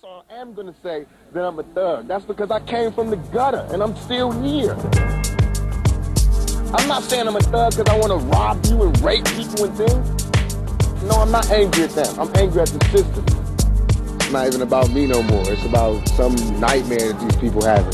So 0.00 0.22
I 0.30 0.34
am 0.36 0.54
gonna 0.54 0.74
say 0.82 1.04
that 1.32 1.44
I'm 1.44 1.58
a 1.58 1.62
thug. 1.62 2.08
That's 2.08 2.24
because 2.24 2.50
I 2.50 2.60
came 2.60 2.92
from 2.92 3.10
the 3.10 3.16
gutter 3.16 3.66
and 3.72 3.82
I'm 3.82 3.94
still 3.96 4.30
here. 4.42 4.72
I'm 6.72 6.88
not 6.88 7.02
saying 7.02 7.28
I'm 7.28 7.36
a 7.36 7.40
thug 7.40 7.76
because 7.76 7.88
I 7.88 7.98
want 7.98 8.12
to 8.12 8.26
rob 8.28 8.64
you 8.66 8.84
and 8.84 8.98
rape 9.02 9.24
people 9.26 9.64
and 9.66 9.76
things. 9.76 11.02
No, 11.02 11.16
I'm 11.16 11.30
not 11.30 11.50
angry 11.50 11.84
at 11.84 11.90
them. 11.90 12.18
I'm 12.18 12.34
angry 12.36 12.62
at 12.62 12.68
the 12.68 12.82
system. 12.86 13.24
It's 14.16 14.30
not 14.30 14.46
even 14.46 14.62
about 14.62 14.90
me 14.90 15.06
no 15.06 15.22
more. 15.24 15.44
It's 15.52 15.64
about 15.66 16.08
some 16.10 16.34
nightmare 16.58 17.12
that 17.12 17.20
these 17.20 17.36
people 17.36 17.62
having. 17.62 17.92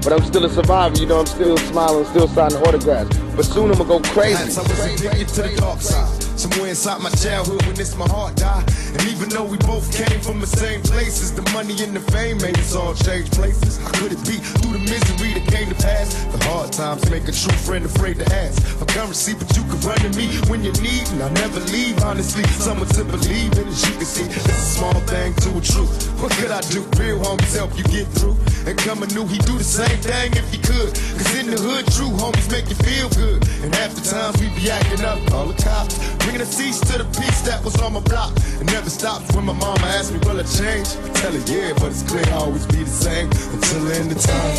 But 0.00 0.14
I'm 0.14 0.24
still 0.24 0.44
a 0.46 0.50
survivor, 0.50 0.98
you 0.98 1.06
know, 1.06 1.20
I'm 1.20 1.26
still 1.26 1.56
smiling, 1.58 2.04
still 2.06 2.28
signing 2.28 2.58
autographs. 2.58 3.16
But 3.36 3.44
soon 3.44 3.70
I'm 3.70 3.78
gonna 3.78 3.88
go 3.88 4.00
crazy. 4.00 4.36
I 4.36 4.46
was 4.46 4.80
addicted 4.80 5.28
to 5.28 5.42
the 5.42 5.56
dark 5.58 5.80
side. 5.80 6.25
Somewhere 6.46 6.70
inside 6.70 7.02
my 7.02 7.10
childhood 7.10 7.66
when 7.66 7.74
this 7.74 7.96
my 7.96 8.06
heart 8.06 8.36
died. 8.36 8.62
And 8.94 9.02
even 9.10 9.28
though 9.30 9.42
we 9.42 9.58
both 9.66 9.90
came 9.90 10.20
from 10.20 10.38
the 10.38 10.46
same 10.46 10.80
places, 10.80 11.34
the 11.34 11.42
money 11.50 11.74
and 11.82 11.90
the 11.90 11.98
fame 12.14 12.38
made 12.38 12.56
us 12.56 12.72
all 12.76 12.94
change 12.94 13.32
places. 13.32 13.82
How 13.82 13.90
could 13.98 14.12
it 14.14 14.22
be 14.22 14.38
through 14.62 14.78
the 14.78 14.84
misery 14.86 15.34
that 15.34 15.42
came 15.50 15.66
to 15.66 15.74
pass? 15.74 16.14
The 16.30 16.38
hard 16.46 16.70
times 16.70 17.02
make 17.10 17.26
a 17.26 17.34
true 17.34 17.58
friend 17.66 17.84
afraid 17.84 18.22
to 18.22 18.26
ask 18.30 18.62
for 18.62 18.86
currency, 18.86 19.34
but 19.34 19.50
you 19.58 19.66
can 19.66 19.74
run 19.82 19.98
to 20.06 20.10
me 20.14 20.38
when 20.46 20.62
you 20.62 20.70
need, 20.78 21.02
and 21.18 21.26
I 21.26 21.34
never 21.42 21.58
leave. 21.74 21.98
Honestly, 22.06 22.44
someone 22.62 22.86
to 22.94 23.02
believe 23.02 23.50
in, 23.58 23.66
as 23.66 23.82
you 23.82 23.94
can 23.98 24.06
see, 24.06 24.30
it's 24.30 24.46
a 24.46 24.78
small 24.78 25.00
thing 25.10 25.34
to 25.42 25.50
a 25.50 25.60
truth. 25.60 26.14
What 26.22 26.30
could 26.38 26.54
I 26.54 26.62
do? 26.70 26.86
Real 26.94 27.18
homies 27.26 27.58
help 27.58 27.74
you 27.74 27.82
get 27.90 28.06
through. 28.14 28.38
And 28.70 28.78
coming 28.78 29.10
new, 29.18 29.26
he 29.26 29.38
do 29.42 29.58
the 29.58 29.66
same 29.66 29.98
thing 29.98 30.30
if 30.38 30.46
he 30.54 30.62
could. 30.62 30.94
Cause 30.94 31.34
in 31.42 31.50
the 31.50 31.58
hood, 31.58 31.90
true 31.90 32.14
homies 32.22 32.46
make 32.54 32.70
you 32.70 32.78
feel 32.86 33.10
good. 33.18 33.42
And 33.66 33.74
the 33.74 34.02
times 34.06 34.38
we 34.38 34.46
be 34.54 34.70
acting 34.70 35.02
up, 35.02 35.18
all 35.34 35.50
the 35.50 35.58
cops. 35.58 35.98
Bringing 36.36 36.52
a 36.52 36.52
cease 36.52 36.80
to 36.80 36.98
the 36.98 37.04
peace 37.18 37.40
that 37.48 37.64
was 37.64 37.80
on 37.80 37.94
my 37.94 38.00
block. 38.00 38.30
It 38.60 38.66
never 38.66 38.90
stops 38.90 39.34
when 39.34 39.46
my 39.46 39.54
mama 39.54 39.80
asks 39.96 40.12
me, 40.12 40.18
will 40.18 40.38
I 40.38 40.42
change? 40.44 40.86
I 41.00 41.08
tell 41.16 41.32
her, 41.32 41.40
yeah, 41.48 41.72
but 41.80 41.88
it's 41.88 42.02
clear 42.02 42.28
I'll 42.36 42.52
always 42.52 42.66
be 42.66 42.84
the 42.84 42.92
same 42.92 43.32
until 43.56 43.80
the 43.88 43.96
end 43.96 44.12
of 44.12 44.20
time. 44.20 44.52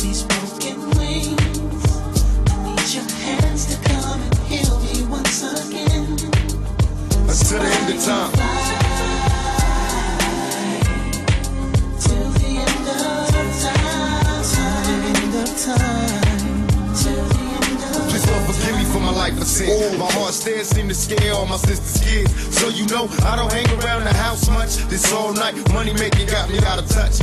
These 0.00 0.24
broken 0.24 0.80
wings, 0.96 1.84
I 2.48 2.72
need 2.72 2.88
your 2.88 3.04
hands 3.20 3.68
to 3.68 3.76
come 3.84 4.16
and 4.16 4.32
heal 4.48 4.80
me 4.80 5.04
once 5.12 5.44
again. 5.44 6.16
Until 7.28 7.60
the 7.60 7.68
end 7.76 7.92
of 7.92 8.00
time. 8.00 8.32
Till 12.00 12.32
the 12.32 12.48
end 12.64 12.80
time. 12.88 13.28
Till 14.40 14.72
the 14.88 15.04
end 15.04 15.36
of 15.36 15.52
time. 15.52 16.16
Till 16.96 17.28
the 17.28 17.44
end 17.44 17.76
of 17.76 18.08
Please 18.08 18.24
forgive 18.24 18.72
me 18.72 18.85
for 18.96 19.02
my 19.02 19.12
life 19.12 19.36
of 19.36 19.46
sin. 19.46 19.98
My 19.98 20.10
heart 20.12 20.32
still 20.32 20.64
seem 20.64 20.88
to 20.88 20.94
scare 20.94 21.34
all 21.34 21.46
my 21.46 21.56
sister's 21.56 22.00
kids. 22.02 22.32
So 22.56 22.68
you 22.68 22.86
know 22.86 23.08
I 23.28 23.36
don't 23.36 23.52
hang 23.52 23.68
around 23.80 24.04
the 24.04 24.14
house 24.14 24.48
much. 24.48 24.76
This 24.88 25.12
all 25.12 25.32
night 25.34 25.54
money 25.72 25.92
making 25.92 26.26
got 26.28 26.48
me 26.48 26.58
out 26.64 26.78
of 26.78 26.88
touch. 26.88 27.20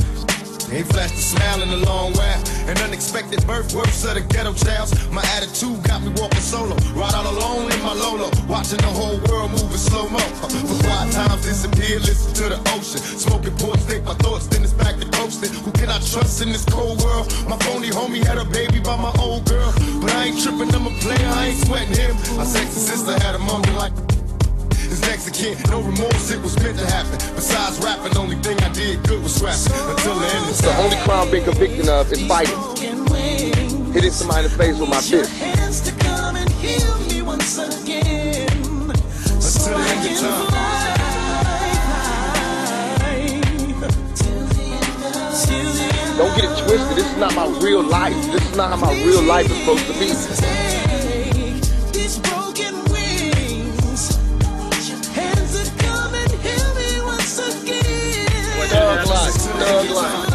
Ain't 0.73 0.87
flashed 0.87 1.13
a 1.13 1.25
smile 1.33 1.61
in 1.61 1.69
a 1.69 1.81
long 1.85 2.13
while. 2.13 2.41
An 2.69 2.77
unexpected 2.81 3.45
birth, 3.45 3.73
worse 3.73 4.05
of 4.05 4.15
the 4.15 4.21
ghetto 4.21 4.53
childs. 4.53 4.91
My 5.09 5.21
attitude 5.37 5.83
got 5.83 6.01
me 6.01 6.09
walking 6.17 6.41
solo. 6.41 6.75
Ride 6.97 7.13
all 7.13 7.29
alone 7.29 7.71
in 7.71 7.81
my 7.81 7.93
Lolo. 7.93 8.29
Watching 8.49 8.81
the 8.81 8.93
whole 8.93 9.21
world 9.29 9.51
move 9.51 9.69
in 9.69 9.77
slow 9.77 10.09
mo. 10.09 10.19
For 10.41 10.49
quiet 10.81 11.13
times 11.13 11.45
disappear, 11.45 11.99
listen 11.99 12.33
to 12.41 12.45
the 12.53 12.59
ocean. 12.73 13.01
Smoking 13.01 13.55
port 13.57 13.79
stick, 13.81 14.03
my 14.03 14.15
thoughts 14.15 14.47
then 14.47 14.63
it's 14.63 14.73
back 14.73 14.97
to 14.97 15.05
coasting. 15.17 15.53
Who 15.61 15.71
can 15.73 15.89
I 15.89 15.99
trust 15.99 16.41
in 16.41 16.49
this 16.49 16.65
cold 16.65 17.01
world? 17.03 17.29
My 17.47 17.57
phony 17.65 17.89
homie 17.89 18.25
had 18.25 18.37
a 18.37 18.45
baby 18.45 18.79
by 18.79 18.97
my 18.97 19.13
old 19.19 19.45
girl. 19.45 19.62
But 20.23 20.29
I 20.29 20.31
ain't 20.31 20.41
tripping, 20.41 20.73
I'm 20.73 20.87
a 20.87 20.89
player, 21.01 21.27
I 21.35 21.47
ain't 21.47 21.57
sweating 21.65 21.97
him. 21.97 22.15
My 22.37 22.45
sexy 22.45 22.79
sister 22.79 23.11
had 23.11 23.35
a 23.35 23.39
moment 23.39 23.75
like 23.75 23.91
his 24.77 25.01
next 25.01 25.27
of 25.27 25.33
kin, 25.33 25.57
no 25.69 25.81
remorse, 25.81 26.31
it 26.31 26.41
was 26.41 26.55
meant 26.63 26.79
to 26.79 26.85
happen. 26.85 27.17
Besides 27.35 27.77
rapping, 27.83 28.15
only 28.15 28.37
thing 28.37 28.57
I 28.59 28.69
did 28.71 29.03
good 29.03 29.21
was 29.21 29.43
rapping. 29.43 29.73
Until 29.73 30.15
the 30.19 30.25
end 30.27 30.49
of 30.49 30.57
The 30.61 30.77
only 30.77 30.95
crime 31.03 31.27
I've 31.27 31.31
been 31.31 31.43
convicted 31.43 31.89
of 31.89 32.09
is 32.09 32.25
fighting. 32.25 32.55
Hitting 33.91 34.11
somebody 34.11 34.45
in 34.45 34.51
the 34.51 34.57
face 34.57 34.79
with 34.79 34.87
my 34.89 35.01
Need 35.01 35.09
your 35.09 35.25
fist. 35.25 35.41
hands 35.43 35.81
to 35.81 35.91
come 36.05 36.37
and 36.37 36.49
heal 36.51 36.97
me 37.09 37.21
once 37.21 37.57
again. 37.57 38.47
So 39.41 39.75
Until 39.75 39.77
the 39.77 39.83
I 39.83 39.89
end 39.89 39.99
of 39.99 40.21
can 40.21 40.51
time. 40.51 40.72
Don't 46.23 46.35
get 46.39 46.45
it 46.45 46.55
twisted. 46.63 46.95
This 46.95 47.05
is 47.11 47.17
not 47.17 47.35
my 47.35 47.47
real 47.59 47.83
life. 47.83 48.15
This 48.31 48.41
is 48.49 48.55
not 48.55 48.69
how 48.69 48.77
my 48.77 48.93
real 49.03 49.21
life 49.23 49.51
is 49.51 49.57
supposed 49.57 49.85
to 49.87 49.93
be. 49.99 50.07
Take 50.39 51.91
these 51.91 52.17
broken 52.19 52.75
wings. 52.85 54.17
Need 54.39 54.87
your 54.87 55.03
hands 55.11 55.51
to 55.59 55.63
come 55.83 56.15
and 56.15 56.31
heal 56.31 56.75
me 56.79 57.01
once 57.03 57.39
again. 57.39 58.69
Thug 58.69 59.05
life. 59.05 59.33
Thug 59.33 59.89
life. 59.89 60.29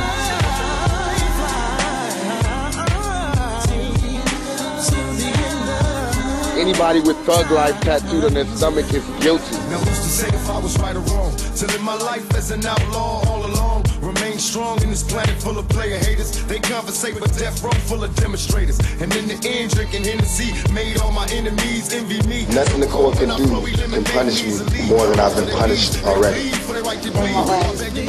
Anybody 6.59 7.01
with 7.01 7.17
thug 7.25 7.51
life 7.51 7.81
tattooed 7.81 8.25
on 8.25 8.35
their 8.35 8.45
stomach 8.45 8.93
is 8.93 9.07
guilty. 9.23 9.57
Now 9.71 9.79
who's 9.79 9.99
to 10.01 10.11
say 10.21 10.29
if 10.29 10.51
I 10.51 10.59
was 10.59 10.79
right 10.81 10.95
or 10.95 11.01
wrong? 11.01 11.35
To 11.35 11.67
live 11.67 11.83
my 11.83 11.95
life 11.95 12.35
as 12.35 12.51
an 12.51 12.67
outlaw 12.67 13.23
all 13.27 13.47
along. 13.47 13.78
Remain 14.39 14.51
strong 14.53 14.83
in 14.83 14.91
this 14.91 15.03
planet 15.03 15.35
full 15.43 15.59
of 15.59 15.69
player 15.69 15.99
haters. 15.99 16.45
They 16.45 16.61
conversate 16.61 17.15
with 17.21 17.37
death 17.37 17.61
row 17.61 17.73
full 17.91 18.05
of 18.05 18.15
demonstrators. 18.15 18.79
And 19.03 19.13
in 19.17 19.27
the 19.27 19.35
end, 19.45 19.75
drinking 19.75 20.05
Hennessy 20.05 20.55
made 20.73 21.01
all 21.01 21.11
my 21.11 21.27
enemies 21.33 21.93
envy 21.93 22.23
me. 22.29 22.47
Nothing 22.55 22.79
the 22.79 22.87
court 22.87 23.19
can 23.19 23.35
do 23.37 23.49
can 23.49 24.05
punish 24.05 24.45
me 24.45 24.87
more 24.87 25.09
than 25.09 25.19
I've 25.19 25.35
been 25.35 25.51
punished 25.59 26.05
already. 26.05 26.51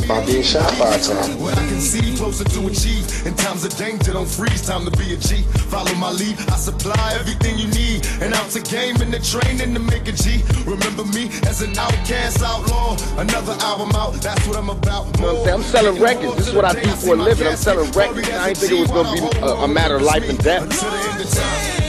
By 0.08 0.24
being 0.26 0.44
shot 0.44 0.70
five 0.76 1.02
times. 1.02 1.36
What 1.42 1.58
I 1.58 1.66
can 1.66 1.80
see 1.80 2.16
closer 2.16 2.44
to 2.44 2.68
achieve. 2.68 3.26
In 3.26 3.34
times 3.34 3.66
of 3.66 3.76
danger, 3.76 4.14
don't 4.14 4.30
freeze. 4.30 4.62
Time 4.62 4.86
to 4.86 4.92
be 4.98 5.14
a 5.14 5.18
G. 5.18 5.42
Follow 5.74 5.96
my 5.96 6.12
lead. 6.12 6.38
I 6.54 6.58
supply 6.58 7.18
everything 7.20 7.58
you 7.58 7.70
need. 7.70 8.06
And 8.22 8.36
out 8.36 8.52
to 8.52 8.62
game 8.62 9.02
in 9.02 9.10
the 9.10 9.20
training 9.20 9.74
to 9.74 9.80
make 9.80 10.08
a 10.08 10.12
G. 10.12 10.44
Remember 10.66 11.06
me 11.06 11.30
as 11.50 11.62
an 11.64 11.76
outcast 11.78 12.44
outlaw. 12.44 12.98
Another 13.18 13.58
album 13.66 13.92
out. 13.96 14.14
That's 14.22 14.46
what 14.46 14.58
I'm 14.58 14.70
about. 14.70 15.08
You 15.18 15.26
what 15.26 15.38
I'm 15.38 15.44
saying? 15.44 15.56
I'm 15.56 15.64
selling 15.64 16.02
records. 16.02 16.19
This 16.22 16.48
is 16.50 16.54
what 16.54 16.66
I 16.66 16.74
do 16.82 16.90
for 16.92 17.14
a 17.14 17.18
living. 17.18 17.48
I'm 17.48 17.56
selling 17.56 17.92
records. 17.92 18.30
I 18.30 18.54
didn't 18.54 18.58
think 18.58 18.72
it 18.74 18.82
was 18.82 18.92
gonna 18.92 19.12
be 19.32 19.38
a, 19.40 19.64
a 19.64 19.68
matter 19.68 19.96
of 19.96 20.02
life 20.02 20.28
and 20.30 20.38
death. 20.40 21.89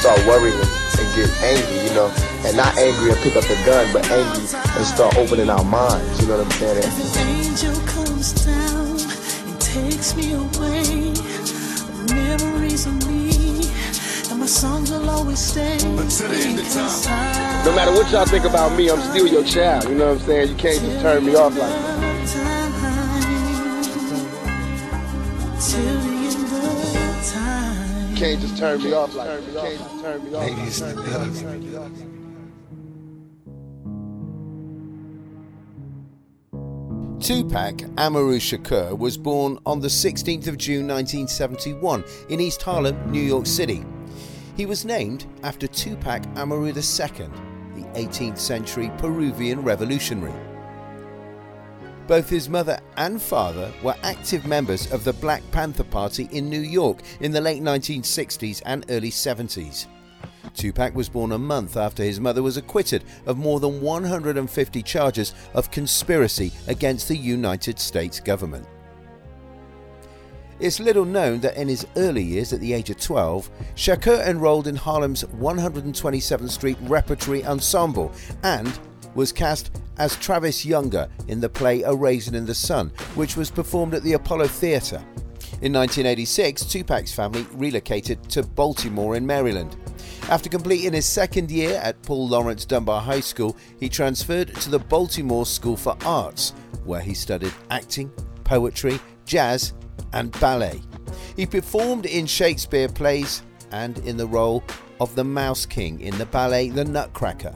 Start 0.00 0.18
worrying 0.26 0.56
and 0.56 1.06
get 1.14 1.28
angry, 1.44 1.84
you 1.84 1.94
know, 1.94 2.08
and 2.46 2.56
not 2.56 2.74
angry 2.78 3.10
and 3.10 3.20
pick 3.20 3.36
up 3.36 3.44
the 3.44 3.54
gun, 3.66 3.84
but 3.92 4.02
angry 4.10 4.48
and 4.48 4.86
start 4.86 5.14
opening 5.18 5.50
our 5.50 5.62
minds. 5.62 6.22
You 6.22 6.28
know 6.28 6.38
what 6.38 6.46
I'm 6.46 6.52
saying? 6.52 6.78
If 6.78 7.16
an 7.16 7.28
angel 7.28 7.74
comes 7.86 8.32
down 8.46 8.96
and 8.96 9.60
takes 9.60 10.16
me 10.16 10.32
away, 10.32 11.12
the 11.12 12.14
memories 12.14 12.86
of 12.86 12.96
me 13.06 13.68
and 14.30 14.40
my 14.40 14.46
songs 14.46 14.90
will 14.90 15.10
always 15.10 15.38
stay. 15.38 15.74
Until 15.74 16.28
the 16.28 16.36
end 16.48 16.58
of 16.60 17.02
time. 17.04 17.64
No 17.66 17.76
matter 17.76 17.92
what 17.92 18.10
y'all 18.10 18.24
think 18.24 18.46
about 18.46 18.74
me, 18.78 18.88
I'm 18.88 19.02
still 19.10 19.26
your 19.26 19.44
child. 19.44 19.84
You 19.84 19.96
know 19.96 20.14
what 20.14 20.22
I'm 20.22 20.26
saying? 20.26 20.48
You 20.48 20.54
can't 20.56 20.80
just 20.80 21.00
turn 21.02 21.26
me 21.26 21.34
off 21.34 21.54
like 21.58 21.68
that. 21.68 21.99
Can't 28.20 28.40
just 28.42 28.58
turn 28.58 28.82
me 28.82 28.92
off 28.92 29.14
like 29.14 29.28
that. 29.28 29.46
You 29.46 29.58
can't 29.58 29.78
just 29.78 30.02
turn 30.02 30.24
me 30.24 30.34
off. 30.34 30.42
Ladies 30.42 30.80
and 30.82 31.00
thugs. 31.00 31.40
Tupac 37.26 37.82
Amaru 37.96 38.38
Shakur 38.38 38.98
was 38.98 39.16
born 39.16 39.58
on 39.64 39.80
the 39.80 39.88
16th 39.88 40.48
of 40.48 40.58
June 40.58 40.86
1971 40.86 42.04
in 42.28 42.40
East 42.40 42.60
Harlem, 42.60 43.10
New 43.10 43.22
York 43.22 43.46
City. 43.46 43.84
He 44.54 44.66
was 44.66 44.84
named 44.84 45.24
after 45.42 45.66
Tupac 45.66 46.22
Amaru 46.36 46.66
II, 46.66 46.72
the 46.72 47.86
18th 47.94 48.38
century 48.38 48.90
Peruvian 48.98 49.62
revolutionary. 49.62 50.49
Both 52.10 52.28
his 52.28 52.48
mother 52.48 52.80
and 52.96 53.22
father 53.22 53.72
were 53.84 53.94
active 54.02 54.44
members 54.44 54.90
of 54.90 55.04
the 55.04 55.12
Black 55.12 55.48
Panther 55.52 55.84
Party 55.84 56.28
in 56.32 56.50
New 56.50 56.58
York 56.58 57.02
in 57.20 57.30
the 57.30 57.40
late 57.40 57.62
1960s 57.62 58.62
and 58.66 58.84
early 58.90 59.12
70s. 59.12 59.86
Tupac 60.56 60.92
was 60.96 61.08
born 61.08 61.30
a 61.30 61.38
month 61.38 61.76
after 61.76 62.02
his 62.02 62.18
mother 62.18 62.42
was 62.42 62.56
acquitted 62.56 63.04
of 63.26 63.38
more 63.38 63.60
than 63.60 63.80
150 63.80 64.82
charges 64.82 65.34
of 65.54 65.70
conspiracy 65.70 66.50
against 66.66 67.06
the 67.06 67.16
United 67.16 67.78
States 67.78 68.18
government. 68.18 68.66
It's 70.58 70.80
little 70.80 71.04
known 71.04 71.38
that 71.42 71.56
in 71.56 71.68
his 71.68 71.86
early 71.96 72.24
years, 72.24 72.52
at 72.52 72.58
the 72.58 72.72
age 72.72 72.90
of 72.90 72.98
12, 72.98 73.48
Shakur 73.76 74.26
enrolled 74.26 74.66
in 74.66 74.74
Harlem's 74.74 75.22
127th 75.22 76.50
Street 76.50 76.76
Repertory 76.82 77.44
Ensemble 77.46 78.10
and 78.42 78.80
was 79.14 79.32
cast 79.32 79.70
as 79.98 80.16
Travis 80.16 80.64
Younger 80.64 81.08
in 81.28 81.40
the 81.40 81.48
play 81.48 81.82
A 81.82 81.94
Raisin 81.94 82.34
in 82.34 82.46
the 82.46 82.54
Sun, 82.54 82.90
which 83.14 83.36
was 83.36 83.50
performed 83.50 83.94
at 83.94 84.02
the 84.02 84.14
Apollo 84.14 84.48
Theatre. 84.48 85.02
In 85.62 85.74
1986, 85.74 86.64
Tupac's 86.64 87.12
family 87.12 87.46
relocated 87.52 88.22
to 88.30 88.42
Baltimore 88.42 89.16
in 89.16 89.26
Maryland. 89.26 89.76
After 90.30 90.48
completing 90.48 90.92
his 90.92 91.06
second 91.06 91.50
year 91.50 91.78
at 91.82 92.00
Paul 92.02 92.28
Laurence 92.28 92.64
Dunbar 92.64 93.02
High 93.02 93.20
School, 93.20 93.56
he 93.78 93.88
transferred 93.88 94.54
to 94.54 94.70
the 94.70 94.78
Baltimore 94.78 95.44
School 95.44 95.76
for 95.76 95.96
Arts, 96.04 96.54
where 96.84 97.00
he 97.00 97.12
studied 97.12 97.52
acting, 97.70 98.10
poetry, 98.44 98.98
jazz, 99.26 99.74
and 100.12 100.32
ballet. 100.40 100.80
He 101.36 101.46
performed 101.46 102.06
in 102.06 102.26
Shakespeare 102.26 102.88
plays 102.88 103.42
and 103.72 103.98
in 103.98 104.16
the 104.16 104.26
role 104.26 104.64
of 105.00 105.14
the 105.14 105.24
Mouse 105.24 105.66
King 105.66 106.00
in 106.00 106.16
the 106.18 106.26
ballet 106.26 106.70
The 106.70 106.84
Nutcracker. 106.84 107.54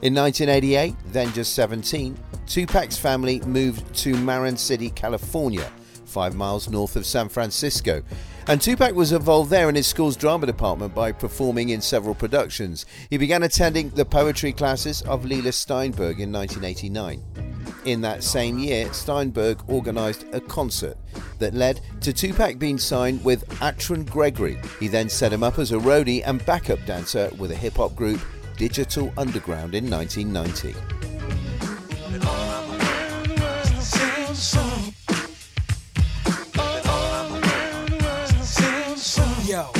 In 0.00 0.14
1988, 0.14 0.94
then 1.06 1.32
just 1.32 1.54
17, 1.54 2.16
Tupac's 2.46 2.96
family 2.96 3.40
moved 3.40 3.92
to 3.96 4.16
Marin 4.16 4.56
City, 4.56 4.90
California, 4.90 5.68
five 6.04 6.36
miles 6.36 6.70
north 6.70 6.94
of 6.94 7.04
San 7.04 7.28
Francisco. 7.28 8.04
And 8.46 8.62
Tupac 8.62 8.94
was 8.94 9.10
involved 9.10 9.50
there 9.50 9.68
in 9.68 9.74
his 9.74 9.88
school's 9.88 10.16
drama 10.16 10.46
department 10.46 10.94
by 10.94 11.10
performing 11.10 11.70
in 11.70 11.80
several 11.80 12.14
productions. 12.14 12.86
He 13.10 13.18
began 13.18 13.42
attending 13.42 13.90
the 13.90 14.04
poetry 14.04 14.52
classes 14.52 15.02
of 15.02 15.24
Leila 15.24 15.50
Steinberg 15.50 16.20
in 16.20 16.30
1989. 16.30 17.22
In 17.84 18.00
that 18.02 18.22
same 18.22 18.58
year, 18.58 18.92
Steinberg 18.92 19.68
organised 19.68 20.26
a 20.32 20.40
concert 20.40 20.96
that 21.40 21.54
led 21.54 21.80
to 22.02 22.12
Tupac 22.12 22.58
being 22.58 22.78
signed 22.78 23.24
with 23.24 23.48
Atron 23.60 24.08
Gregory. 24.08 24.58
He 24.78 24.86
then 24.86 25.08
set 25.08 25.32
him 25.32 25.42
up 25.42 25.58
as 25.58 25.72
a 25.72 25.78
roadie 25.78 26.22
and 26.24 26.44
backup 26.46 26.84
dancer 26.86 27.30
with 27.36 27.50
a 27.50 27.56
hip 27.56 27.74
hop 27.76 27.96
group, 27.96 28.20
Digital 28.58 29.12
Underground, 29.16 29.76
in 29.76 29.88
1990. 29.88 30.74
Yo, 39.46 39.77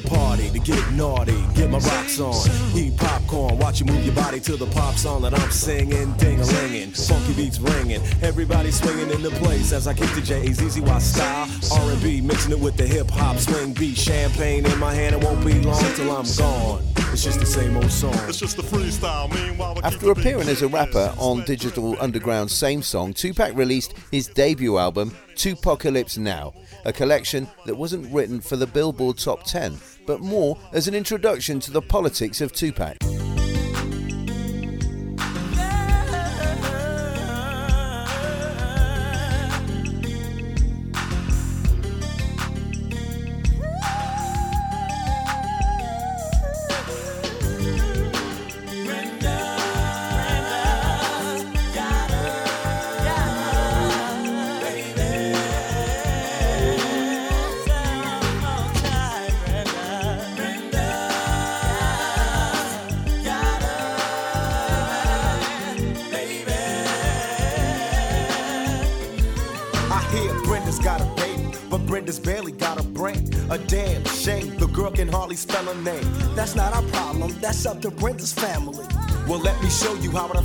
the 0.00 0.08
party 0.08 0.50
to 0.50 0.58
get 0.58 0.92
naughty, 0.92 1.36
get 1.54 1.70
my 1.70 1.78
rocks 1.78 2.20
on, 2.20 2.34
eat 2.76 2.96
popcorn, 2.96 3.58
watch 3.58 3.80
you 3.80 3.86
move 3.86 4.04
your 4.04 4.14
body 4.14 4.40
to 4.40 4.56
the 4.56 4.66
pop 4.66 4.94
song 4.94 5.22
that 5.22 5.34
I'm 5.34 5.50
singing, 5.50 6.12
ding 6.14 6.40
a 6.40 6.44
linging, 6.44 6.90
funky 6.92 7.34
beats 7.34 7.58
ringing, 7.58 8.00
everybody 8.22 8.70
swinging 8.70 9.10
in 9.10 9.22
the 9.22 9.30
place 9.30 9.72
as 9.72 9.86
I 9.86 9.94
kick 9.94 10.10
the 10.14 10.20
J's 10.20 10.62
easy 10.62 10.80
Y 10.80 10.98
style, 10.98 11.48
R&B 11.72 12.20
mixing 12.20 12.52
it 12.52 12.60
with 12.60 12.76
the 12.76 12.86
hip 12.86 13.10
hop 13.10 13.36
swing 13.38 13.72
beat, 13.74 13.96
champagne 13.96 14.64
in 14.64 14.78
my 14.78 14.94
hand, 14.94 15.14
it 15.14 15.22
won't 15.22 15.44
be 15.44 15.54
long 15.60 15.82
till 15.94 16.10
I'm 16.10 16.26
gone. 16.36 16.82
It's 17.12 17.24
just 17.24 17.40
the 17.40 17.46
same 17.46 17.76
old 17.76 17.90
song. 17.90 18.14
It's 18.28 18.38
just 18.38 18.56
a 18.58 18.62
freestyle. 18.62 19.34
Meanwhile, 19.34 19.74
we 19.74 19.82
After 19.82 20.12
appearing 20.12 20.48
as 20.48 20.62
a 20.62 20.68
rapper 20.68 21.12
on 21.18 21.42
Digital. 21.44 21.96
Underground's 22.00 22.54
Same 22.54 22.82
Song, 22.82 23.12
Tupac 23.12 23.56
released 23.56 23.94
his 24.12 24.28
debut 24.28 24.78
album, 24.78 25.16
2Pacalypse 25.40 26.18
Now, 26.18 26.52
a 26.84 26.92
collection 26.92 27.48
that 27.64 27.74
wasn't 27.74 28.12
written 28.12 28.42
for 28.42 28.56
the 28.56 28.66
Billboard 28.66 29.16
Top 29.16 29.42
10, 29.44 29.78
but 30.06 30.20
more 30.20 30.58
as 30.74 30.86
an 30.86 30.94
introduction 30.94 31.58
to 31.60 31.70
the 31.70 31.80
politics 31.80 32.42
of 32.42 32.52
Tupac. 32.52 32.98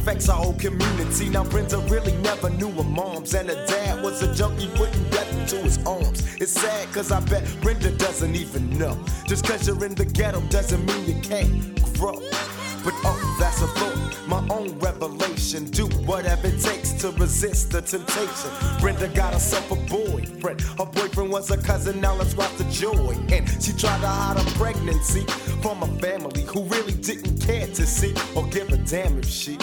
Affects 0.06 0.30
our 0.30 0.38
whole 0.38 0.54
community. 0.54 1.30
Now, 1.30 1.44
Brenda 1.44 1.80
really 1.90 2.16
never 2.18 2.52
knew 2.52 2.70
her 2.70 2.84
moms, 2.84 3.34
and 3.34 3.50
her 3.50 3.66
dad 3.66 4.04
was 4.04 4.22
a 4.22 4.32
junkie 4.36 4.70
putting 4.76 5.04
death 5.10 5.32
into 5.34 5.56
his 5.64 5.84
arms. 5.84 6.22
It's 6.40 6.52
sad, 6.52 6.94
cause 6.94 7.12
I 7.12 7.22
bet 7.22 7.44
Brenda 7.62 7.90
doesn't 7.90 8.36
even 8.36 8.70
know. 8.78 9.04
Just 9.26 9.48
cause 9.48 9.66
you're 9.68 9.84
in 9.84 9.96
the 9.96 10.06
ghetto 10.06 10.42
doesn't 10.50 10.86
mean 10.86 11.06
you 11.08 11.20
can't 11.22 11.82
grow. 11.96 12.22
But 12.84 12.94
oh, 13.04 13.38
that's 13.40 13.64
a 13.64 13.68
thought, 13.68 14.28
my 14.28 14.48
own 14.56 14.78
revelation. 14.78 15.66
Do 15.72 15.88
whatever 16.06 16.50
it 16.50 16.62
takes 16.62 16.92
to 17.02 17.10
resist 17.10 17.72
the 17.72 17.82
temptation. 17.82 18.52
Brenda 18.80 19.08
got 19.08 19.34
herself 19.34 19.72
a 19.72 19.76
boyfriend. 19.90 20.62
Her 20.62 20.86
boyfriend 20.86 21.32
was 21.32 21.50
a 21.50 21.58
cousin, 21.58 22.00
now 22.00 22.14
let's 22.14 22.36
watch 22.36 22.56
the 22.58 22.64
joy. 22.66 23.18
And 23.30 23.50
she 23.60 23.74
tried 23.74 24.02
to 24.02 24.08
hide 24.08 24.38
her 24.38 24.52
pregnancy 24.52 25.22
from 25.64 25.82
a 25.82 25.88
family 25.98 26.44
who 26.44 26.62
really 26.66 26.94
didn't 26.94 27.42
care 27.42 27.66
to 27.66 27.86
see 27.88 28.14
or 28.36 28.46
give 28.50 28.70
a 28.72 28.78
damn 28.78 29.18
if 29.18 29.28
she 29.28 29.58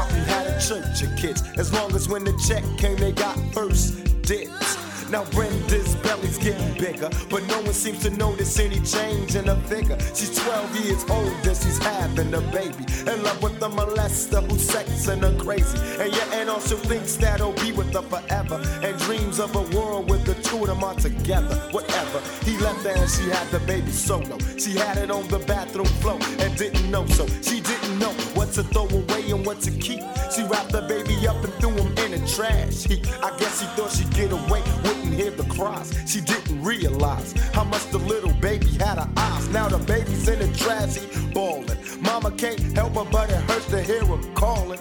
out 0.00 0.12
and 0.12 0.26
had 0.26 0.46
a 0.46 0.60
church 0.60 1.02
of 1.02 1.16
kids. 1.16 1.42
As 1.58 1.72
long 1.72 1.94
as 1.94 2.08
when 2.08 2.24
the 2.24 2.34
check 2.48 2.64
came, 2.78 2.96
they 2.96 3.12
got 3.12 3.36
first 3.52 4.22
dibs. 4.22 4.76
Now 5.10 5.24
Brenda's 5.24 5.96
belly's 5.96 6.38
getting 6.38 6.72
bigger, 6.78 7.10
but 7.28 7.44
no 7.48 7.60
one 7.62 7.72
seems 7.72 8.00
to 8.04 8.10
notice 8.10 8.56
any 8.60 8.78
change 8.80 9.34
in 9.34 9.46
her 9.46 9.60
figure. 9.66 9.98
She's 10.14 10.38
12 10.38 10.84
years 10.84 11.02
old 11.10 11.26
and 11.26 11.56
she's 11.56 11.78
having 11.78 12.32
a 12.32 12.40
baby. 12.52 12.84
In 13.10 13.20
love 13.24 13.42
with 13.42 13.58
the 13.58 13.68
molester 13.68 14.40
who's 14.48 14.70
sexing 14.70 15.22
her 15.22 15.36
crazy. 15.42 15.78
And 16.00 16.14
your 16.14 16.28
aunt 16.34 16.48
also 16.48 16.76
thinks 16.76 17.16
that 17.16 17.40
he'll 17.40 17.52
be 17.54 17.72
with 17.72 17.92
her 17.92 18.02
forever. 18.02 18.62
And 18.84 18.96
dreams 19.00 19.40
of 19.40 19.56
a 19.56 19.62
world 19.76 20.08
with 20.08 20.24
the 20.24 20.34
two 20.48 20.58
of 20.58 20.68
them 20.68 20.84
are 20.84 20.94
together. 20.94 21.56
Whatever. 21.72 22.20
He 22.44 22.56
left 22.58 22.84
her 22.84 22.90
and 22.90 23.10
she 23.10 23.28
had 23.30 23.48
the 23.48 23.58
baby 23.66 23.90
solo. 23.90 24.38
She 24.58 24.76
had 24.76 24.96
it 24.96 25.10
on 25.10 25.26
the 25.26 25.40
bathroom 25.40 25.90
floor 26.00 26.20
and 26.38 26.56
didn't 26.56 26.88
know 26.88 27.04
so. 27.06 27.26
She 27.42 27.60
didn't 27.60 27.98
know 27.98 28.12
what 28.38 28.52
to 28.52 28.62
throw 28.62 28.86
away 28.88 29.09
and 29.40 29.46
what 29.46 29.60
to 29.60 29.70
keep. 29.70 30.00
She 30.34 30.42
wrapped 30.42 30.72
the 30.72 30.82
baby 30.82 31.26
up 31.26 31.42
and 31.42 31.52
threw 31.54 31.70
him 31.70 31.92
in 32.04 32.10
the 32.12 32.26
trash 32.26 32.84
heap. 32.84 33.06
I 33.22 33.36
guess 33.38 33.60
she 33.60 33.66
thought 33.76 33.90
she'd 33.90 34.12
get 34.14 34.32
away, 34.32 34.62
wouldn't 34.84 35.14
hear 35.14 35.30
the 35.30 35.44
cries. 35.44 35.88
She 36.06 36.20
didn't 36.20 36.62
realize 36.62 37.32
how 37.52 37.64
much 37.64 37.86
the 37.90 37.98
little 37.98 38.32
baby 38.34 38.68
had 38.78 38.98
her 38.98 39.08
eyes. 39.16 39.48
Now 39.48 39.68
the 39.68 39.78
baby's 39.78 40.28
in 40.28 40.38
the 40.38 40.56
trash 40.56 40.96
heap, 40.96 41.34
bawling. 41.34 41.78
Mama 42.00 42.30
can't 42.32 42.60
help 42.76 42.94
her, 42.94 43.04
but 43.10 43.30
it 43.30 43.42
hurts 43.50 43.66
to 43.70 43.82
hear 43.82 44.04
her 44.04 44.18
calling. 44.34 44.80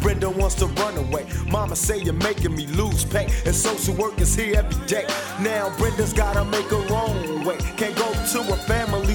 Brenda 0.00 0.30
wants 0.30 0.54
to 0.56 0.66
run 0.66 0.96
away. 0.96 1.26
Mama 1.48 1.76
say 1.76 1.98
you're 1.98 2.14
making 2.14 2.54
me 2.54 2.66
lose 2.68 3.04
pay. 3.04 3.26
And 3.44 3.54
social 3.54 3.94
work 3.94 4.18
is 4.20 4.34
here 4.34 4.56
every 4.56 4.86
day. 4.86 5.06
Now 5.40 5.74
Brenda's 5.76 6.12
gotta 6.12 6.44
make 6.44 6.66
her 6.66 6.86
own 6.94 7.44
way. 7.44 7.58
Can't 7.76 7.96
go 7.96 8.10
to 8.12 8.40
a 8.52 8.56
family, 8.64 9.09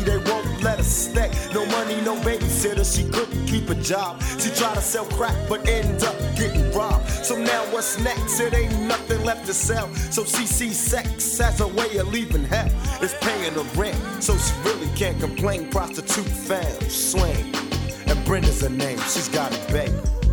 No 1.54 1.65
money, 1.68 2.00
no 2.01 2.15
babysitter, 2.18 2.86
she 2.86 3.10
couldn't 3.10 3.46
keep 3.48 3.70
a 3.70 3.75
job. 3.75 4.22
She 4.39 4.50
tried 4.50 4.75
to 4.75 4.82
sell 4.82 5.06
crack, 5.06 5.36
but 5.48 5.68
ended 5.68 6.04
up 6.04 6.15
getting 6.36 6.72
robbed. 6.74 7.10
So 7.10 7.38
now 7.38 7.63
what's 7.72 7.98
next? 8.00 8.39
It 8.39 8.54
ain't 8.54 8.82
nothing 8.82 9.24
left 9.24 9.46
to 9.48 9.54
sell. 9.54 9.94
So 10.12 10.25
she 10.25 10.46
sees 10.46 10.77
sex 10.77 11.39
as 11.39 11.62
a 11.62 11.68
way 11.68 11.98
of 11.98 12.12
leaving 12.12 12.44
hell. 12.44 12.70
It's 13.01 13.15
paying 13.22 13.54
the 13.54 13.63
rent, 13.80 13.98
so 14.22 14.38
she 14.38 14.54
really 14.63 14.89
can't 14.96 15.20
complain. 15.20 15.72
Prostitute 15.72 16.25
fam, 16.25 16.82
swing. 16.89 17.56
And 18.08 18.24
Brenda's 18.25 18.62
her 18.62 18.70
name, 18.70 19.00
she's 19.00 19.30
got 19.30 19.56
a 19.56 19.72
baby. 19.72 20.25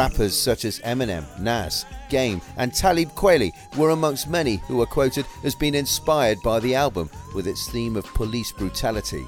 Rappers 0.00 0.34
such 0.34 0.64
as 0.64 0.78
Eminem, 0.78 1.26
Nas, 1.40 1.84
Game, 2.08 2.40
and 2.56 2.72
Talib 2.72 3.10
Kweli 3.10 3.52
were 3.76 3.90
amongst 3.90 4.30
many 4.30 4.56
who 4.66 4.80
are 4.80 4.86
quoted 4.86 5.26
as 5.44 5.54
being 5.54 5.74
inspired 5.74 6.38
by 6.42 6.58
the 6.58 6.74
album 6.74 7.10
with 7.34 7.46
its 7.46 7.68
theme 7.68 7.96
of 7.96 8.06
police 8.14 8.50
brutality. 8.50 9.26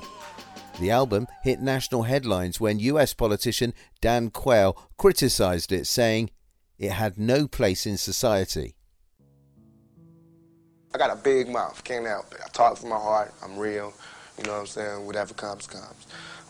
The 0.81 0.91
album 0.91 1.27
hit 1.43 1.61
national 1.61 2.05
headlines 2.05 2.59
when 2.59 2.79
US 2.79 3.13
politician 3.13 3.75
Dan 4.01 4.31
Quayle 4.31 4.75
criticized 4.97 5.73
it, 5.73 5.87
saying 5.87 6.31
it 6.79 6.93
had 6.93 7.19
no 7.19 7.47
place 7.47 7.85
in 7.85 7.99
society. 7.99 8.75
I 10.95 10.97
got 10.97 11.11
a 11.11 11.17
big 11.23 11.51
mouth, 11.51 11.87
help 11.87 12.33
it. 12.33 12.41
I 12.43 12.49
talk 12.49 12.79
from 12.79 12.89
my 12.89 12.97
heart, 12.97 13.35
I'm 13.45 13.59
real, 13.59 13.93
you 14.39 14.45
know 14.45 14.53
what 14.53 14.61
I'm 14.61 14.67
saying? 14.67 15.05
Whatever 15.05 15.35
comes, 15.35 15.67
comes. 15.67 16.07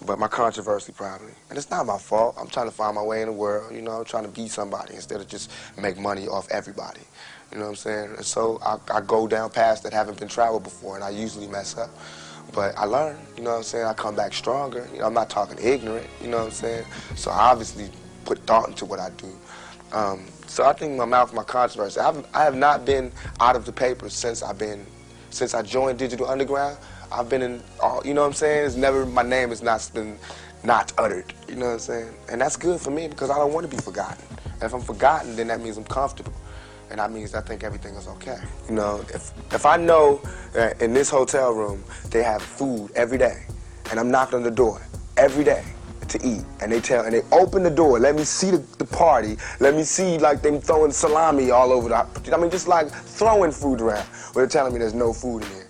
But 0.06 0.18
my 0.18 0.28
controversy 0.28 0.92
probably. 0.92 1.32
And 1.48 1.56
it's 1.56 1.70
not 1.70 1.86
my 1.86 1.98
fault. 1.98 2.36
I'm 2.40 2.48
trying 2.48 2.66
to 2.66 2.74
find 2.74 2.94
my 2.94 3.02
way 3.02 3.22
in 3.22 3.26
the 3.26 3.32
world, 3.32 3.74
you 3.74 3.82
know, 3.82 3.92
I'm 3.92 4.04
trying 4.04 4.24
to 4.24 4.30
be 4.30 4.48
somebody 4.48 4.94
instead 4.94 5.20
of 5.20 5.28
just 5.28 5.50
make 5.78 5.98
money 5.98 6.26
off 6.26 6.50
everybody. 6.50 7.00
You 7.52 7.58
know 7.58 7.64
what 7.64 7.70
I'm 7.70 7.76
saying? 7.76 8.14
And 8.16 8.24
so 8.24 8.58
I, 8.64 8.78
I 8.92 9.00
go 9.00 9.28
down 9.28 9.50
paths 9.50 9.82
that 9.82 9.92
haven't 9.92 10.18
been 10.18 10.28
traveled 10.28 10.64
before 10.64 10.96
and 10.96 11.04
I 11.04 11.10
usually 11.10 11.46
mess 11.46 11.76
up. 11.76 11.90
But 12.52 12.76
I 12.76 12.84
learn, 12.84 13.18
you 13.36 13.42
know 13.42 13.50
what 13.50 13.56
I'm 13.58 13.62
saying? 13.62 13.84
I 13.86 13.92
come 13.92 14.16
back 14.16 14.32
stronger. 14.32 14.88
You 14.92 15.00
know, 15.00 15.06
I'm 15.06 15.14
not 15.14 15.30
talking 15.30 15.58
ignorant, 15.62 16.06
you 16.20 16.28
know 16.28 16.38
what 16.38 16.46
I'm 16.46 16.50
saying? 16.50 16.84
So 17.14 17.30
I 17.30 17.50
obviously 17.50 17.90
put 18.24 18.38
thought 18.46 18.68
into 18.68 18.84
what 18.84 18.98
I 18.98 19.10
do. 19.10 19.32
Um, 19.92 20.26
so 20.46 20.64
I 20.64 20.72
think 20.72 20.96
my 20.96 21.04
mouth, 21.04 21.32
my 21.32 21.44
controversy. 21.44 22.00
I've, 22.00 22.26
I 22.34 22.44
have 22.44 22.56
not 22.56 22.84
been 22.84 23.12
out 23.40 23.56
of 23.56 23.64
the 23.64 23.72
papers 23.72 24.14
since 24.14 24.42
I've 24.42 24.58
been, 24.58 24.84
since 25.30 25.54
I 25.54 25.62
joined 25.62 25.98
Digital 25.98 26.28
Underground. 26.28 26.78
I've 27.12 27.28
been 27.28 27.42
in, 27.42 27.62
all, 27.80 28.02
you 28.04 28.14
know 28.14 28.22
what 28.22 28.28
I'm 28.28 28.32
saying? 28.32 28.66
It's 28.66 28.74
never, 28.74 29.04
my 29.04 29.22
name 29.22 29.50
has 29.50 29.62
not 29.62 29.88
been 29.94 30.18
not 30.64 30.92
uttered, 30.96 31.32
you 31.48 31.56
know 31.56 31.66
what 31.66 31.72
I'm 31.72 31.78
saying? 31.80 32.14
And 32.30 32.40
that's 32.40 32.56
good 32.56 32.80
for 32.80 32.90
me 32.90 33.08
because 33.08 33.30
I 33.30 33.36
don't 33.36 33.52
want 33.52 33.68
to 33.68 33.76
be 33.76 33.80
forgotten. 33.82 34.24
And 34.54 34.62
if 34.62 34.72
I'm 34.72 34.80
forgotten, 34.80 35.36
then 35.36 35.48
that 35.48 35.60
means 35.60 35.76
I'm 35.76 35.84
comfortable. 35.84 36.32
And 36.90 36.98
that 36.98 37.10
means 37.10 37.34
I 37.34 37.40
think 37.40 37.64
everything 37.64 37.94
is 37.94 38.06
okay. 38.06 38.38
You 38.68 38.74
know, 38.74 39.04
if, 39.08 39.32
if 39.52 39.66
I 39.66 39.76
know 39.76 40.20
that 40.52 40.80
in 40.80 40.92
this 40.92 41.10
hotel 41.10 41.52
room 41.52 41.82
they 42.10 42.22
have 42.22 42.42
food 42.42 42.92
every 42.94 43.18
day, 43.18 43.44
and 43.90 43.98
I'm 43.98 44.10
knocking 44.10 44.36
on 44.36 44.42
the 44.42 44.50
door 44.50 44.80
every 45.16 45.44
day 45.44 45.64
to 46.08 46.18
eat, 46.26 46.44
and 46.60 46.70
they 46.70 46.80
tell, 46.80 47.04
and 47.04 47.14
they 47.14 47.22
open 47.32 47.62
the 47.62 47.70
door, 47.70 47.98
let 47.98 48.14
me 48.14 48.24
see 48.24 48.50
the, 48.50 48.58
the 48.78 48.84
party, 48.84 49.36
let 49.60 49.74
me 49.74 49.82
see 49.82 50.18
like 50.18 50.42
them 50.42 50.60
throwing 50.60 50.92
salami 50.92 51.50
all 51.50 51.72
over 51.72 51.88
the, 51.88 51.96
I 52.34 52.38
mean, 52.38 52.50
just 52.50 52.68
like 52.68 52.90
throwing 52.90 53.50
food 53.50 53.80
around, 53.80 54.06
but 54.28 54.40
they're 54.40 54.46
telling 54.46 54.72
me 54.72 54.78
there's 54.78 54.94
no 54.94 55.12
food 55.12 55.42
in 55.42 55.48
here. 55.50 55.61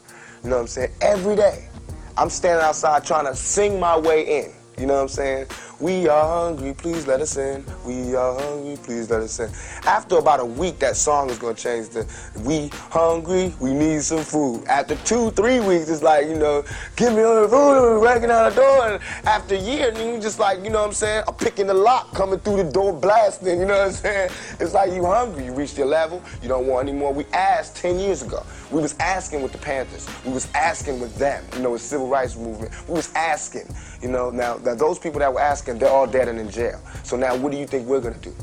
You 0.43 0.51
know 0.51 0.57
what 0.57 0.63
I'm 0.63 0.69
saying? 0.69 0.91
Every 1.01 1.37
day, 1.37 1.69
I'm 2.17 2.29
standing 2.29 2.65
outside 2.65 3.05
trying 3.05 3.27
to 3.27 3.37
sing 3.37 3.79
my 3.79 3.97
way 3.97 4.43
in. 4.43 4.53
You 4.79 4.87
know 4.87 4.95
what 4.95 5.03
I'm 5.03 5.09
saying? 5.09 5.47
We 5.83 6.09
are 6.09 6.47
hungry, 6.47 6.75
please 6.75 7.09
let 7.09 7.21
us 7.21 7.37
in. 7.37 7.65
We 7.85 8.15
are 8.15 8.39
hungry, 8.39 8.79
please 8.85 9.11
let 9.11 9.21
us 9.21 9.41
in. 9.41 9.51
After 9.85 10.19
about 10.19 10.39
a 10.39 10.45
week, 10.45 10.79
that 10.79 10.95
song 10.95 11.29
is 11.29 11.39
gonna 11.39 11.55
change 11.55 11.89
to 11.89 12.07
We 12.45 12.71
hungry, 12.73 13.53
we 13.59 13.75
need 13.75 14.03
some 14.03 14.23
food. 14.23 14.65
After 14.69 14.95
two, 14.95 15.33
three 15.33 15.59
weeks, 15.59 15.89
it's 15.89 16.01
like, 16.01 16.29
you 16.29 16.37
know, 16.37 16.63
give 16.95 17.13
me 17.13 17.23
all 17.23 17.43
the 17.43 17.49
food, 17.49 17.99
breaking 17.99 18.31
out 18.31 18.51
the 18.51 18.61
door. 18.61 18.91
And 18.91 19.03
after 19.27 19.57
a 19.57 19.59
year, 19.59 19.91
then 19.91 20.15
you 20.15 20.21
just 20.21 20.39
like, 20.39 20.63
you 20.63 20.71
know 20.71 20.83
what 20.83 20.87
I'm 20.87 20.93
saying? 20.93 21.25
I'm 21.27 21.35
picking 21.35 21.67
the 21.67 21.75
lock, 21.75 22.15
coming 22.15 22.39
through 22.39 22.59
the 22.59 22.71
door, 22.71 22.93
blasting, 22.93 23.59
you 23.59 23.67
know 23.67 23.79
what 23.79 23.89
I'm 23.89 23.93
saying? 23.93 24.31
It's 24.61 24.75
like 24.75 24.93
you 24.93 25.05
hungry, 25.05 25.47
you 25.47 25.53
reached 25.53 25.77
your 25.77 25.89
level, 25.89 26.23
you 26.43 26.49
don't 26.49 26.69
want 26.69 26.89
any 26.89 26.97
more. 26.97 27.13
We 27.13 27.25
asked 27.33 27.75
10 27.79 27.99
years 27.99 28.23
ago. 28.23 28.47
We 28.71 28.81
was 28.81 28.95
asking 29.01 29.43
with 29.43 29.51
the 29.51 29.59
Panthers. 29.59 30.09
We 30.25 30.33
was 30.33 30.47
asking 30.55 31.01
with 31.01 31.17
them, 31.17 31.45
you 31.55 31.59
know, 31.59 31.73
with 31.73 31.83
civil 31.83 32.07
rights 32.07 32.37
movement. 32.37 32.73
We 32.89 32.95
was 32.95 33.13
asking, 33.15 33.67
you 34.01 34.09
know, 34.09 34.31
now, 34.31 34.59
now 34.59 34.75
those 34.75 34.99
people 34.99 35.19
that 35.19 35.33
were 35.33 35.41
asking, 35.41 35.72
they're 35.79 35.91
all 35.91 36.07
dead 36.07 36.29
and 36.29 36.39
in 36.39 36.51
jail. 36.51 36.81
So 37.05 37.17
now 37.17 37.37
what 37.37 37.53
do 37.53 37.59
you 37.59 37.67
think 37.67 37.87
we're 37.87 38.01
gonna 38.01 38.17
do? 38.19 38.35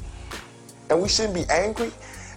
And 0.90 1.02
we 1.02 1.08
shouldn't 1.08 1.36
be 1.36 1.46
angry. 1.50 1.92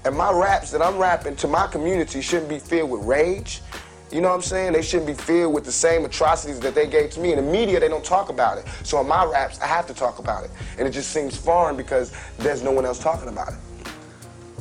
And 0.05 0.17
my 0.17 0.33
raps 0.33 0.71
that 0.73 0.83
I'm 0.83 0.99
rapping 0.99 1.37
to 1.37 1.49
my 1.49 1.67
community 1.69 2.21
shouldn't 2.21 2.49
be 2.49 2.59
filled 2.59 2.91
with 2.91 3.03
rage. 3.05 3.63
You 4.11 4.21
know 4.21 4.29
what 4.29 4.35
I'm 4.35 4.43
saying? 4.43 4.73
They 4.75 4.83
shouldn't 4.83 5.07
be 5.07 5.15
filled 5.15 5.55
with 5.55 5.65
the 5.65 5.73
same 5.73 6.05
atrocities 6.05 6.61
that 6.61 6.75
they 6.75 6.87
gave 6.87 7.11
to 7.13 7.21
me. 7.21 7.33
In 7.33 7.37
the 7.37 7.51
media, 7.51 7.81
they 7.81 7.89
don't 7.89 8.05
talk 8.05 8.29
about 8.29 8.59
it. 8.59 8.67
So 8.83 9.01
in 9.01 9.09
my 9.09 9.25
raps, 9.25 9.59
I 9.61 9.67
have 9.67 9.87
to 9.87 9.95
talk 9.95 10.19
about 10.19 10.45
it. 10.45 10.51
And 10.77 10.87
it 10.87 10.91
just 10.91 11.13
seems 11.13 11.37
foreign 11.37 11.77
because 11.77 12.13
there's 12.39 12.63
no 12.63 12.73
one 12.73 12.85
else 12.85 12.99
talking 12.99 13.29
about 13.29 13.49
it. 13.53 13.59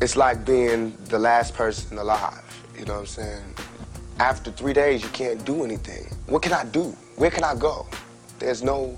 It's 0.02 0.16
like 0.16 0.46
being 0.46 0.96
the 1.06 1.20
last 1.20 1.54
person 1.54 1.98
alive. 1.98 2.42
You 2.80 2.86
know 2.86 2.94
what 2.94 3.00
I'm 3.02 3.06
saying? 3.08 3.56
After 4.20 4.52
three 4.52 4.74
days, 4.74 5.04
you 5.04 5.10
can't 5.10 5.44
do 5.44 5.64
anything. 5.64 6.08
What 6.28 6.44
can 6.44 6.54
I 6.54 6.64
do? 6.66 6.96
Where 7.18 7.30
can 7.30 7.44
I 7.44 7.56
go? 7.56 7.88
There's 8.40 8.64
no, 8.64 8.98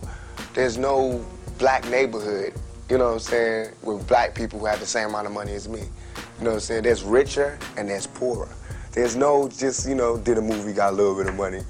there's 0.54 0.78
no 0.78 1.26
black 1.58 1.88
neighborhood, 1.90 2.54
you 2.90 2.98
know 2.98 3.06
what 3.06 3.14
I'm 3.14 3.20
saying, 3.20 3.70
with 3.82 4.08
black 4.08 4.36
people 4.36 4.60
who 4.60 4.66
have 4.66 4.80
the 4.80 4.86
same 4.86 5.10
amount 5.10 5.28
of 5.28 5.34
money 5.34 5.54
as 5.54 5.68
me. 5.68 5.80
You 5.80 6.44
know 6.44 6.52
what 6.52 6.56
I'm 6.56 6.60
saying? 6.62 6.84
There's 6.84 7.04
richer 7.04 7.58
and 7.78 7.90
there's 7.90 8.08
poorer. 8.08 8.50
There's 8.92 9.16
no 9.16 9.48
just, 9.50 9.88
you 9.88 9.96
know, 9.96 10.18
did 10.18 10.38
a 10.38 10.42
movie, 10.42 10.72
got 10.72 10.94
a 10.94 10.96
little 10.96 11.16
bit 11.16 11.26
of 11.26 11.36
money, 11.36 11.62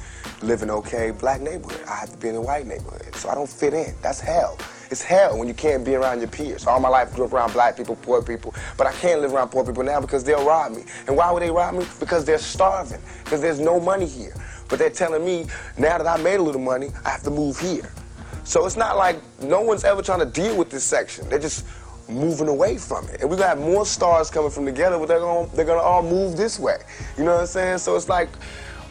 living 0.41 0.70
okay, 0.70 1.12
black 1.12 1.39
neighborhood. 1.39 1.82
I 1.88 1.96
have 1.96 2.12
to 2.12 2.17
be 2.17 2.27
in 2.27 2.36
a 2.36 2.41
white 2.41 2.67
neighborhood, 2.67 3.15
so 3.15 3.29
I 3.29 3.36
don't 3.36 3.50
fit 3.50 3.74
in. 3.74 3.96
That's 4.01 4.20
hell. 4.20 4.58
It's 4.91 5.01
hell 5.01 5.38
when 5.38 5.48
you 5.48 5.53
can't 5.53 5.86
be 5.86 5.96
around 5.96 6.20
your 6.20 6.27
peers. 6.27 6.67
All 6.67 6.82
my 6.82 6.89
life 6.89 7.15
grew 7.15 7.25
up 7.25 7.32
around 7.32 7.53
black 7.53 7.77
people, 7.77 7.96
poor 7.96 8.22
people, 8.22 8.53
but 8.77 8.88
I 8.88 8.91
can't 8.91 9.22
live 9.22 9.34
around 9.34 9.50
poor 9.50 9.65
people 9.65 9.84
now 9.84 10.01
because 10.01 10.25
they'll 10.25 10.46
rob 10.46 10.74
me. 10.74 10.84
And 11.08 11.15
why 11.15 11.32
would 11.32 11.41
they 11.41 11.50
rob 11.50 11.75
me? 11.75 11.86
Because 11.98 12.25
they're 12.25 12.38
starving, 12.38 13.00
because 13.24 13.39
there's 13.39 13.60
no 13.60 13.79
money 13.79 14.05
here. 14.05 14.36
But 14.67 14.79
they're 14.79 14.89
telling 14.89 15.25
me 15.25 15.48
now 15.77 15.98
that 15.98 16.08
I 16.08 16.22
made 16.22 16.39
a 16.39 16.43
little 16.43 16.62
money, 16.62 16.89
I 17.05 17.12
have 17.12 17.24
to 17.24 17.32
move 17.32 17.58
here. 17.58 17.89
So 18.43 18.65
it's 18.65 18.75
not 18.75 18.97
like 18.97 19.17
no 19.41 19.62
one's 19.62 19.83
ever 19.83 20.01
trying 20.01 20.19
to 20.19 20.25
deal 20.25 20.57
with 20.57 20.69
this 20.69 20.83
section. 20.83 21.29
They're 21.29 21.39
just 21.39 21.65
moving 22.09 22.47
away 22.47 22.77
from 22.77 23.07
it. 23.09 23.21
And 23.21 23.29
we're 23.29 23.38
gonna 23.38 23.50
have 23.50 23.59
more 23.59 23.85
stars 23.85 24.29
coming 24.29 24.51
from 24.51 24.65
together, 24.65 24.97
but 24.97 25.07
they're 25.07 25.19
gonna 25.19 25.47
they're 25.55 25.65
gonna 25.65 25.81
all 25.81 26.03
move 26.03 26.38
this 26.38 26.59
way. 26.59 26.77
You 27.17 27.23
know 27.23 27.33
what 27.33 27.41
I'm 27.41 27.47
saying? 27.47 27.77
So 27.79 27.95
it's 27.95 28.09
like 28.09 28.29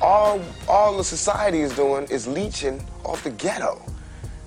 all 0.00 0.40
all 0.68 0.96
the 0.96 1.04
society 1.04 1.60
is 1.60 1.74
doing 1.76 2.04
is 2.04 2.26
leeching 2.26 2.84
off 3.04 3.22
the 3.24 3.30
ghetto. 3.30 3.80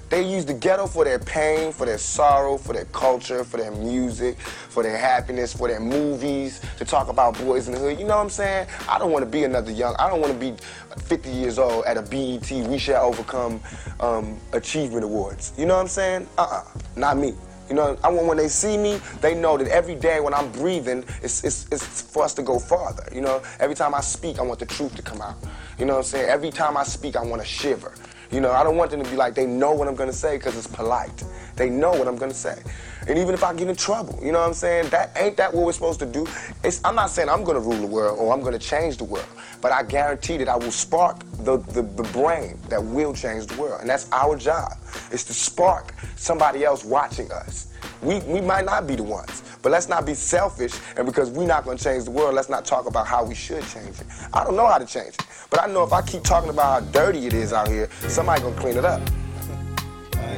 They 0.09 0.21
use 0.21 0.45
the 0.45 0.53
ghetto 0.53 0.85
for 0.85 1.03
their 1.03 1.19
pain, 1.19 1.71
for 1.71 1.85
their 1.85 1.97
sorrow, 1.97 2.57
for 2.57 2.73
their 2.73 2.85
culture, 2.85 3.43
for 3.43 3.57
their 3.57 3.71
music, 3.71 4.39
for 4.39 4.83
their 4.83 4.97
happiness, 4.97 5.53
for 5.53 5.67
their 5.67 5.79
movies, 5.79 6.61
to 6.77 6.85
talk 6.85 7.07
about 7.09 7.37
boys 7.39 7.67
in 7.67 7.73
the 7.73 7.79
hood. 7.79 7.99
You 7.99 8.05
know 8.05 8.17
what 8.17 8.23
I'm 8.23 8.29
saying? 8.29 8.67
I 8.87 8.99
don't 8.99 9.11
want 9.11 9.23
to 9.23 9.29
be 9.29 9.43
another 9.43 9.71
young, 9.71 9.95
I 9.97 10.09
don't 10.09 10.21
want 10.21 10.33
to 10.33 10.39
be 10.39 10.55
50 10.97 11.29
years 11.29 11.57
old 11.57 11.85
at 11.85 11.97
a 11.97 12.01
BET, 12.01 12.49
We 12.67 12.77
Shall 12.77 13.05
Overcome 13.05 13.61
um, 13.99 14.39
Achievement 14.53 15.03
Awards. 15.03 15.53
You 15.57 15.65
know 15.65 15.75
what 15.75 15.81
I'm 15.81 15.87
saying? 15.87 16.27
Uh-uh, 16.37 16.63
not 16.95 17.17
me. 17.17 17.33
You 17.67 17.73
know, 17.73 17.97
I 18.03 18.09
want 18.09 18.27
when 18.27 18.37
they 18.37 18.47
see 18.47 18.77
me, 18.77 19.01
they 19.21 19.33
know 19.33 19.57
that 19.57 19.67
every 19.69 19.95
day 19.95 20.19
when 20.19 20.35
I'm 20.35 20.51
breathing, 20.51 21.03
it's, 21.23 21.43
it's, 21.43 21.65
it's 21.71 22.01
for 22.03 22.23
us 22.23 22.35
to 22.35 22.43
go 22.43 22.59
farther. 22.59 23.07
You 23.11 23.21
know, 23.21 23.41
every 23.59 23.75
time 23.75 23.95
I 23.95 24.01
speak, 24.01 24.37
I 24.37 24.43
want 24.43 24.59
the 24.59 24.67
truth 24.67 24.95
to 24.97 25.01
come 25.01 25.19
out. 25.19 25.35
You 25.79 25.85
know 25.85 25.93
what 25.93 25.99
I'm 25.99 26.05
saying? 26.05 26.29
Every 26.29 26.51
time 26.51 26.77
I 26.77 26.83
speak, 26.83 27.15
I 27.15 27.23
want 27.23 27.41
to 27.41 27.47
shiver. 27.47 27.91
You 28.31 28.41
know, 28.41 28.51
I 28.51 28.63
don't 28.63 28.77
want 28.77 28.91
them 28.91 29.03
to 29.03 29.09
be 29.09 29.15
like, 29.15 29.35
they 29.35 29.45
know 29.45 29.71
what 29.71 29.87
I'm 29.87 29.95
gonna 29.95 30.13
say 30.13 30.37
because 30.37 30.57
it's 30.57 30.67
polite. 30.67 31.23
They 31.55 31.69
know 31.69 31.91
what 31.91 32.07
I'm 32.07 32.17
gonna 32.17 32.33
say. 32.33 32.61
And 33.07 33.17
even 33.19 33.33
if 33.33 33.43
I 33.43 33.53
get 33.53 33.67
in 33.67 33.75
trouble, 33.75 34.19
you 34.21 34.31
know 34.31 34.39
what 34.39 34.47
I'm 34.47 34.53
saying? 34.53 34.89
That 34.89 35.11
ain't 35.15 35.37
that 35.37 35.53
what 35.53 35.65
we're 35.65 35.73
supposed 35.73 35.99
to 35.99 36.05
do? 36.05 36.25
It's, 36.63 36.81
I'm 36.83 36.95
not 36.95 37.09
saying 37.09 37.29
I'm 37.29 37.43
gonna 37.43 37.59
rule 37.59 37.77
the 37.77 37.87
world 37.87 38.19
or 38.19 38.33
I'm 38.33 38.41
gonna 38.41 38.59
change 38.59 38.97
the 38.97 39.03
world, 39.03 39.27
but 39.61 39.71
I 39.71 39.83
guarantee 39.83 40.37
that 40.37 40.49
I 40.49 40.55
will 40.55 40.71
spark 40.71 41.19
the, 41.43 41.57
the, 41.57 41.83
the 41.83 42.03
brain 42.11 42.59
that 42.69 42.83
will 42.83 43.13
change 43.13 43.47
the 43.47 43.61
world. 43.61 43.81
And 43.81 43.89
that's 43.89 44.11
our 44.11 44.35
job, 44.35 44.73
is 45.11 45.23
to 45.25 45.33
spark 45.33 45.93
somebody 46.15 46.65
else 46.65 46.83
watching 46.83 47.31
us. 47.31 47.67
We, 48.01 48.19
we 48.21 48.41
might 48.41 48.65
not 48.65 48.87
be 48.87 48.95
the 48.95 49.03
ones, 49.03 49.43
but 49.61 49.71
let's 49.71 49.87
not 49.87 50.05
be 50.05 50.13
selfish. 50.13 50.73
And 50.97 51.05
because 51.05 51.29
we're 51.29 51.47
not 51.47 51.63
going 51.63 51.77
to 51.77 51.83
change 51.83 52.05
the 52.05 52.11
world, 52.11 52.35
let's 52.35 52.49
not 52.49 52.65
talk 52.65 52.87
about 52.87 53.07
how 53.07 53.23
we 53.23 53.33
should 53.33 53.65
change 53.67 53.99
it. 53.99 54.07
I 54.33 54.43
don't 54.43 54.55
know 54.55 54.67
how 54.67 54.77
to 54.77 54.85
change 54.85 55.15
it, 55.15 55.25
but 55.49 55.61
I 55.61 55.67
know 55.67 55.83
if 55.83 55.93
I 55.93 56.01
keep 56.01 56.23
talking 56.23 56.49
about 56.49 56.83
how 56.83 56.91
dirty 56.91 57.25
it 57.25 57.33
is 57.33 57.53
out 57.53 57.67
here, 57.67 57.89
somebody 58.07 58.41
going 58.41 58.53
to 58.53 58.61
clean 58.61 58.77
it 58.77 58.85
up. 58.85 59.01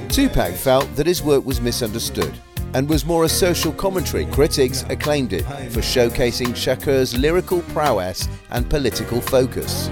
Tupac 0.09 0.53
felt 0.53 0.93
that 0.95 1.05
his 1.05 1.21
work 1.21 1.45
was 1.45 1.61
misunderstood 1.61 2.33
and 2.73 2.89
was 2.89 3.05
more 3.05 3.23
a 3.25 3.29
social 3.29 3.71
commentary. 3.71 4.25
Critics 4.25 4.83
acclaimed 4.89 5.33
it 5.33 5.43
for 5.71 5.81
showcasing 5.81 6.49
Shakur's 6.55 7.17
lyrical 7.17 7.61
prowess 7.73 8.27
and 8.51 8.69
political 8.69 9.21
focus. 9.21 9.89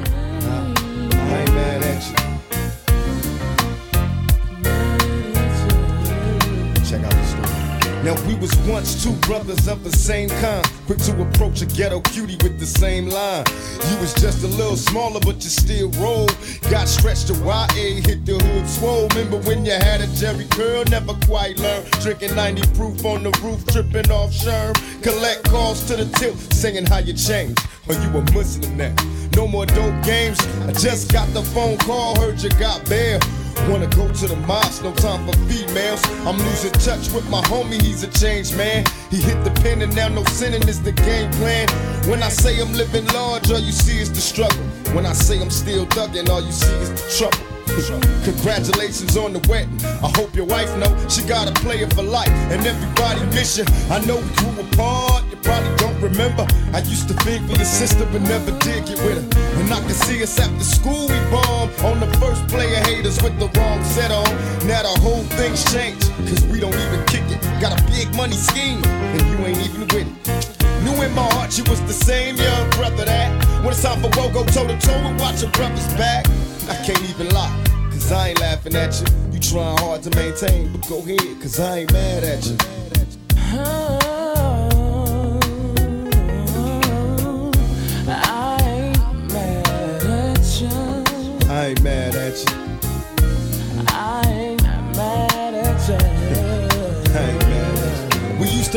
Now 8.06 8.14
we 8.28 8.36
was 8.36 8.56
once 8.68 9.04
two 9.04 9.14
brothers 9.26 9.68
of 9.68 9.84
the 9.84 9.90
same 9.92 10.30
kind, 10.30 10.64
quick 10.86 11.00
to 11.00 11.22
approach 11.24 11.64
a 11.64 11.66
ghetto 11.66 12.02
cutie 12.02 12.38
with 12.44 12.60
the 12.60 12.66
same 12.68 13.10
line. 13.10 13.46
You 13.90 13.98
was 13.98 14.14
just 14.14 14.44
a 14.44 14.48
little 14.48 14.78
smaller, 14.78 15.20
but 15.22 15.38
you 15.44 15.50
still 15.50 15.90
roll. 15.94 16.28
Got 16.70 16.88
stretched 16.88 17.30
to 17.30 17.34
YA, 17.34 17.66
hit 18.06 18.24
the 18.24 18.38
hood 18.38 18.70
swole. 18.70 19.08
Remember 19.08 19.40
when 19.50 19.66
you 19.66 19.72
had 19.72 20.02
a 20.02 20.08
Jheri 20.20 20.48
curl? 20.52 20.84
Never 20.86 21.16
quite 21.26 21.58
learned. 21.58 21.90
Drinking 22.02 22.36
90 22.36 22.62
proof 22.78 23.04
on 23.06 23.24
the 23.24 23.32
roof, 23.42 23.66
tripping 23.66 24.12
off 24.12 24.30
Sherm. 24.32 24.76
Collect 25.02 25.44
calls 25.50 25.84
to 25.86 25.96
the 25.96 26.06
tilt, 26.20 26.38
singing 26.54 26.86
how 26.86 27.00
you 27.00 27.14
changed. 27.14 27.60
Or 27.88 27.94
you 27.94 28.10
a 28.18 28.22
Muslim 28.34 28.78
now? 28.78 28.96
No 29.36 29.48
more 29.48 29.66
dope 29.66 30.04
games. 30.04 30.40
I 30.68 30.72
just 30.72 31.12
got 31.12 31.28
the 31.34 31.44
phone 31.44 31.78
call, 31.78 32.20
heard 32.20 32.42
you 32.42 32.50
got 32.52 32.88
bail. 32.90 33.20
Wanna 33.70 33.88
go 33.88 34.12
to 34.12 34.28
the 34.28 34.36
mosque, 34.48 34.84
no 34.84 34.94
time 34.94 35.26
for 35.26 35.38
females. 35.48 36.04
I'm 36.26 36.38
losing 36.38 36.72
touch 36.74 37.12
with 37.12 37.30
my 37.30 37.42
homie, 37.44 37.82
he's 37.82 38.04
a 38.04 38.08
changed 38.08 38.58
man. 38.58 38.86
He 39.10 39.18
hit 39.18 39.44
the 39.44 39.52
pen 39.62 39.82
and 39.82 39.96
now 39.96 40.08
no 40.08 40.24
sinning 40.26 40.68
is 40.68 40.82
the 40.82 40.92
game 40.92 41.32
plan. 41.34 41.68
When 42.10 42.24
I 42.24 42.30
say 42.30 42.60
I'm 42.60 42.74
living 42.74 43.06
large, 43.08 43.52
all 43.52 43.60
you 43.60 43.72
see 43.72 44.00
is 44.00 44.12
the 44.12 44.22
struggle. 44.22 44.64
When 44.94 45.06
I 45.06 45.14
say 45.14 45.42
I'm 45.42 45.52
still 45.52 45.86
thugging, 45.88 46.30
all 46.30 46.42
you 46.42 46.52
see 46.52 46.74
is 46.74 46.90
the 46.90 47.18
trouble. 47.18 47.55
Congratulations 47.76 49.18
on 49.18 49.34
the 49.34 49.44
wedding. 49.50 49.76
I 50.02 50.08
hope 50.16 50.34
your 50.34 50.46
wife 50.46 50.72
know 50.78 50.88
she 51.10 51.22
got 51.24 51.50
a 51.50 51.54
player 51.60 51.90
for 51.90 52.04
life, 52.04 52.30
and 52.50 52.66
everybody 52.66 53.20
miss 53.36 53.58
you. 53.58 53.66
I 53.92 54.00
know 54.06 54.16
we 54.16 54.30
grew 54.40 54.64
apart. 54.64 55.24
You 55.30 55.38
probably 55.44 55.76
don't 55.76 56.00
remember. 56.00 56.48
I 56.72 56.80
used 56.80 57.10
to 57.10 57.14
think 57.28 57.46
for 57.50 57.58
your 57.58 57.66
sister, 57.66 58.08
but 58.12 58.22
never 58.22 58.52
did 58.60 58.88
get 58.88 58.98
with 59.04 59.20
her. 59.20 59.60
And 59.60 59.74
I 59.74 59.80
can 59.82 59.92
see 59.92 60.24
us 60.24 60.40
after 60.40 60.64
school 60.64 61.08
we 61.08 61.20
bomb 61.30 61.70
on 61.84 62.00
the 62.00 62.08
first 62.18 62.48
player 62.48 62.80
haters 62.88 63.22
with 63.22 63.38
the 63.40 63.52
wrong 63.60 63.84
set 63.84 64.10
on. 64.10 64.24
Now 64.66 64.84
the 64.84 64.96
whole 65.04 65.24
thing's 65.36 65.64
changed, 65.74 66.10
cause 66.32 66.46
we 66.48 66.62
don't 66.62 66.74
even 66.74 67.04
kick 67.06 67.28
it. 67.28 67.44
Got 67.60 67.76
a 67.78 67.84
big 67.92 68.08
money 68.16 68.38
scheme, 68.38 68.82
and 68.86 69.22
you 69.28 69.38
ain't 69.46 69.60
even 69.68 69.82
with 69.92 70.08
it. 70.08 70.56
Knew 70.84 70.96
in 71.04 71.14
my 71.14 71.28
heart 71.36 71.58
you 71.58 71.66
was 71.66 71.82
the 71.82 71.94
same 71.94 72.38
young 72.38 72.70
brother 72.72 73.04
that 73.04 73.36
when 73.64 73.74
it's 73.74 73.84
time 73.84 74.00
for 74.00 74.10
woe, 74.16 74.32
go 74.32 74.46
toe 74.46 74.66
to 74.66 74.78
toe 74.80 74.94
and 74.94 75.20
watch 75.20 75.42
your 75.42 75.52
brother's 75.52 75.88
back. 75.96 76.26
I 76.70 76.76
can't 76.86 77.02
even 77.10 77.30
lie, 77.30 77.54
cause 78.06 78.12
I 78.12 78.30
ain't 78.30 78.40
laughing 78.40 78.76
at 78.76 79.02
you. 79.02 79.08
You 79.32 79.40
trying 79.40 79.78
hard 79.80 80.04
to 80.04 80.10
maintain, 80.16 80.72
but 80.72 80.88
go 80.88 81.00
ahead, 81.00 81.42
cause 81.42 81.60
I 81.60 81.80
ain't 81.80 81.92
mad 81.92 82.24
at 82.24 82.46
you. 82.46 82.58
I 88.08 88.58
ain't 88.62 89.34
mad 89.34 90.04
at 90.04 90.62
you. 90.62 91.50
I 91.50 91.66
ain't 91.68 91.82
mad 91.82 92.15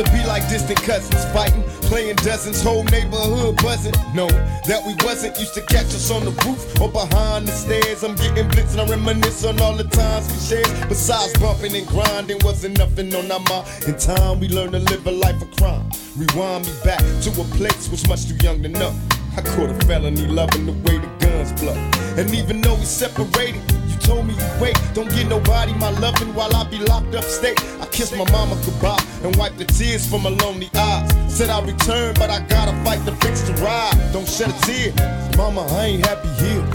to 0.03 0.11
be 0.11 0.23
like 0.25 0.47
distant 0.47 0.81
cousins, 0.83 1.25
fighting, 1.33 1.61
playing 1.91 2.15
dozens, 2.17 2.61
whole 2.63 2.83
neighborhood 2.85 3.61
buzzing. 3.61 3.93
No, 4.15 4.27
that 4.63 4.81
we 4.87 4.95
wasn't. 5.05 5.37
Used 5.37 5.55
to 5.55 5.61
catch 5.61 5.91
us 5.91 6.09
on 6.09 6.23
the 6.23 6.31
roof 6.47 6.79
or 6.79 6.89
behind 6.89 7.47
the 7.47 7.51
stairs. 7.51 8.03
I'm 8.03 8.15
getting 8.15 8.47
blitz 8.47 8.75
and 8.75 8.81
I 8.81 8.95
reminisce 8.95 9.43
on 9.43 9.59
all 9.59 9.75
the 9.75 9.83
times 9.83 10.27
we 10.31 10.39
shared. 10.39 10.87
Besides 10.87 11.37
bumping 11.39 11.75
and 11.75 11.85
grinding, 11.87 12.39
wasn't 12.43 12.77
nothing 12.77 13.13
on 13.13 13.29
our 13.29 13.41
mind. 13.51 13.67
In 13.87 13.97
time, 13.97 14.39
we 14.39 14.47
learned 14.47 14.71
to 14.71 14.79
live 14.79 15.05
a 15.05 15.11
life 15.11 15.41
of 15.41 15.51
crime. 15.57 15.89
Rewind 16.15 16.65
me 16.65 16.73
back 16.85 17.03
to 17.23 17.29
a 17.35 17.43
place 17.59 17.89
was 17.89 18.07
much 18.07 18.25
too 18.25 18.37
young 18.41 18.63
to 18.63 18.69
know. 18.69 18.95
I 19.35 19.41
caught 19.41 19.69
a 19.69 19.85
felony 19.85 20.27
loving 20.27 20.65
the 20.65 20.73
way 20.87 20.97
the 20.97 21.11
guns 21.19 21.51
blow. 21.59 21.75
And 22.15 22.33
even 22.33 22.61
though 22.61 22.75
we 22.75 22.85
separated, 22.85 23.61
told 24.09 24.25
me 24.25 24.35
wait. 24.59 24.75
Don't 24.93 25.09
get 25.11 25.27
nobody 25.27 25.73
my 25.73 25.91
loving 25.99 26.33
while 26.33 26.53
I 26.55 26.63
be 26.69 26.79
locked 26.79 27.13
up 27.15 27.23
state. 27.23 27.59
I 27.79 27.85
kissed 27.85 28.15
my 28.17 28.29
mama 28.31 28.55
goodbye 28.65 29.03
and 29.23 29.35
wiped 29.35 29.59
the 29.59 29.65
tears 29.65 30.09
from 30.09 30.23
my 30.23 30.31
lonely 30.41 30.69
eyes. 30.75 31.09
Said 31.31 31.49
I'll 31.49 31.65
return, 31.65 32.15
but 32.15 32.29
I 32.29 32.39
gotta 32.47 32.73
fight 32.83 33.05
to 33.05 33.13
fix 33.23 33.41
the 33.41 33.53
ride. 33.65 33.97
Don't 34.11 34.27
shed 34.27 34.49
a 34.49 34.59
tear. 34.65 34.91
Mama, 35.37 35.61
I 35.77 35.85
ain't 35.85 36.05
happy 36.05 36.29
here. 36.43 36.68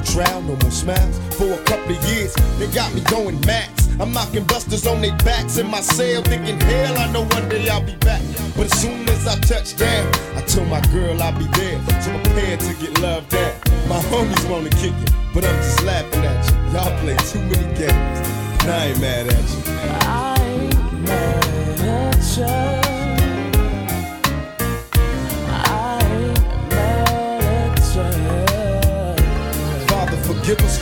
Blew 0.00 0.22
trial, 0.22 0.42
no 0.42 0.56
more 0.56 0.70
smiles. 0.70 1.18
For 1.36 1.52
a 1.52 1.64
couple 1.64 1.96
of 1.96 2.04
years, 2.04 2.34
they 2.58 2.66
got 2.68 2.92
me 2.94 3.00
going 3.02 3.40
max. 3.46 3.88
I'm 3.98 4.12
knocking 4.12 4.44
busters 4.44 4.86
on 4.86 5.00
their 5.00 5.16
backs 5.18 5.58
in 5.58 5.70
my 5.70 5.80
cell, 5.80 6.22
thinking, 6.22 6.60
hell, 6.60 6.98
I 6.98 7.10
know 7.12 7.24
one 7.24 7.48
day 7.48 7.68
I'll 7.68 7.84
be 7.84 7.96
back. 7.96 8.22
But 8.56 8.66
as 8.66 8.80
soon 8.80 9.08
as 9.08 9.26
I 9.26 9.36
touch 9.40 9.76
down, 9.76 10.06
I 10.36 10.42
told 10.42 10.68
my 10.68 10.80
girl 10.92 11.20
I'll 11.22 11.36
be 11.38 11.46
there. 11.58 11.78
So 12.00 12.12
prepare 12.22 12.56
to 12.56 12.74
get 12.74 13.00
loved 13.00 13.34
at. 13.34 13.68
My 13.88 14.00
homies 14.10 14.50
wanna 14.50 14.70
kick 14.70 14.94
it, 14.94 15.12
but 15.34 15.44
I'm 15.44 15.56
just 15.56 15.82
laughing 15.84 16.24
at 16.24 16.50
you. 16.50 16.72
Y'all 16.72 17.00
play 17.00 17.16
too 17.30 17.40
many 17.40 17.78
games, 17.78 18.18
and 18.62 18.70
I 18.70 18.86
ain't 18.86 19.00
mad 19.00 19.26
at 19.26 19.34
you. 19.34 19.62
Ah. 20.02 20.29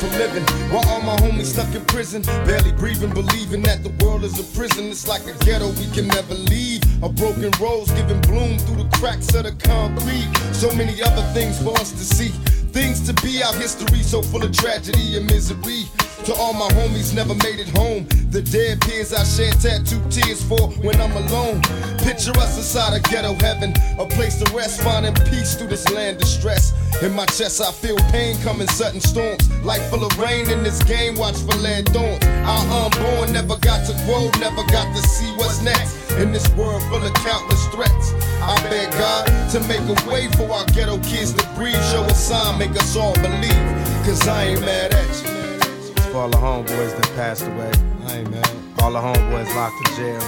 For 0.08 0.18
living 0.18 0.44
while 0.70 0.86
all 0.88 1.00
my 1.00 1.16
homies 1.16 1.46
stuck 1.46 1.74
in 1.74 1.84
prison. 1.86 2.22
Barely 2.44 2.72
breathing, 2.72 3.12
believing 3.12 3.62
that 3.62 3.82
the 3.82 3.90
world 4.04 4.24
is 4.24 4.38
a 4.38 4.56
prison. 4.56 4.86
It's 4.86 5.06
like 5.06 5.26
a 5.26 5.32
ghetto 5.44 5.68
we 5.72 5.86
can 5.92 6.08
never 6.08 6.34
leave. 6.34 6.82
A 7.02 7.08
broken 7.08 7.50
rose 7.60 7.90
giving 7.92 8.20
bloom 8.22 8.58
through 8.58 8.82
the 8.82 8.96
cracks 8.96 9.34
of 9.34 9.44
the 9.44 9.52
concrete. 9.52 10.28
So 10.52 10.72
many 10.74 11.02
other 11.02 11.22
things 11.32 11.60
for 11.62 11.72
us 11.78 11.92
to 11.92 12.04
see. 12.04 12.30
Things 12.72 13.00
to 13.06 13.14
be, 13.22 13.42
our 13.42 13.54
history 13.54 14.02
so 14.02 14.22
full 14.22 14.44
of 14.44 14.52
tragedy 14.52 15.16
and 15.16 15.26
misery. 15.26 15.84
To 16.24 16.34
all 16.34 16.52
my 16.52 16.68
homies 16.68 17.14
never 17.14 17.34
made 17.34 17.58
it 17.58 17.68
home. 17.70 18.06
The 18.30 18.42
dead 18.42 18.80
peers 18.82 19.14
I 19.14 19.24
shed 19.24 19.54
tattooed 19.60 20.10
tears 20.10 20.42
for 20.44 20.68
when 20.84 21.00
I'm 21.00 21.16
alone. 21.16 21.62
Picture 22.04 22.36
us 22.36 22.56
inside 22.56 22.94
a 22.94 23.00
ghetto 23.00 23.34
heaven, 23.34 23.72
a 23.98 24.04
place 24.04 24.36
to 24.42 24.54
rest, 24.54 24.82
finding 24.82 25.14
peace 25.30 25.54
through 25.54 25.68
this 25.68 25.88
land 25.90 26.20
of 26.20 26.28
stress. 26.28 26.72
In 27.00 27.14
my 27.14 27.26
chest, 27.26 27.60
I 27.60 27.70
feel 27.70 27.96
pain 28.10 28.36
coming 28.42 28.66
sudden 28.66 29.00
storms. 29.00 29.48
Life 29.62 29.88
full 29.88 30.04
of 30.04 30.18
rain 30.18 30.50
in 30.50 30.64
this 30.64 30.82
game, 30.82 31.16
watch 31.16 31.36
for 31.36 31.56
lead 31.58 31.88
thorns. 31.90 32.24
Our 32.24 32.86
unborn 32.86 33.32
never 33.32 33.56
got 33.58 33.86
to 33.86 33.92
grow, 34.04 34.28
never 34.40 34.66
got 34.66 34.94
to 34.96 35.02
see 35.06 35.30
what's 35.36 35.62
next. 35.62 35.94
In 36.18 36.32
this 36.32 36.48
world 36.56 36.82
full 36.90 37.04
of 37.04 37.14
countless 37.14 37.64
threats, 37.68 38.12
I 38.42 38.60
beg 38.68 38.90
God 38.98 39.26
to 39.52 39.60
make 39.68 39.78
a 39.78 40.10
way 40.10 40.26
for 40.32 40.50
our 40.50 40.64
ghetto 40.74 40.98
kids 40.98 41.32
to 41.34 41.46
breathe. 41.54 41.80
Show 41.92 42.02
a 42.02 42.14
sign, 42.14 42.58
make 42.58 42.72
us 42.72 42.96
all 42.96 43.14
believe. 43.14 43.68
Cause 44.02 44.26
I 44.26 44.46
ain't 44.46 44.60
mad 44.62 44.92
at 44.92 45.06
you. 45.22 45.30
It's 45.78 46.06
for 46.06 46.22
all 46.22 46.28
the 46.28 46.36
homeboys 46.36 46.96
that 46.96 47.12
passed 47.14 47.46
away. 47.46 47.70
I 48.06 48.18
ain't 48.18 48.30
mad. 48.30 48.50
All 48.82 48.90
the 48.90 48.98
homeboys 48.98 49.54
locked 49.54 49.88
in 49.88 49.94
jail. 49.94 50.22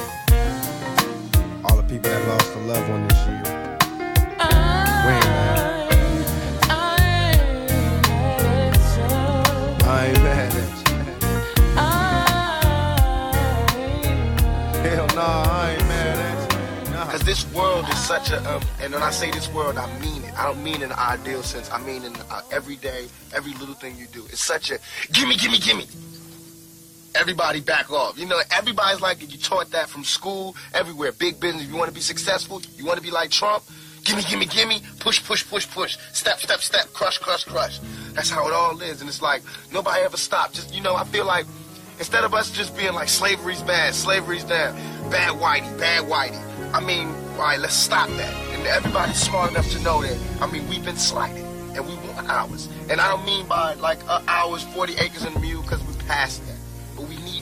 All 1.65 1.77
the 1.77 1.83
people 1.83 2.11
that 2.11 2.29
lost 2.29 2.55
a 2.55 2.59
loved 2.61 2.89
one 2.89 3.09
this 3.09 3.19
year. 3.27 3.43
We 5.05 5.13
ain't 5.15 5.25
mad. 5.25 5.80
Ain't 10.11 10.23
mad 10.23 10.55
at 10.55 10.55
you. 10.55 10.95
Hell 14.91 15.07
nah, 15.15 15.45
I 15.47 15.71
ain't 15.73 15.89
mad 15.89 16.19
at 16.19 16.53
you. 16.53 16.93
Nah. 16.93 17.05
Because 17.05 17.23
this 17.23 17.55
world 17.55 17.89
is 17.89 17.99
such 17.99 18.31
a, 18.31 18.39
um, 18.51 18.63
and 18.81 18.93
when 18.93 19.03
I 19.03 19.11
say 19.11 19.31
this 19.31 19.53
world, 19.53 19.77
I 19.77 19.87
mean 20.01 20.25
it. 20.25 20.39
I 20.39 20.45
don't 20.45 20.63
mean 20.63 20.77
in 20.77 20.91
an 20.91 20.99
ideal 20.99 21.43
sense. 21.43 21.71
I 21.71 21.79
mean 21.83 22.05
in 22.05 22.15
uh, 22.31 22.43
every 22.51 22.77
day, 22.77 23.09
every 23.33 23.53
little 23.55 23.75
thing 23.75 23.97
you 23.97 24.07
do. 24.07 24.25
It's 24.27 24.41
such 24.41 24.71
a 24.71 24.79
gimme, 25.13 25.37
gimme, 25.37 25.59
gimme. 25.59 25.87
Everybody 27.15 27.61
back 27.61 27.91
off. 27.91 28.19
You 28.19 28.27
know, 28.27 28.41
everybody's 28.53 29.01
like 29.01 29.21
you 29.21 29.39
taught 29.39 29.71
that 29.73 29.89
from 29.89 30.05
school, 30.05 30.55
everywhere. 30.73 31.13
Big 31.13 31.41
business. 31.41 31.67
You 31.67 31.77
want 31.77 31.89
to 31.89 31.95
be 31.95 32.01
successful. 32.01 32.63
You 32.77 32.87
want 32.87 32.99
to 32.99 33.03
be 33.03 33.11
like 33.11 33.31
Trump. 33.31 33.65
Gimme, 34.11 34.23
gimme, 34.25 34.47
gimme. 34.47 34.83
Push, 34.99 35.25
push, 35.25 35.47
push, 35.49 35.71
push. 35.71 35.97
Step, 36.13 36.41
step, 36.41 36.59
step. 36.59 36.93
Crush, 36.93 37.19
crush, 37.19 37.45
crush. 37.45 37.79
That's 38.13 38.29
how 38.29 38.45
it 38.49 38.53
all 38.53 38.81
is. 38.83 39.01
And 39.01 39.09
it's 39.09 39.23
like 39.23 39.41
nobody 39.73 40.03
ever 40.03 40.17
stopped. 40.17 40.55
Just 40.55 40.75
you 40.75 40.83
know, 40.83 40.97
I 40.97 41.05
feel 41.05 41.25
like 41.25 41.47
instead 41.99 42.25
of 42.25 42.35
us 42.35 42.51
just 42.51 42.77
being 42.77 42.93
like 42.93 43.09
slavery's 43.09 43.63
bad, 43.63 43.95
slavery's 43.95 44.43
down, 44.43 44.75
bad 45.13 45.39
whitey, 45.39 45.79
bad 45.79 46.07
whitey. 46.07 46.43
I 46.75 46.81
mean, 46.81 47.07
all 47.35 47.43
right, 47.43 47.61
let's 47.61 47.75
stop 47.75 48.09
that. 48.09 48.35
And 48.53 48.67
everybody's 48.67 49.21
smart 49.21 49.53
enough 49.53 49.71
to 49.71 49.79
know 49.85 50.03
that. 50.03 50.19
I 50.43 50.51
mean, 50.51 50.69
we've 50.69 50.85
been 50.85 50.97
slighted, 50.97 51.45
and 51.77 51.87
we 51.87 51.95
want 52.09 52.29
ours. 52.29 52.69
And 52.89 53.01
I 53.01 53.09
don't 53.09 53.25
mean 53.25 53.47
by 53.47 53.75
like 53.75 54.01
uh, 54.09 54.23
ours, 54.27 54.65
40 54.75 54.95
acres 54.95 55.23
and 55.23 55.37
a 55.37 55.39
mule, 55.39 55.63
because 55.63 55.85
we 55.85 55.95
passed 56.09 56.45
that. 56.49 56.50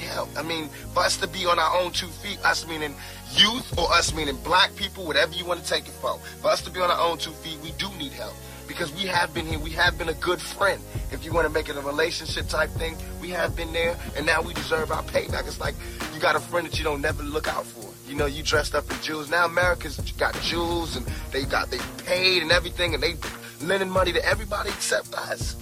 Help. 0.09 0.29
I 0.37 0.43
mean, 0.43 0.69
for 0.95 1.01
us 1.01 1.17
to 1.19 1.29
be 1.29 1.47
on 1.47 1.59
our 1.59 1.77
own 1.79 1.93
two 1.93 2.07
feet, 2.07 2.39
us 2.45 2.67
meaning 2.67 2.95
youth 3.33 3.77
or 3.79 3.93
us 3.93 4.15
meaning 4.15 4.37
black 4.43 4.75
people, 4.75 5.05
whatever 5.05 5.33
you 5.35 5.45
want 5.45 5.63
to 5.63 5.69
take 5.69 5.87
it 5.87 5.95
from. 5.95 6.19
For 6.41 6.49
us 6.49 6.63
to 6.63 6.71
be 6.71 6.81
on 6.81 6.91
our 6.91 7.01
own 7.01 7.19
two 7.19 7.33
feet, 7.33 7.59
we 7.63 7.73
do 7.73 7.89
need 7.99 8.13
help. 8.13 8.35
Because 8.67 8.93
we 8.95 9.03
have 9.03 9.33
been 9.33 9.47
here, 9.47 9.59
we 9.59 9.71
have 9.71 9.97
been 9.97 10.09
a 10.09 10.15
good 10.15 10.41
friend. 10.41 10.83
If 11.11 11.25
you 11.25 11.33
want 11.33 11.47
to 11.47 11.53
make 11.53 11.69
it 11.69 11.77
a 11.77 11.81
relationship 11.81 12.49
type 12.49 12.71
thing, 12.71 12.97
we 13.21 13.31
have 13.31 13.55
been 13.55 13.73
there, 13.73 13.97
and 14.17 14.27
now 14.27 14.43
we 14.43 14.55
deserve 14.55 14.91
our 14.93 15.03
payback. 15.05 15.47
It's 15.47 15.61
like 15.61 15.75
you 16.15 16.21
got 16.21 16.37
a 16.37 16.41
friend 16.41 16.67
that 16.67 16.79
you 16.79 16.85
don't 16.85 17.01
never 17.01 17.23
look 17.23 17.49
out 17.49 17.65
for. 17.65 17.89
You 18.11 18.17
know, 18.17 18.27
you 18.27 18.43
dressed 18.43 18.75
up 18.75 18.91
in 18.91 19.01
jewels. 19.01 19.31
Now 19.31 19.47
America's 19.47 19.99
got 20.19 20.35
jewels, 20.41 20.97
and 20.97 21.07
they 21.33 21.45
got 21.45 21.71
they 21.71 21.79
paid 22.05 22.43
and 22.43 22.51
everything, 22.51 22.95
and 22.95 23.03
they 23.03 23.15
lending 23.63 23.91
money 23.91 24.13
to 24.13 24.25
everybody 24.25 24.71
except 24.71 25.15
us. 25.15 25.57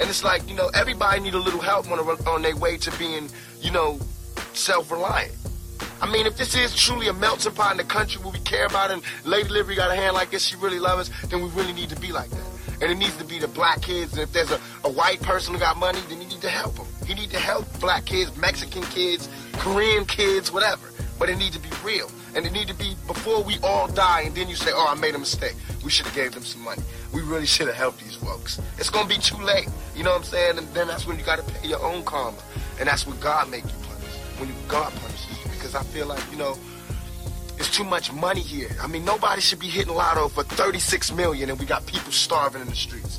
And 0.00 0.08
it's 0.08 0.22
like 0.22 0.48
you 0.48 0.54
know, 0.54 0.68
everybody 0.74 1.20
need 1.20 1.34
a 1.34 1.38
little 1.38 1.60
help 1.60 1.90
on, 1.90 1.98
a, 1.98 2.30
on 2.30 2.42
their 2.42 2.56
way 2.56 2.76
to 2.78 2.90
being, 2.98 3.28
you 3.60 3.70
know, 3.70 3.98
self-reliant. 4.52 5.32
I 6.00 6.10
mean, 6.10 6.26
if 6.26 6.36
this 6.36 6.54
is 6.54 6.74
truly 6.74 7.08
a 7.08 7.12
melting 7.12 7.54
pot 7.54 7.72
in 7.72 7.78
the 7.78 7.84
country 7.84 8.22
where 8.22 8.32
we 8.32 8.38
care 8.40 8.66
about 8.66 8.90
and 8.90 9.02
Lady 9.24 9.48
Liberty 9.48 9.76
got 9.76 9.90
a 9.90 9.96
hand 9.96 10.14
like 10.14 10.30
this, 10.30 10.44
she 10.44 10.56
really 10.56 10.78
loves 10.78 11.10
us, 11.10 11.26
then 11.30 11.42
we 11.42 11.48
really 11.50 11.72
need 11.72 11.88
to 11.90 12.00
be 12.00 12.12
like 12.12 12.30
that. 12.30 12.46
And 12.80 12.92
it 12.92 12.96
needs 12.96 13.16
to 13.16 13.24
be 13.24 13.40
the 13.40 13.48
black 13.48 13.82
kids, 13.82 14.12
and 14.12 14.22
if 14.22 14.32
there's 14.32 14.52
a, 14.52 14.60
a 14.84 14.90
white 14.90 15.20
person 15.20 15.54
who 15.54 15.60
got 15.60 15.76
money, 15.76 15.98
then 16.08 16.20
you 16.20 16.28
need 16.28 16.40
to 16.40 16.48
help 16.48 16.76
them. 16.76 16.86
You 17.06 17.16
need 17.16 17.30
to 17.30 17.38
help 17.38 17.66
black 17.80 18.04
kids, 18.04 18.36
Mexican 18.36 18.82
kids, 18.84 19.28
Korean 19.54 20.04
kids, 20.04 20.52
whatever. 20.52 20.88
but 21.18 21.28
it 21.28 21.36
need 21.36 21.52
to 21.52 21.58
be 21.58 21.70
real. 21.84 22.10
And 22.38 22.46
it 22.46 22.52
need 22.52 22.68
to 22.68 22.74
be 22.74 22.94
before 23.08 23.42
we 23.42 23.58
all 23.64 23.88
die 23.88 24.20
and 24.20 24.32
then 24.32 24.48
you 24.48 24.54
say, 24.54 24.70
oh, 24.72 24.86
I 24.88 24.94
made 24.94 25.16
a 25.16 25.18
mistake. 25.18 25.56
We 25.84 25.90
should 25.90 26.06
have 26.06 26.14
gave 26.14 26.30
them 26.30 26.44
some 26.44 26.62
money. 26.62 26.82
We 27.12 27.20
really 27.20 27.46
should 27.46 27.66
have 27.66 27.74
helped 27.74 27.98
these 27.98 28.14
folks. 28.14 28.60
It's 28.78 28.90
to 28.90 29.04
be 29.08 29.16
too 29.16 29.38
late. 29.38 29.66
You 29.96 30.04
know 30.04 30.10
what 30.10 30.18
I'm 30.18 30.22
saying? 30.24 30.56
And 30.56 30.68
then 30.68 30.86
that's 30.86 31.04
when 31.04 31.18
you 31.18 31.24
got 31.24 31.44
to 31.44 31.52
pay 31.54 31.66
your 31.66 31.84
own 31.84 32.04
karma. 32.04 32.38
And 32.78 32.88
that's 32.88 33.08
when 33.08 33.18
God 33.18 33.50
make 33.50 33.64
you 33.64 33.72
punish. 33.82 34.14
When 34.38 34.54
God 34.68 34.92
punishes 34.92 35.44
you. 35.44 35.50
Because 35.50 35.74
I 35.74 35.82
feel 35.82 36.06
like, 36.06 36.22
you 36.30 36.38
know, 36.38 36.56
it's 37.56 37.76
too 37.76 37.82
much 37.82 38.12
money 38.12 38.40
here. 38.40 38.70
I 38.80 38.86
mean, 38.86 39.04
nobody 39.04 39.40
should 39.40 39.58
be 39.58 39.66
hitting 39.66 39.92
lotto 39.92 40.28
for 40.28 40.44
36 40.44 41.10
million 41.14 41.50
and 41.50 41.58
we 41.58 41.66
got 41.66 41.86
people 41.86 42.12
starving 42.12 42.62
in 42.62 42.68
the 42.68 42.76
streets. 42.76 43.18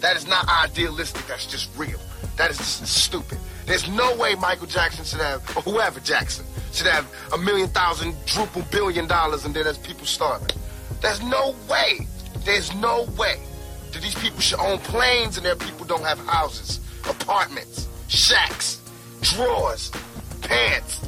That 0.00 0.14
is 0.14 0.26
not 0.26 0.46
idealistic. 0.46 1.26
That's 1.26 1.46
just 1.46 1.70
real. 1.74 1.98
That 2.36 2.50
is 2.50 2.58
just 2.58 2.86
stupid. 2.86 3.38
There's 3.68 3.86
no 3.86 4.16
way 4.16 4.34
Michael 4.34 4.66
Jackson 4.66 5.04
should 5.04 5.20
have, 5.20 5.42
or 5.54 5.60
whoever 5.60 6.00
Jackson, 6.00 6.46
should 6.72 6.86
have 6.86 7.06
a 7.34 7.36
million 7.38 7.68
thousand, 7.68 8.14
druple 8.24 8.68
billion 8.70 9.06
dollars 9.06 9.44
and 9.44 9.54
then 9.54 9.64
there's 9.64 9.76
people 9.76 10.06
starving. 10.06 10.56
There's 11.02 11.22
no 11.22 11.54
way. 11.68 12.08
There's 12.46 12.74
no 12.76 13.02
way 13.18 13.38
that 13.92 14.00
these 14.00 14.14
people 14.14 14.40
should 14.40 14.58
own 14.58 14.78
planes 14.78 15.36
and 15.36 15.44
their 15.44 15.54
people 15.54 15.84
don't 15.84 16.02
have 16.02 16.18
houses, 16.20 16.80
apartments, 17.10 17.88
shacks, 18.08 18.80
drawers, 19.20 19.92
pants. 20.40 21.06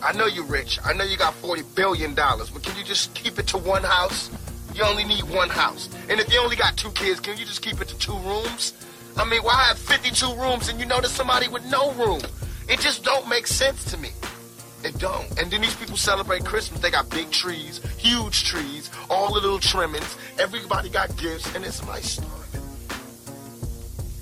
I 0.00 0.12
know 0.12 0.26
you're 0.26 0.44
rich. 0.44 0.78
I 0.84 0.92
know 0.92 1.02
you 1.02 1.16
got 1.16 1.34
$40 1.42 1.74
billion, 1.74 2.14
but 2.14 2.62
can 2.62 2.78
you 2.78 2.84
just 2.84 3.14
keep 3.14 3.40
it 3.40 3.48
to 3.48 3.58
one 3.58 3.82
house? 3.82 4.30
You 4.72 4.84
only 4.84 5.02
need 5.02 5.24
one 5.24 5.48
house. 5.48 5.88
And 6.08 6.20
if 6.20 6.32
you 6.32 6.38
only 6.38 6.54
got 6.54 6.76
two 6.76 6.90
kids, 6.90 7.18
can 7.18 7.36
you 7.36 7.44
just 7.44 7.62
keep 7.62 7.80
it 7.80 7.88
to 7.88 7.98
two 7.98 8.16
rooms? 8.18 8.74
I 9.16 9.24
mean, 9.24 9.42
why 9.42 9.54
have 9.64 9.78
52 9.78 10.34
rooms 10.34 10.68
and 10.68 10.78
you 10.78 10.86
there's 10.86 11.08
somebody 11.08 11.48
with 11.48 11.64
no 11.66 11.92
room? 11.92 12.20
It 12.68 12.80
just 12.80 13.04
don't 13.04 13.28
make 13.28 13.46
sense 13.46 13.84
to 13.86 13.96
me. 13.96 14.10
It 14.84 14.98
don't. 14.98 15.26
And 15.38 15.50
then 15.50 15.62
these 15.62 15.74
people 15.74 15.96
celebrate 15.96 16.44
Christmas. 16.44 16.80
They 16.80 16.90
got 16.90 17.08
big 17.10 17.30
trees, 17.30 17.80
huge 17.96 18.44
trees, 18.44 18.90
all 19.08 19.32
the 19.32 19.40
little 19.40 19.58
trimmings. 19.58 20.16
Everybody 20.38 20.90
got 20.90 21.16
gifts, 21.16 21.54
and 21.54 21.64
it's 21.64 21.76
somebody 21.76 22.02
starving. 22.02 22.60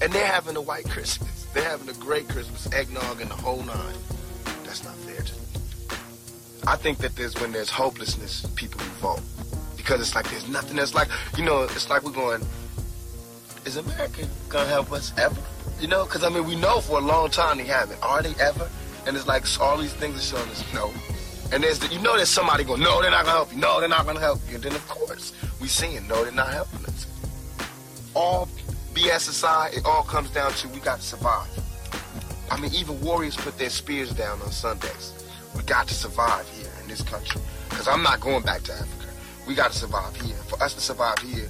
And 0.01 0.13
they're 0.13 0.27
having 0.27 0.57
a 0.57 0.61
white 0.61 0.89
Christmas. 0.89 1.45
They're 1.53 1.69
having 1.69 1.89
a 1.89 1.95
great 1.95 2.29
Christmas, 2.29 2.73
eggnog 2.73 3.21
and 3.21 3.31
the 3.31 3.35
whole 3.35 3.63
nine. 3.63 3.95
That's 4.65 4.85
not 4.85 4.95
fair 4.97 5.23
to 5.23 5.33
me. 5.33 5.41
I 6.67 6.77
think 6.77 6.99
that 6.99 7.17
there's 7.17 7.35
when 7.41 7.53
there's 7.53 7.71
hopelessness, 7.71 8.47
people 8.55 8.81
revolt. 8.81 9.23
Because 9.77 10.01
it's 10.01 10.15
like 10.15 10.31
there's 10.31 10.49
nothing 10.49 10.77
that's 10.77 10.95
like, 10.95 11.09
you 11.37 11.45
know, 11.45 11.65
it's 11.65 11.91
like 11.91 12.05
we're 12.05 12.13
going, 12.13 12.43
is 13.65 13.77
America 13.77 14.27
gonna 14.49 14.69
help 14.69 14.93
us 14.93 15.13
ever? 15.19 15.41
You 15.81 15.89
know, 15.89 16.05
because 16.05 16.25
I 16.25 16.29
mean, 16.29 16.47
we 16.47 16.57
know 16.57 16.81
for 16.81 16.99
a 16.99 17.03
long 17.03 17.31
time 17.31 17.59
they 17.59 17.65
haven't. 17.65 18.03
Are 18.03 18.23
they 18.23 18.35
ever? 18.43 18.69
And 19.07 19.17
it's 19.17 19.27
like 19.27 19.45
all 19.61 19.77
these 19.77 19.93
things 19.95 20.17
are 20.17 20.37
showing 20.37 20.51
us 20.51 20.65
no. 20.73 20.93
And 21.53 21.63
there's 21.63 21.79
the, 21.79 21.89
you 21.89 22.01
know 22.01 22.17
there's 22.17 22.29
somebody 22.31 22.65
going, 22.65 22.81
no, 22.81 23.03
they're 23.03 23.11
not 23.11 23.25
gonna 23.25 23.37
help 23.37 23.53
you. 23.53 23.59
No, 23.59 23.81
they're 23.81 23.89
not 23.89 24.07
gonna 24.07 24.21
help 24.21 24.41
you. 24.49 24.57
And 24.57 24.65
then 24.65 24.75
of 24.75 24.89
course 24.89 25.33
we 25.61 25.69
seeing 25.69 26.07
no, 26.09 26.23
they're 26.25 26.33
not 26.33 26.53
helping 26.53 26.85
us. 26.87 27.07
All 28.15 28.49
BS 28.95 29.29
aside, 29.29 29.75
it 29.75 29.85
all 29.85 30.05
comes 30.05 30.31
down 30.31 30.53
to 30.53 30.69
we 30.69 30.79
got 30.79 31.01
to 31.01 31.05
survive. 31.05 31.49
I 32.51 32.61
mean, 32.61 32.73
even 32.73 33.01
warriors 33.01 33.37
put 33.37 33.59
their 33.59 33.71
spears 33.71 34.11
down 34.13 34.41
on 34.41 34.53
Sundays. 34.53 35.13
We 35.57 35.63
got 35.65 35.89
to 35.89 35.95
survive 35.95 36.49
here 36.51 36.71
in 36.81 36.89
this 36.89 37.03
country. 37.03 37.41
Because 37.69 37.89
I'm 37.89 38.05
not 38.05 38.21
going 38.21 38.45
back 38.45 38.63
to 38.63 38.73
Africa. 38.73 39.13
We 39.49 39.55
got 39.57 39.73
to 39.73 39.79
survive 39.79 40.15
here. 40.21 40.37
For 40.37 40.63
us 40.63 40.75
to 40.75 40.81
survive 40.81 41.19
here, 41.19 41.49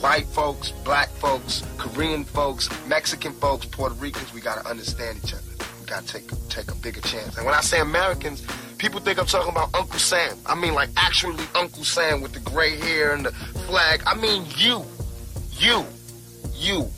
white 0.00 0.26
folks, 0.26 0.72
black 0.84 1.08
folks, 1.08 1.62
Korean 1.78 2.24
folks, 2.24 2.68
Mexican 2.86 3.32
folks, 3.34 3.66
Puerto 3.66 3.94
Ricans, 3.96 4.32
we 4.32 4.40
got 4.40 4.62
to 4.62 4.68
understand 4.68 5.20
each 5.22 5.34
other. 5.34 5.42
We 5.80 5.86
got 5.86 6.06
to 6.06 6.12
take, 6.12 6.48
take 6.48 6.70
a 6.70 6.74
bigger 6.76 7.00
chance. 7.02 7.36
And 7.36 7.44
when 7.44 7.54
I 7.54 7.60
say 7.60 7.80
Americans, 7.80 8.46
people 8.78 9.00
think 9.00 9.18
I'm 9.18 9.26
talking 9.26 9.50
about 9.50 9.74
Uncle 9.74 9.98
Sam. 9.98 10.36
I 10.46 10.54
mean 10.54 10.74
like 10.74 10.88
actually 10.96 11.44
Uncle 11.54 11.84
Sam 11.84 12.20
with 12.22 12.32
the 12.32 12.40
gray 12.40 12.76
hair 12.76 13.14
and 13.14 13.26
the 13.26 13.32
flag. 13.32 14.02
I 14.06 14.14
mean 14.14 14.44
you. 14.56 14.84
You. 15.52 15.84
You. 16.54 16.88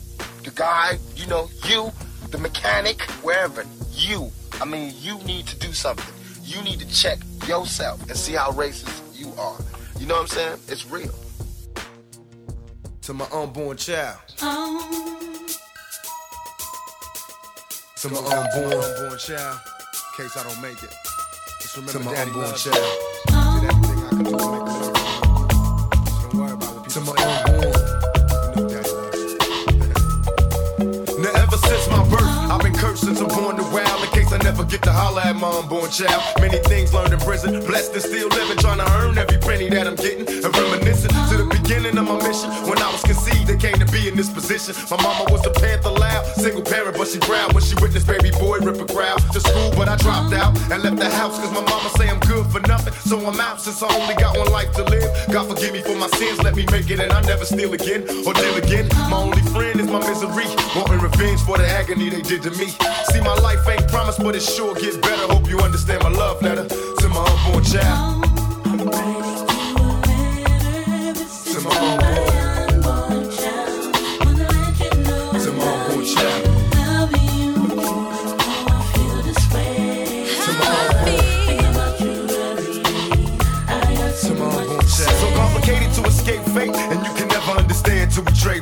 The 0.43 0.51
guy, 0.51 0.97
you 1.15 1.27
know, 1.27 1.49
you, 1.65 1.91
the 2.31 2.37
mechanic, 2.37 3.01
wherever. 3.21 3.65
You. 3.91 4.31
I 4.61 4.65
mean, 4.65 4.93
you 4.97 5.17
need 5.19 5.47
to 5.47 5.57
do 5.57 5.73
something. 5.73 6.13
You 6.43 6.61
need 6.61 6.79
to 6.79 6.87
check 6.87 7.19
yourself 7.47 8.01
and 8.09 8.17
see 8.17 8.33
how 8.33 8.51
racist 8.51 9.01
you 9.17 9.31
are. 9.37 9.57
You 9.99 10.05
know 10.05 10.15
what 10.15 10.21
I'm 10.21 10.27
saying? 10.27 10.59
It's 10.67 10.85
real. 10.89 11.13
To 13.03 13.13
my 13.13 13.27
unborn 13.33 13.75
child. 13.75 14.17
To 14.37 14.45
my 18.09 18.17
unborn, 18.17 18.73
unborn 18.73 19.19
child. 19.19 19.59
In 19.59 20.23
case 20.23 20.37
I 20.37 20.43
don't 20.43 20.61
make 20.61 20.81
it. 20.81 20.93
Just 21.61 21.75
remember 21.75 21.99
to 21.99 22.05
my 22.05 22.13
Daddy 22.13 22.31
unborn 22.31 22.55
child. 22.55 23.12
Holler 35.13 35.29
at 35.29 35.35
my 35.35 35.49
unborn 35.49 35.89
child. 35.91 36.21
Many 36.39 36.57
things 36.69 36.93
learned 36.93 37.13
in 37.13 37.19
prison, 37.19 37.59
blessed 37.65 37.93
and 37.93 38.01
still 38.01 38.27
living, 38.29 38.57
trying 38.57 38.79
to 38.79 38.89
earn 38.97 39.17
every 39.17 39.37
penny 39.37 39.69
that 39.69 39.87
I'm 39.87 39.95
getting. 39.95 40.27
And 40.27 40.51
reminiscing 40.57 41.11
to 41.29 41.35
the 41.37 41.47
beginning 41.49 41.97
of 41.97 42.05
my 42.05 42.17
mission. 42.17 42.49
When 42.67 42.79
I 42.81 42.91
was 42.91 43.01
conceived, 43.03 43.47
they 43.47 43.57
came 43.57 43.77
to 43.79 43.85
be 43.91 44.07
in 44.07 44.15
this 44.15 44.29
position. 44.29 44.75
My 44.89 44.97
mama 45.01 45.25
was 45.31 45.45
a 45.45 45.51
panther 45.51 45.91
loud, 45.91 46.25
single 46.35 46.63
parent, 46.63 46.97
but 46.97 47.07
she 47.07 47.19
growled 47.19 47.53
when 47.53 47.63
she 47.63 47.75
witnessed 47.81 48.07
baby 48.07 48.31
boy 48.31 48.59
rip 48.59 48.81
a 48.81 48.85
crowd 48.85 49.19
to 49.33 49.39
school. 49.39 49.71
But 49.75 49.87
I 49.89 49.95
dropped 49.97 50.33
out 50.33 50.57
and 50.71 50.81
left 50.83 50.97
the 50.97 51.09
house 51.09 51.37
cause 51.39 51.51
my 51.53 51.61
mama 51.61 51.89
say 51.97 52.09
I'm 52.09 52.19
good 52.19 52.45
for 52.51 52.61
nothing. 52.67 52.93
So 53.05 53.19
I'm 53.19 53.39
out 53.39 53.61
since 53.61 53.81
I 53.83 53.89
only 53.93 54.15
got 54.15 54.37
one 54.37 54.51
life 54.51 54.71
to 54.73 54.83
live. 54.83 55.09
God 55.31 55.47
forgive 55.47 55.73
me 55.73 55.81
for 55.81 55.95
my 55.95 56.07
sins, 56.17 56.41
let 56.41 56.55
me 56.55 56.65
make 56.71 56.89
it 56.89 56.99
and 56.99 57.11
I 57.11 57.21
never 57.21 57.45
steal 57.45 57.73
again 57.73 58.03
or 58.25 58.33
deal 58.33 58.55
again. 58.57 58.87
My 59.09 59.17
only 59.17 59.41
friend 59.53 59.79
is 59.79 59.87
my 59.87 59.99
misery, 59.99 60.49
wanting 60.75 60.99
revenge 60.99 61.41
for 61.41 61.57
the 61.57 61.67
agony 61.67 62.09
they 62.09 62.21
did 62.21 62.41
to 62.43 62.51
me. 62.51 62.67
See, 63.11 63.21
my 63.21 63.35
life 63.45 63.67
ain't 63.67 63.87
promised, 63.89 64.19
but 64.19 64.35
it 64.35 64.41
sure 64.41 64.73
gets 64.75 64.97
better. 65.03 65.27
Hope 65.33 65.49
you 65.49 65.59
understand 65.59 66.03
my 66.03 66.09
love 66.09 66.41
letter 66.41 66.65
to 66.67 67.09
my 67.09 67.23
unborn 67.23 67.63
child. 67.63 68.13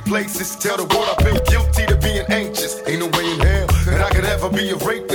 Places. 0.06 0.58
Tell 0.58 0.76
the 0.76 0.84
world 0.94 1.08
I 1.18 1.24
feel 1.24 1.40
guilty 1.46 1.86
to 1.86 1.96
being 1.96 2.26
anxious. 2.28 2.82
Ain't 2.86 3.00
no 3.00 3.08
way 3.18 3.32
in 3.32 3.40
hell 3.40 3.68
that 3.86 4.02
I 4.02 4.10
could 4.14 4.26
ever 4.26 4.50
be 4.50 4.70
a 4.72 4.76
rapist. 4.76 5.11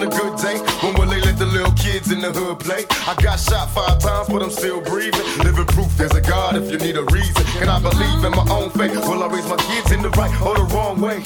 On 0.00 0.06
a 0.06 0.16
good 0.16 0.36
day. 0.38 0.58
When 0.82 0.94
will 0.94 1.08
they 1.08 1.20
let 1.20 1.38
the 1.38 1.46
little 1.46 1.72
kids 1.72 2.10
in 2.10 2.20
the 2.20 2.32
hood 2.32 2.60
play? 2.60 2.84
I 3.06 3.14
got 3.20 3.38
shot 3.38 3.70
five 3.70 3.98
times, 3.98 4.28
but 4.28 4.42
I'm 4.42 4.50
still 4.50 4.80
breathing. 4.80 5.20
Living 5.44 5.66
proof 5.66 5.90
there's 5.96 6.14
a 6.14 6.20
God 6.20 6.56
if 6.56 6.70
you 6.70 6.78
need 6.78 6.96
a 6.96 7.04
reason. 7.12 7.44
Can 7.58 7.68
I 7.68 7.80
believe 7.80 8.24
in 8.24 8.32
my 8.32 8.46
own 8.50 8.70
faith? 8.70 8.96
Will 9.08 9.22
I 9.22 9.28
raise 9.28 9.48
my 9.48 9.56
kids 9.56 9.92
in 9.92 10.02
the 10.02 10.10
right 10.10 10.32
or 10.40 10.56
the 10.56 10.64
wrong 10.72 11.00
way? 11.00 11.22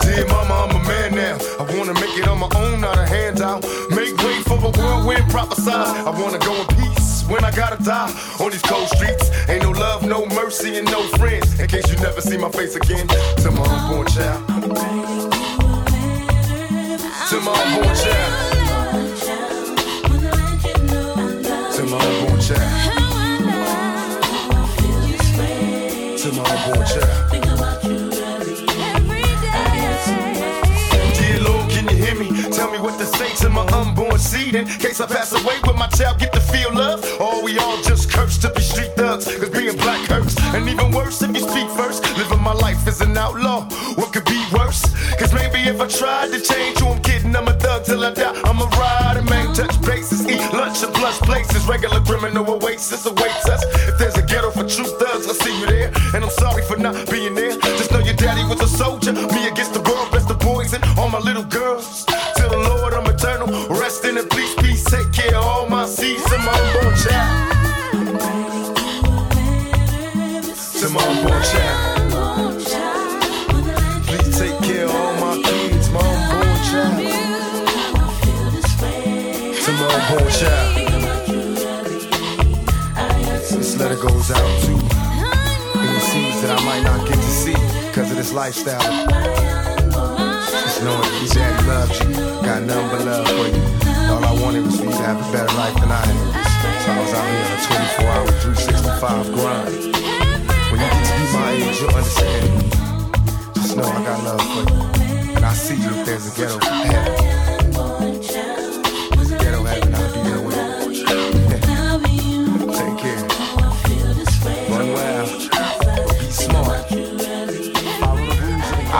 Dear 0.00 0.26
mama, 0.28 0.54
I'm 0.64 0.76
a 0.76 0.82
man 0.88 1.14
now. 1.14 1.36
I 1.60 1.64
wanna 1.76 1.94
make 1.94 2.16
it 2.16 2.26
on 2.28 2.38
my 2.40 2.48
own, 2.56 2.80
not 2.80 2.96
a 2.98 3.06
handout. 3.06 3.62
Make 3.90 4.16
way 4.24 4.40
for 4.42 4.56
a 4.56 4.70
whirlwind, 4.70 5.24
prophesize. 5.30 6.06
I 6.06 6.10
wanna 6.10 6.38
go 6.38 6.54
in 6.54 6.66
peace 6.76 7.24
when 7.28 7.44
I 7.44 7.50
gotta 7.50 7.82
die 7.82 8.10
on 8.40 8.50
these 8.50 8.62
cold 8.62 8.88
streets. 8.88 9.30
Ain't 9.48 9.62
no 9.62 9.70
love, 9.70 10.06
no 10.06 10.24
mercy, 10.26 10.78
and 10.78 10.90
no 10.90 11.02
friends. 11.20 11.60
In 11.60 11.68
case 11.68 11.90
you 11.90 11.98
never 11.98 12.20
see 12.20 12.38
my 12.38 12.50
face 12.50 12.74
again, 12.74 13.06
to 13.08 13.50
my 13.50 13.66
unborn 13.66 14.06
child. 14.08 15.31
To 17.32 17.40
my 17.40 17.72
me? 32.22 32.50
Tell 32.50 32.70
me 32.70 32.78
what 32.78 32.98
to 32.98 33.06
say 33.06 33.34
to 33.36 33.48
my 33.48 33.66
unborn 33.68 34.18
seed 34.18 34.54
in 34.54 34.66
case 34.66 35.00
I 35.00 35.06
pass 35.06 35.32
away. 35.32 35.58
Will 35.64 35.74
my 35.74 35.88
child 35.88 36.18
get 36.18 36.32
to 36.32 36.40
feel 36.40 36.72
love? 36.74 37.04
Or 37.20 37.42
we 37.42 37.58
all 37.58 37.80
just 37.82 38.10
cursed 38.10 38.42
to 38.42 38.52
be 38.52 38.60
street 38.60 38.92
thugs? 38.96 39.24
Cause 39.24 39.50
being 39.50 39.76
black 39.76 40.06
hurts. 40.08 40.36
And 40.54 40.68
even 40.68 40.90
worse 40.92 41.22
if 41.22 41.34
you 41.34 41.40
speak 41.48 41.68
first. 41.70 42.02
Living 42.16 42.42
my 42.42 42.52
life 42.52 42.86
as 42.86 43.00
an 43.00 43.16
outlaw. 43.16 43.62
What 43.94 44.12
could 44.12 44.24
be 44.24 44.41
If 45.64 45.80
I 45.80 45.86
tried 45.86 46.32
to 46.32 46.40
change 46.40 46.78
who 46.80 46.88
I'm 46.88 47.00
kidding, 47.02 47.36
I'm 47.36 47.46
a 47.46 47.52
thug 47.52 47.84
till 47.84 48.04
I 48.04 48.12
die. 48.12 48.34
I'm 48.44 48.58
a 48.60 48.66
rider, 48.66 49.22
man, 49.30 49.54
touch 49.54 49.80
bases, 49.82 50.26
eat 50.26 50.42
lunch 50.52 50.82
in 50.82 50.90
plus 50.92 51.18
places. 51.20 51.64
Regular 51.66 52.00
criminal 52.00 52.44
oasis 52.50 53.06
awaits 53.06 53.48
us. 53.48 53.62
If 53.88 53.96
there's 53.96 54.16
a 54.16 54.22
ghetto 54.22 54.50
for 54.50 54.66
true 54.66 54.90
thugs, 54.98 55.28
I 55.30 55.34
see 55.34 55.60
you 55.60 55.66
there. 55.66 55.92
And 56.14 56.24
I'm 56.24 56.30
sorry 56.30 56.62
for 56.62 56.76
not 56.76 57.08
being 57.08 57.34
there. 57.36 57.52
Just 57.78 57.92
know 57.92 58.00
your 58.00 58.14
daddy 58.14 58.42
was 58.44 58.60
a 58.60 58.66
soldier. 58.66 59.12
Me 59.12 59.46
against 59.46 59.51
lifestyle. 88.32 88.80
Just 90.50 90.82
knowing 90.82 91.00
that 91.00 91.30
daddy 91.34 91.66
loves 91.66 92.00
you, 92.00 92.14
got 92.42 92.62
nothing 92.62 92.88
but 92.90 93.04
love 93.04 93.28
for 93.28 93.46
you. 93.46 93.62
All 94.10 94.24
I 94.24 94.32
wanted 94.40 94.64
was 94.64 94.76
for 94.78 94.84
you 94.84 94.90
to 94.90 94.96
have 94.96 95.20
a 95.20 95.32
better 95.32 95.54
life 95.56 95.74
than 95.74 95.90
I 95.90 96.00
had. 96.00 96.42
So 96.82 96.92
I 96.92 97.00
was 97.00 97.12
out 97.14 97.26
here 97.28 97.44
on 97.44 97.52
a 97.52 97.66
24 97.66 98.08
hour, 98.08 98.26
365 98.40 99.32
grind. 99.34 99.74
When 100.70 100.80
you 100.80 100.88
get 100.88 101.04
to 101.06 101.12
be 101.12 101.24
my 101.32 101.50
age, 101.52 101.80
you'll 101.80 101.94
understand. 101.94 103.54
Just 103.54 103.76
know 103.76 103.84
I 103.84 104.02
got 104.02 104.24
love 104.24 104.40
for 104.40 104.62
you. 104.72 105.36
And 105.36 105.44
I 105.44 105.52
see 105.52 105.76
you 105.76 105.90
if 105.90 106.06
there's 106.06 106.26
a 106.26 106.40
ghetto 106.40 106.58
heaven. 106.64 107.41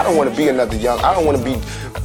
I 0.03 0.05
don't 0.07 0.17
want 0.17 0.31
to 0.31 0.37
be 0.37 0.49
another 0.49 0.75
young. 0.75 0.99
I 0.99 1.15
don't 1.15 1.25
want 1.25 1.39
to 1.39 1.45
be 1.45 1.55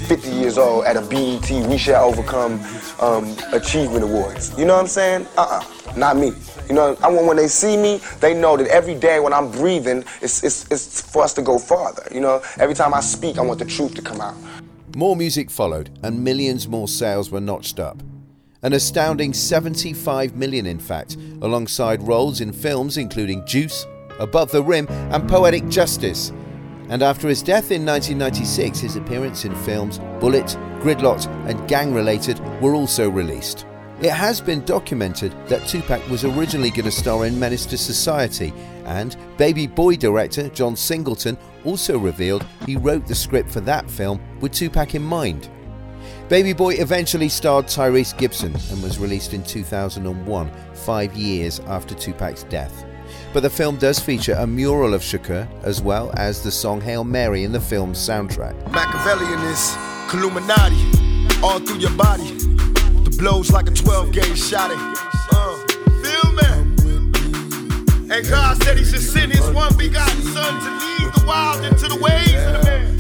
50 0.06 0.30
years 0.30 0.60
old 0.60 0.86
at 0.86 0.96
a 0.96 1.02
BET 1.02 1.50
We 1.68 1.80
Shall 1.80 2.08
Overcome 2.08 2.62
um, 3.00 3.36
Achievement 3.52 4.04
Awards. 4.04 4.56
You 4.56 4.66
know 4.66 4.76
what 4.76 4.82
I'm 4.82 4.88
saying? 4.88 5.26
Uh-uh, 5.36 5.64
not 5.96 6.16
me. 6.16 6.32
You 6.70 6.76
know, 6.76 6.96
I 7.02 7.10
want 7.10 7.26
when 7.26 7.38
they 7.38 7.48
see 7.48 7.76
me, 7.76 8.00
they 8.20 8.36
know 8.36 8.56
that 8.56 8.68
every 8.68 8.94
day 8.94 9.20
when 9.20 9.34
I'm 9.34 9.50
breathing, 9.50 10.04
it's, 10.22 10.44
it's, 10.44 10.72
it's 10.72 11.02
for 11.12 11.24
us 11.24 11.34
to 11.34 11.42
go 11.42 11.58
farther. 11.58 12.08
You 12.14 12.20
know, 12.20 12.40
every 12.60 12.76
time 12.76 12.94
I 12.94 13.00
speak, 13.00 13.40
I 13.40 13.42
want 13.42 13.58
the 13.58 13.66
truth 13.66 13.96
to 13.96 14.04
come 14.04 14.22
out. 14.22 14.36
More 14.96 15.16
music 15.16 15.50
followed, 15.50 15.90
and 16.04 16.24
millions 16.24 16.68
more 16.68 16.88
sales 16.88 17.32
were 17.32 17.42
notched 17.42 17.80
up. 17.80 18.04
An 18.62 18.74
astounding 18.74 19.34
75 19.34 20.36
million, 20.36 20.68
in 20.68 20.78
fact, 20.78 21.16
alongside 21.42 22.04
roles 22.04 22.42
in 22.42 22.54
films 22.54 22.96
including 22.96 23.44
Juice, 23.48 23.88
Above 24.20 24.52
the 24.52 24.62
Rim, 24.62 24.86
and 24.88 25.28
Poetic 25.28 25.68
Justice. 25.68 26.32
And 26.90 27.04
after 27.04 27.28
his 27.28 27.42
death 27.42 27.72
in 27.72 27.86
1996, 27.86 28.80
his 28.80 28.96
appearance 28.96 29.46
in 29.46 29.56
films 29.56 30.00
Bullet, 30.20 30.58
Gridlock'd, 30.82 31.28
and 31.50 31.68
Gang 31.68 31.94
Related 31.94 32.40
were 32.62 32.76
also 32.76 33.10
released. 33.10 33.66
It 34.00 34.12
has 34.12 34.40
been 34.40 34.64
documented 34.64 35.34
that 35.48 35.68
Tupac 35.68 36.08
was 36.08 36.24
originally 36.24 36.70
going 36.70 36.86
to 36.86 36.92
star 36.92 37.26
in 37.26 37.40
Menace 37.40 37.66
to 37.68 37.78
Society, 37.78 38.54
and 38.86 39.18
Baby 39.38 39.66
Boy 39.66 39.96
director 39.96 40.50
John 40.50 40.76
Singleton 40.76 41.36
also 41.66 41.98
revealed 41.98 42.46
he 42.66 42.78
wrote 42.78 43.08
the 43.08 43.16
script 43.16 43.50
for 43.50 43.60
that 43.62 43.90
film 43.90 44.22
with 44.40 44.52
Tupac 44.52 44.94
in 44.94 45.02
mind. 45.02 45.50
Baby 46.30 46.54
Boy 46.54 46.76
eventually 46.76 47.28
starred 47.28 47.66
Tyrese 47.66 48.16
Gibson 48.18 48.56
and 48.70 48.84
was 48.84 49.00
released 49.00 49.34
in 49.34 49.44
2001, 49.44 50.52
five 50.74 51.16
years 51.16 51.60
after 51.62 51.96
Tupac's 51.96 52.44
death. 52.44 52.86
But 53.34 53.42
the 53.42 53.50
film 53.50 53.78
does 53.78 54.00
feature 54.00 54.36
a 54.38 54.48
mural 54.48 54.94
of 54.94 55.02
Shakur 55.02 55.48
as 55.64 55.82
well 55.82 56.12
as 56.16 56.42
the 56.42 56.52
song 56.52 56.82
Hail 56.82 57.04
Mary 57.04 57.44
in 57.44 57.52
the 57.52 57.60
film's 57.60 58.00
soundtrack. 58.00 58.56
Machiavellian 58.72 59.40
is 59.52 59.78
Illuminati 60.14 61.08
all 61.44 61.60
through 61.60 61.78
your 61.78 61.92
body. 61.92 62.24
The 63.04 63.16
blows 63.20 63.52
like 63.52 63.68
a 63.68 63.72
12 63.72 64.12
gauge 64.12 64.40
shot. 64.40 64.72
Uh, 64.72 65.58
feel 66.02 66.32
me? 66.34 68.14
And 68.14 68.28
God 68.28 68.62
said 68.64 68.78
He 68.78 68.86
should 68.86 69.02
send 69.02 69.32
His 69.32 69.48
one 69.52 69.76
begotten 69.78 70.22
Son 70.22 70.54
to 70.60 70.70
lead 70.72 71.14
the 71.14 71.24
wild 71.28 71.64
into 71.66 71.88
the 71.88 71.96
ways 72.02 72.34
of 72.34 72.54
the 72.54 72.64
man. 72.64 72.98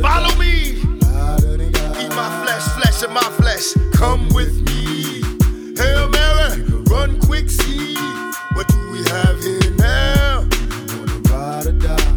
Follow 0.00 0.34
me. 0.38 0.80
Eat 2.02 2.10
my 2.10 2.44
flesh, 2.44 2.64
flesh 2.80 3.02
of 3.02 3.10
my 3.10 3.28
flesh. 3.38 3.74
Come 3.92 4.28
with 4.30 4.54
me. 4.68 5.22
Hail 5.76 6.08
Mary, 6.08 6.62
run 6.88 7.20
quick, 7.20 7.50
see. 7.50 7.96
We 9.00 9.08
have 9.08 9.42
here 9.42 9.70
now? 9.78 10.46
Ride 11.30 11.66
or 11.68 11.72
die. 11.72 12.14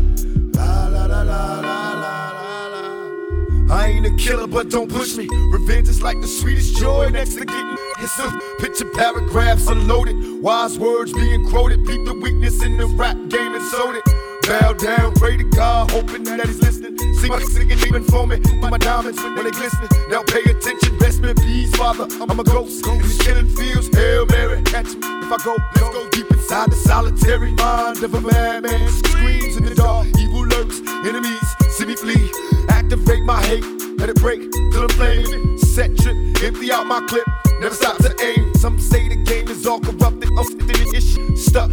La 0.51 0.87
la 0.87 1.05
la 1.05 1.21
la 1.21 1.59
la 1.61 1.91
la 1.93 2.67
la. 2.67 3.73
I 3.73 3.87
ain't 3.87 4.05
a 4.05 4.11
killer, 4.17 4.47
but 4.47 4.69
don't 4.69 4.91
push 4.91 5.15
me. 5.15 5.29
Revenge 5.51 5.87
is 5.87 6.01
like 6.01 6.19
the 6.19 6.27
sweetest 6.27 6.75
joy 6.75 7.07
next 7.07 7.35
to 7.35 7.45
getting 7.45 7.77
hits 7.99 8.19
of 8.19 8.33
picture 8.59 8.89
paragraphs 8.95 9.67
unloaded. 9.67 10.41
Wise 10.41 10.77
words 10.77 11.13
being 11.13 11.47
quoted. 11.49 11.85
Beat 11.85 12.03
the 12.03 12.15
weakness 12.15 12.61
in 12.61 12.75
the 12.75 12.87
rap 12.87 13.15
game 13.29 13.55
and 13.55 13.63
sold 13.63 13.95
it. 13.95 14.03
Bow 14.47 14.73
down, 14.73 15.13
pray 15.15 15.37
to 15.37 15.43
God, 15.43 15.91
hoping 15.91 16.23
that 16.23 16.45
he's 16.45 16.61
listening. 16.61 16.97
See 17.15 17.29
my 17.29 17.39
singing 17.39 17.79
even 17.79 18.03
for 18.03 18.27
me. 18.27 18.39
My 18.59 18.77
diamonds 18.77 19.21
when 19.21 19.43
they 19.43 19.51
glistening. 19.51 19.89
Now 20.09 20.23
pay 20.23 20.43
attention, 20.43 20.97
rest 20.97 21.23
in 21.23 21.35
peace, 21.35 21.75
Father. 21.75 22.07
I'm 22.21 22.39
a 22.39 22.43
ghost. 22.43 22.85
In 22.87 23.01
these 23.01 23.17
killing 23.19 23.47
fields, 23.47 23.87
Hail 23.95 24.25
Mary, 24.27 24.61
catch 24.63 24.93
me 24.95 24.99
if 25.23 25.31
I 25.31 25.37
go. 25.43 25.55
Let's 25.75 25.89
go 25.89 26.09
deep 26.09 26.29
inside 26.31 26.71
the 26.71 26.75
solitary 26.75 27.53
mind 27.53 28.03
of 28.03 28.13
a 28.13 28.21
madman. 28.21 28.89
Screams 28.89 29.57
in 29.57 29.65
the 29.65 29.75
dark, 29.75 30.07
evil 30.19 30.45
lurks, 30.45 30.79
enemies 31.05 31.53
see 31.73 31.85
me 31.85 31.95
flee. 31.95 32.29
Activate 32.69 33.23
my 33.23 33.41
hate, 33.43 33.65
let 33.97 34.09
it 34.09 34.15
break 34.17 34.41
till 34.71 34.83
I'm 34.83 34.89
flaming. 34.89 35.57
Set 35.57 35.97
trip, 35.97 36.15
empty 36.43 36.71
out 36.71 36.85
my 36.85 37.01
clip. 37.07 37.27
Never 37.59 37.75
stop 37.75 37.97
to 37.97 38.13
aim. 38.21 38.53
Some 38.55 38.79
say 38.79 39.09
the 39.09 39.15
game 39.15 39.47
is 39.49 39.65
all 39.65 39.79
corrupted. 39.79 40.29
I'm 40.37 40.69
ish. 40.93 41.17
Stuck, 41.35 41.71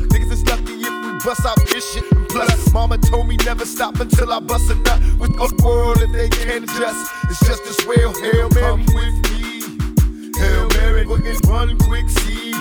told 3.10 3.26
me 3.26 3.36
never 3.44 3.66
stop 3.66 3.98
until 3.98 4.32
I 4.32 4.40
bust 4.40 4.70
a 4.70 4.74
nut. 4.76 5.00
With 5.18 5.34
a 5.36 5.48
world 5.64 5.98
that 5.98 6.10
they 6.12 6.28
can't 6.28 6.64
adjust. 6.64 7.12
It's 7.24 7.40
just 7.46 7.62
as 7.66 7.86
well. 7.86 8.12
Hail 8.22 8.48
Mary, 8.50 8.62
come 8.62 8.86
with 8.94 9.16
me. 9.30 10.30
Hail 10.38 10.68
Mary, 10.78 11.04
go 11.04 11.14
and 11.14 11.46
run 11.46 11.76
quick, 11.78 12.08
see. 12.08 12.54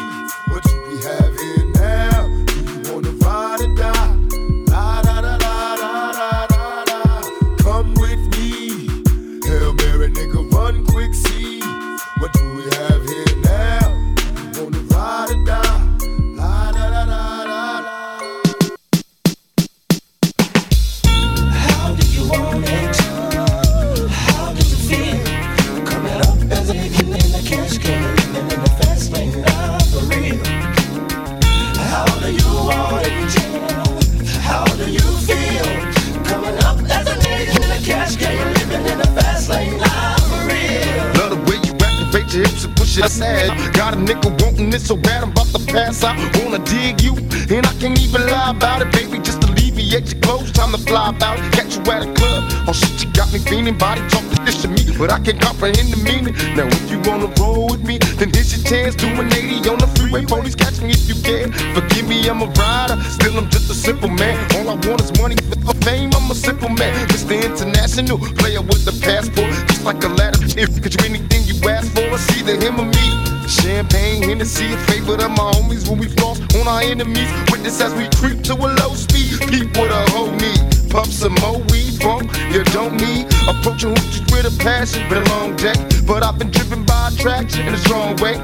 Nigga 44.70 44.80
wanting 44.80 44.82
it 44.82 44.86
so 44.86 44.96
bad 44.96 45.24
I'm 45.24 45.32
about 45.32 45.48
to 45.48 45.60
pass 45.72 46.04
out. 46.04 46.18
Wanna 46.44 46.60
dig 46.60 47.02
you, 47.02 47.16
and 47.56 47.66
I 47.66 47.74
can't 47.80 48.00
even 48.00 48.26
lie 48.28 48.52
about 48.52 48.82
it, 48.82 48.92
baby. 48.92 49.20
Just 49.20 49.44
alleviate 49.44 50.12
your 50.12 50.22
clothes, 50.22 50.52
time 50.52 50.72
to 50.72 50.78
fly 50.78 51.10
about. 51.10 51.38
Catch 51.54 51.78
you 51.78 51.92
at 51.92 52.04
a 52.04 52.14
club. 52.14 52.44
Oh 52.68 52.74
shit, 52.74 53.04
you 53.04 53.12
got 53.14 53.32
me 53.34 53.40
feeling, 53.40 53.78
body 53.78 54.02
talking 54.10 54.46
this 54.46 54.62
to 54.62 54.68
me, 54.68 54.84
but 54.98 55.12
I 55.12 55.20
can't 55.20 55.42
comprehend 55.42 55.92
the 55.94 55.98
meaning. 55.98 56.34
Now 56.56 56.68
if 56.68 56.92
you 56.92 57.00
wanna 57.10 57.32
roll 57.40 57.68
with 57.70 57.84
me, 57.84 57.98
then 58.18 58.30
here's 58.34 58.52
your 58.56 58.64
chance. 58.66 58.96
Do 58.96 59.08
an 59.08 59.34
80 59.34 59.70
on 59.70 59.78
the 59.80 59.88
freeway, 59.96 60.26
police 60.26 60.56
catch 60.56 60.82
me 60.82 60.92
if 60.92 61.08
you 61.08 61.16
can. 61.24 61.52
Forgive 61.74 62.08
me, 62.08 62.28
I'm 62.30 62.42
a 62.42 62.46
rider, 62.46 62.98
still 63.04 63.38
I'm 63.38 63.50
just 63.50 63.70
a 63.70 63.76
simple 63.76 64.10
man. 64.10 64.38
All 64.56 64.70
I 64.70 64.76
want 64.88 65.02
is 65.02 65.12
money, 65.20 65.36
for 65.66 65.76
fame. 65.86 66.12
I'm 66.14 66.30
a 66.32 66.36
simple 66.36 66.70
man, 66.70 66.94
Mr. 67.10 67.36
International 67.44 68.18
player 68.38 68.62
with 68.62 68.86
the 68.86 68.94
passport, 69.02 69.52
just 69.70 69.84
like 69.84 70.04
a 70.04 70.10
ladder. 70.10 70.40
If 70.58 70.82
could 70.82 70.94
you 70.94 71.02
anything 71.06 71.44
you 71.46 71.56
ask 71.70 71.92
for, 71.94 72.08
it's 72.14 72.30
either 72.38 72.56
him 72.56 72.80
or 72.80 72.86
me. 72.86 73.38
Champagne, 73.50 74.22
Hennessy, 74.22 74.74
a 74.74 74.78
favorite 74.86 75.24
of 75.24 75.32
my 75.32 75.52
homies 75.58 75.90
when 75.90 75.98
we 75.98 76.08
floss 76.08 76.40
on 76.56 76.68
our 76.68 76.82
enemies. 76.82 77.30
Witness 77.52 77.82
as 77.82 77.94
we 77.96 78.08
creep 78.22 78.44
to 78.44 78.54
a 78.54 78.70
low 78.78 78.94
speed. 78.94 79.40
Peep 79.50 79.76
what 79.76 79.90
a 79.90 80.12
hoe 80.12 80.30
need. 80.36 80.62
Puff 80.92 81.08
some 81.08 81.34
more 81.42 81.58
weed, 81.74 82.00
bump, 82.00 82.30
you 82.52 82.64
don't 82.66 82.94
need. 82.98 83.26
Approaching 83.50 83.96
hoochies 83.96 84.30
with 84.32 84.46
a 84.46 84.64
passion, 84.64 85.08
been 85.10 85.24
a 85.24 85.30
long 85.30 85.56
day. 85.56 85.74
But 86.06 86.24
I've 86.24 86.38
been 86.38 86.52
driven 86.52 86.86
by 86.86 87.10
attraction 87.12 87.68
in 87.68 87.74
a 87.74 87.78
strong 87.78 88.16
way. 88.18 88.38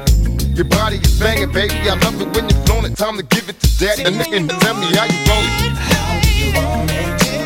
Your 0.54 0.64
body 0.64 0.96
is 0.96 1.20
banging, 1.20 1.52
baby. 1.52 1.74
I 1.88 1.94
love 2.02 2.20
it 2.20 2.28
when 2.34 2.48
you're 2.48 2.62
flown 2.66 2.84
it. 2.86 2.96
Time 2.96 3.16
to 3.16 3.22
give 3.22 3.48
it 3.48 3.60
to 3.60 3.78
daddy. 3.78 4.02
The 4.02 4.10
nigga 4.10 4.58
tell 4.58 4.74
me 4.74 4.86
how 4.96 5.04
you 5.04 5.20
roll 5.30 5.44
it. 5.44 5.76
How 5.86 6.20
you 6.34 6.52
want 6.54 6.90
it? 6.90 7.45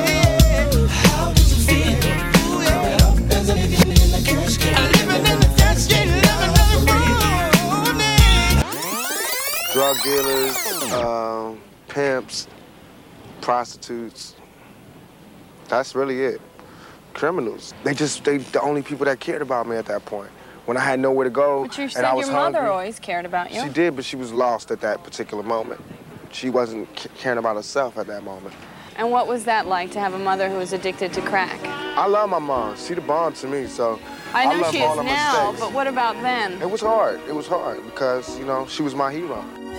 Drug 9.72 10.02
dealers, 10.02 10.92
um, 10.92 11.60
pimps, 11.88 12.48
prostitutes. 13.40 14.34
That's 15.68 15.94
really 15.94 16.22
it. 16.24 16.40
Criminals. 17.14 17.72
They 17.84 17.94
just 17.94 18.24
they 18.24 18.38
the 18.38 18.60
only 18.60 18.82
people 18.82 19.06
that 19.06 19.20
cared 19.20 19.42
about 19.42 19.68
me 19.68 19.76
at 19.76 19.86
that 19.86 20.04
point. 20.04 20.30
when 20.66 20.76
I 20.76 20.80
had 20.80 21.00
nowhere 21.00 21.24
to 21.24 21.30
go 21.30 21.64
and 21.64 21.66
I 21.66 21.66
was 21.66 21.68
hungry. 21.68 21.68
But 21.68 21.78
you 21.78 21.84
and 21.84 21.92
said 21.92 22.04
I 22.04 22.14
your 22.16 22.26
mother 22.32 22.58
hungry. 22.58 22.70
always 22.70 22.98
cared 22.98 23.26
about 23.26 23.52
you. 23.52 23.62
She 23.62 23.68
did, 23.68 23.96
but 23.96 24.04
she 24.04 24.16
was 24.16 24.32
lost 24.32 24.70
at 24.70 24.80
that 24.80 25.02
particular 25.02 25.42
moment. 25.42 25.80
She 26.32 26.50
wasn't 26.50 26.88
caring 27.16 27.38
about 27.38 27.56
herself 27.56 27.98
at 27.98 28.06
that 28.06 28.22
moment. 28.22 28.54
And 28.96 29.10
what 29.10 29.26
was 29.26 29.44
that 29.44 29.66
like 29.66 29.90
to 29.92 30.00
have 30.00 30.14
a 30.14 30.18
mother 30.18 30.48
who 30.48 30.58
was 30.58 30.72
addicted 30.72 31.12
to 31.14 31.22
crack? 31.22 31.58
I 31.96 32.06
love 32.06 32.30
my 32.30 32.38
mom. 32.38 32.76
She 32.76 32.94
the 32.94 33.00
bomb 33.00 33.32
to 33.34 33.46
me, 33.46 33.66
so 33.66 33.98
I 34.32 34.44
know 34.44 34.60
love 34.60 34.72
she 34.72 34.78
is 34.78 34.96
now, 34.96 35.54
but 35.58 35.72
what 35.72 35.86
about 35.86 36.14
then? 36.22 36.60
It 36.60 36.70
was 36.70 36.80
hard. 36.80 37.20
It 37.28 37.34
was 37.34 37.46
hard 37.46 37.82
because, 37.84 38.38
you 38.38 38.44
know, 38.44 38.66
she 38.66 38.82
was 38.82 38.94
my 38.94 39.12
hero. 39.12 39.44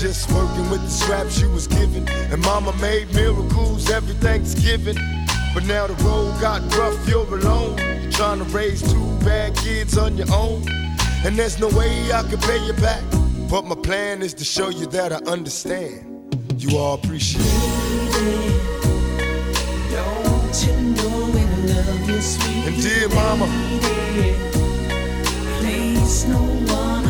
Just 0.00 0.32
working 0.32 0.70
with 0.70 0.80
the 0.80 0.88
scraps 0.88 1.42
you 1.42 1.50
was 1.50 1.66
given. 1.66 2.08
And 2.08 2.40
mama 2.40 2.74
made 2.80 3.12
miracles 3.14 3.90
every 3.90 4.14
Thanksgiving. 4.14 4.96
But 5.52 5.66
now 5.66 5.86
the 5.88 5.92
road 6.02 6.40
got 6.40 6.62
rough, 6.74 7.06
you're 7.06 7.26
alone. 7.26 7.76
You're 8.00 8.10
trying 8.10 8.38
to 8.38 8.44
raise 8.44 8.80
two 8.80 9.18
bad 9.18 9.54
kids 9.56 9.98
on 9.98 10.16
your 10.16 10.32
own. 10.32 10.64
And 11.22 11.38
there's 11.38 11.60
no 11.60 11.68
way 11.68 12.10
I 12.12 12.22
can 12.22 12.38
pay 12.38 12.64
you 12.64 12.72
back. 12.72 13.02
But 13.50 13.66
my 13.66 13.74
plan 13.74 14.22
is 14.22 14.32
to 14.34 14.44
show 14.44 14.70
you 14.70 14.86
that 14.86 15.12
I 15.12 15.16
understand. 15.30 16.34
You 16.56 16.78
all 16.78 16.94
appreciate 16.94 17.44
it. 17.44 18.70
Don't 19.90 20.66
you 20.66 20.76
know 20.96 21.26
we 21.26 21.44
love 21.74 22.08
you, 22.08 22.20
sweet 22.22 22.66
And 22.68 22.82
dear 22.82 23.08
mama, 23.10 23.46
Place 25.58 26.24
no 26.26 26.38
one 26.72 27.09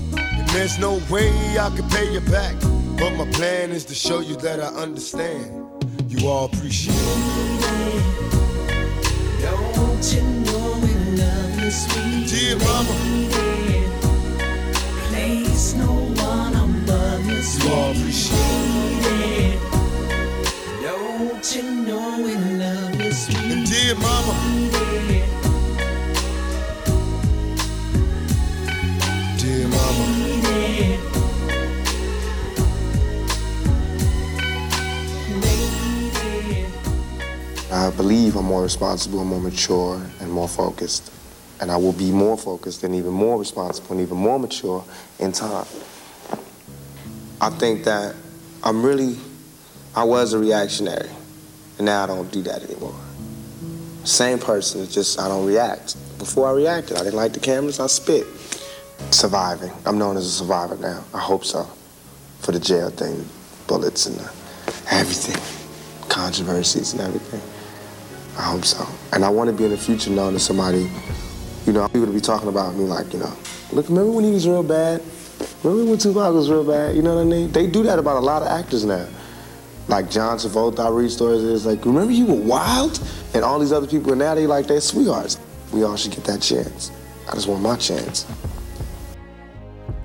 There's 0.53 0.77
no 0.77 1.01
way 1.09 1.31
I 1.57 1.69
can 1.75 1.87
pay 1.89 2.11
you 2.11 2.19
back. 2.21 2.55
But 2.99 3.11
my 3.15 3.25
plan 3.31 3.71
is 3.71 3.85
to 3.85 3.95
show 3.95 4.19
you 4.19 4.35
that 4.37 4.59
I 4.59 4.67
understand. 4.67 5.49
You 6.09 6.27
all 6.27 6.45
appreciate 6.45 6.93
it. 6.93 8.31
Don't 9.41 10.13
you 10.13 10.21
know 10.21 10.79
we 10.83 10.93
love 11.17 11.59
you, 11.63 11.71
sweet 11.71 12.27
Dear 12.27 12.57
mama, 12.57 12.93
Place 15.07 15.73
no 15.75 15.91
one 16.21 16.53
above 16.53 17.25
you, 17.25 17.41
you 17.41 17.73
all 17.73 17.91
appreciate 17.91 18.37
it. 19.07 19.59
Don't 20.83 21.55
you 21.55 21.63
know 21.63 22.21
we 22.23 22.35
love 22.35 23.01
you, 23.01 23.11
sweet 23.13 23.37
And 23.37 23.65
dear 23.65 23.95
mama, 23.95 24.33
dear 25.07 25.20
I 37.71 37.89
believe 37.91 38.35
I'm 38.35 38.45
more 38.45 38.63
responsible, 38.63 39.23
more 39.23 39.39
mature, 39.39 40.01
and 40.19 40.29
more 40.29 40.49
focused. 40.49 41.09
And 41.61 41.71
I 41.71 41.77
will 41.77 41.93
be 41.93 42.11
more 42.11 42.37
focused 42.37 42.83
and 42.83 42.93
even 42.93 43.11
more 43.11 43.39
responsible 43.39 43.93
and 43.93 44.01
even 44.01 44.17
more 44.17 44.37
mature 44.37 44.83
in 45.19 45.31
time. 45.31 45.65
I 47.39 47.49
think 47.49 47.85
that 47.85 48.13
I'm 48.61 48.83
really, 48.83 49.15
I 49.95 50.03
was 50.03 50.33
a 50.33 50.39
reactionary, 50.39 51.09
and 51.77 51.85
now 51.85 52.03
I 52.03 52.07
don't 52.07 52.29
do 52.29 52.41
that 52.43 52.61
anymore. 52.61 52.95
Same 54.03 54.37
person, 54.37 54.81
it's 54.81 54.93
just 54.93 55.17
I 55.17 55.29
don't 55.29 55.45
react. 55.45 55.95
Before 56.17 56.49
I 56.49 56.51
reacted, 56.51 56.97
I 56.97 57.03
didn't 57.03 57.15
like 57.15 57.31
the 57.31 57.39
cameras, 57.39 57.79
I 57.79 57.87
spit. 57.87 58.27
Surviving. 59.11 59.71
I'm 59.85 59.97
known 59.97 60.17
as 60.17 60.25
a 60.25 60.31
survivor 60.31 60.75
now. 60.75 61.03
I 61.13 61.19
hope 61.19 61.45
so. 61.45 61.63
For 62.39 62.51
the 62.51 62.59
jail 62.59 62.89
thing, 62.89 63.25
bullets 63.67 64.07
and 64.07 64.19
everything, 64.91 65.41
controversies 66.09 66.91
and 66.93 67.01
everything. 67.01 67.41
I 68.37 68.43
hope 68.43 68.65
so. 68.65 68.87
And 69.13 69.25
I 69.25 69.29
want 69.29 69.49
to 69.49 69.55
be 69.55 69.65
in 69.65 69.71
the 69.71 69.77
future 69.77 70.09
known 70.09 70.35
as 70.35 70.43
somebody, 70.43 70.89
you 71.65 71.73
know, 71.73 71.87
people 71.87 72.07
to 72.07 72.13
be 72.13 72.21
talking 72.21 72.49
about 72.49 72.75
me 72.75 72.85
like, 72.85 73.13
you 73.13 73.19
know, 73.19 73.33
look, 73.71 73.89
remember 73.89 74.11
when 74.11 74.23
he 74.23 74.31
was 74.31 74.47
real 74.47 74.63
bad? 74.63 75.01
Remember 75.63 75.91
when 75.91 75.99
Tupac 75.99 76.33
was 76.33 76.49
real 76.49 76.63
bad? 76.63 76.95
You 76.95 77.01
know 77.01 77.15
what 77.15 77.21
I 77.21 77.25
mean? 77.25 77.51
They 77.51 77.67
do 77.67 77.83
that 77.83 77.99
about 77.99 78.17
a 78.17 78.25
lot 78.25 78.41
of 78.41 78.47
actors 78.47 78.85
now. 78.85 79.07
Like 79.87 80.09
John 80.09 80.37
Travolta, 80.37 80.85
I 80.85 80.89
read 80.89 81.11
stories, 81.11 81.43
it's 81.43 81.65
like, 81.65 81.85
remember 81.85 82.13
you 82.13 82.25
were 82.25 82.35
wild? 82.35 83.01
And 83.33 83.43
all 83.43 83.59
these 83.59 83.71
other 83.71 83.87
people, 83.87 84.11
and 84.11 84.19
now 84.19 84.35
they 84.35 84.47
like 84.47 84.67
they're 84.67 84.81
sweethearts. 84.81 85.39
We 85.71 85.83
all 85.83 85.95
should 85.95 86.11
get 86.11 86.23
that 86.25 86.41
chance. 86.41 86.91
I 87.29 87.33
just 87.33 87.47
want 87.47 87.61
my 87.61 87.75
chance. 87.75 88.25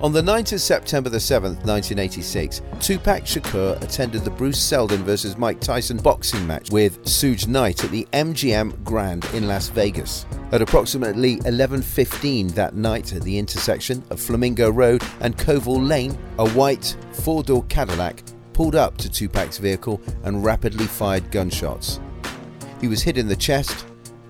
On 0.06 0.12
the 0.12 0.22
9th 0.22 0.52
of 0.52 0.60
September 0.60 1.10
the 1.10 1.18
7th, 1.18 1.66
1986, 1.66 2.62
Tupac 2.78 3.24
Shakur 3.24 3.82
attended 3.82 4.22
the 4.22 4.30
Bruce 4.30 4.62
Seldon 4.62 5.02
vs 5.02 5.36
Mike 5.36 5.58
Tyson 5.58 5.96
boxing 5.96 6.46
match 6.46 6.70
with 6.70 7.02
Suge 7.02 7.48
Knight 7.48 7.82
at 7.82 7.90
the 7.90 8.06
MGM 8.12 8.84
Grand 8.84 9.24
in 9.34 9.48
Las 9.48 9.68
Vegas. 9.68 10.24
At 10.52 10.62
approximately 10.62 11.38
11:15 11.38 12.54
that 12.54 12.76
night 12.76 13.14
at 13.14 13.22
the 13.22 13.36
intersection 13.36 14.04
of 14.10 14.20
Flamingo 14.20 14.70
Road 14.70 15.02
and 15.22 15.36
Koval 15.36 15.84
Lane, 15.84 16.16
a 16.38 16.48
white 16.50 16.96
four-door 17.10 17.64
Cadillac 17.64 18.22
pulled 18.52 18.76
up 18.76 18.96
to 18.98 19.10
Tupac's 19.10 19.58
vehicle 19.58 20.00
and 20.22 20.44
rapidly 20.44 20.86
fired 20.86 21.32
gunshots. 21.32 21.98
He 22.80 22.86
was 22.86 23.02
hit 23.02 23.18
in 23.18 23.26
the 23.26 23.34
chest, 23.34 23.84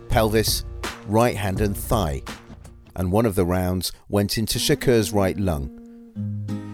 pelvis, 0.08 0.64
right 1.06 1.36
hand 1.36 1.60
and 1.60 1.76
thigh 1.76 2.22
and 2.96 3.12
one 3.12 3.26
of 3.26 3.34
the 3.34 3.44
rounds 3.44 3.92
went 4.08 4.36
into 4.36 4.58
Shakur's 4.58 5.12
right 5.12 5.38
lung. 5.38 5.70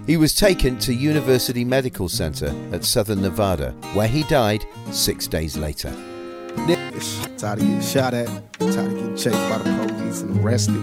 He 0.07 0.17
was 0.17 0.35
taken 0.35 0.79
to 0.81 0.95
University 0.95 1.65
Medical 1.65 2.09
Center 2.09 2.55
at 2.73 2.85
Southern 2.85 3.23
Nevada, 3.23 3.73
where 3.93 4.09
he 4.09 4.23
died 4.25 4.65
six 4.91 5.27
days 5.27 5.57
later. 5.57 5.93
Tired 6.57 7.59
of 7.59 7.65
getting 7.65 7.81
shot 7.81 8.15
at, 8.15 8.27
tired 8.59 8.77
of 8.77 8.95
getting 8.95 9.17
chased 9.17 9.49
by 9.49 9.59
the 9.59 9.87
police 9.87 10.23
and 10.23 10.45
arrested. 10.45 10.75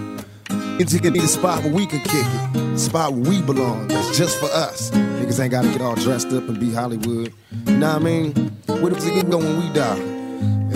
Niggas 0.47 1.11
need 1.11 1.23
a 1.23 1.27
spot 1.27 1.63
where 1.63 1.73
we 1.73 1.85
can 1.85 1.99
kick 1.99 2.13
it, 2.13 2.57
a 2.73 2.77
spot 2.77 3.13
where 3.13 3.29
we 3.29 3.41
belong, 3.41 3.87
that's 3.89 4.17
just 4.17 4.37
for 4.39 4.47
us. 4.47 4.91
Niggas 4.91 5.39
ain't 5.41 5.51
gotta 5.51 5.67
get 5.67 5.81
all 5.81 5.95
dressed 5.95 6.27
up 6.27 6.47
and 6.47 6.59
be 6.59 6.71
Hollywood. 6.71 7.33
You 7.67 7.77
know 7.77 7.93
what 7.93 8.01
I 8.01 8.05
mean? 8.05 8.33
Where 8.67 8.91
the 8.91 8.99
niggas 8.99 9.29
go 9.29 9.37
when 9.39 9.59
we 9.59 9.73
die? 9.73 9.99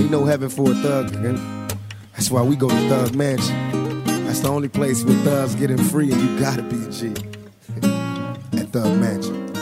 Ain't 0.02 0.12
no 0.12 0.26
heaven 0.26 0.50
for 0.50 0.72
a 0.72 0.76
thug, 0.76 1.12
nigga. 1.12 1.78
That's 2.14 2.30
why 2.30 2.44
we 2.44 2.56
go 2.56 2.70
to 2.70 2.90
Thug 2.90 3.16
Mansion. 3.16 3.83
That's 4.34 4.42
the 4.42 4.50
only 4.50 4.68
place 4.68 5.04
where 5.04 5.16
thugs 5.18 5.54
getting 5.54 5.78
free 5.78 6.12
and 6.12 6.20
you 6.20 6.40
gotta 6.40 6.64
be 6.64 6.84
a 6.84 6.90
G. 6.90 7.10
At 8.60 8.70
Thug 8.70 9.00
Mansion. 9.00 9.54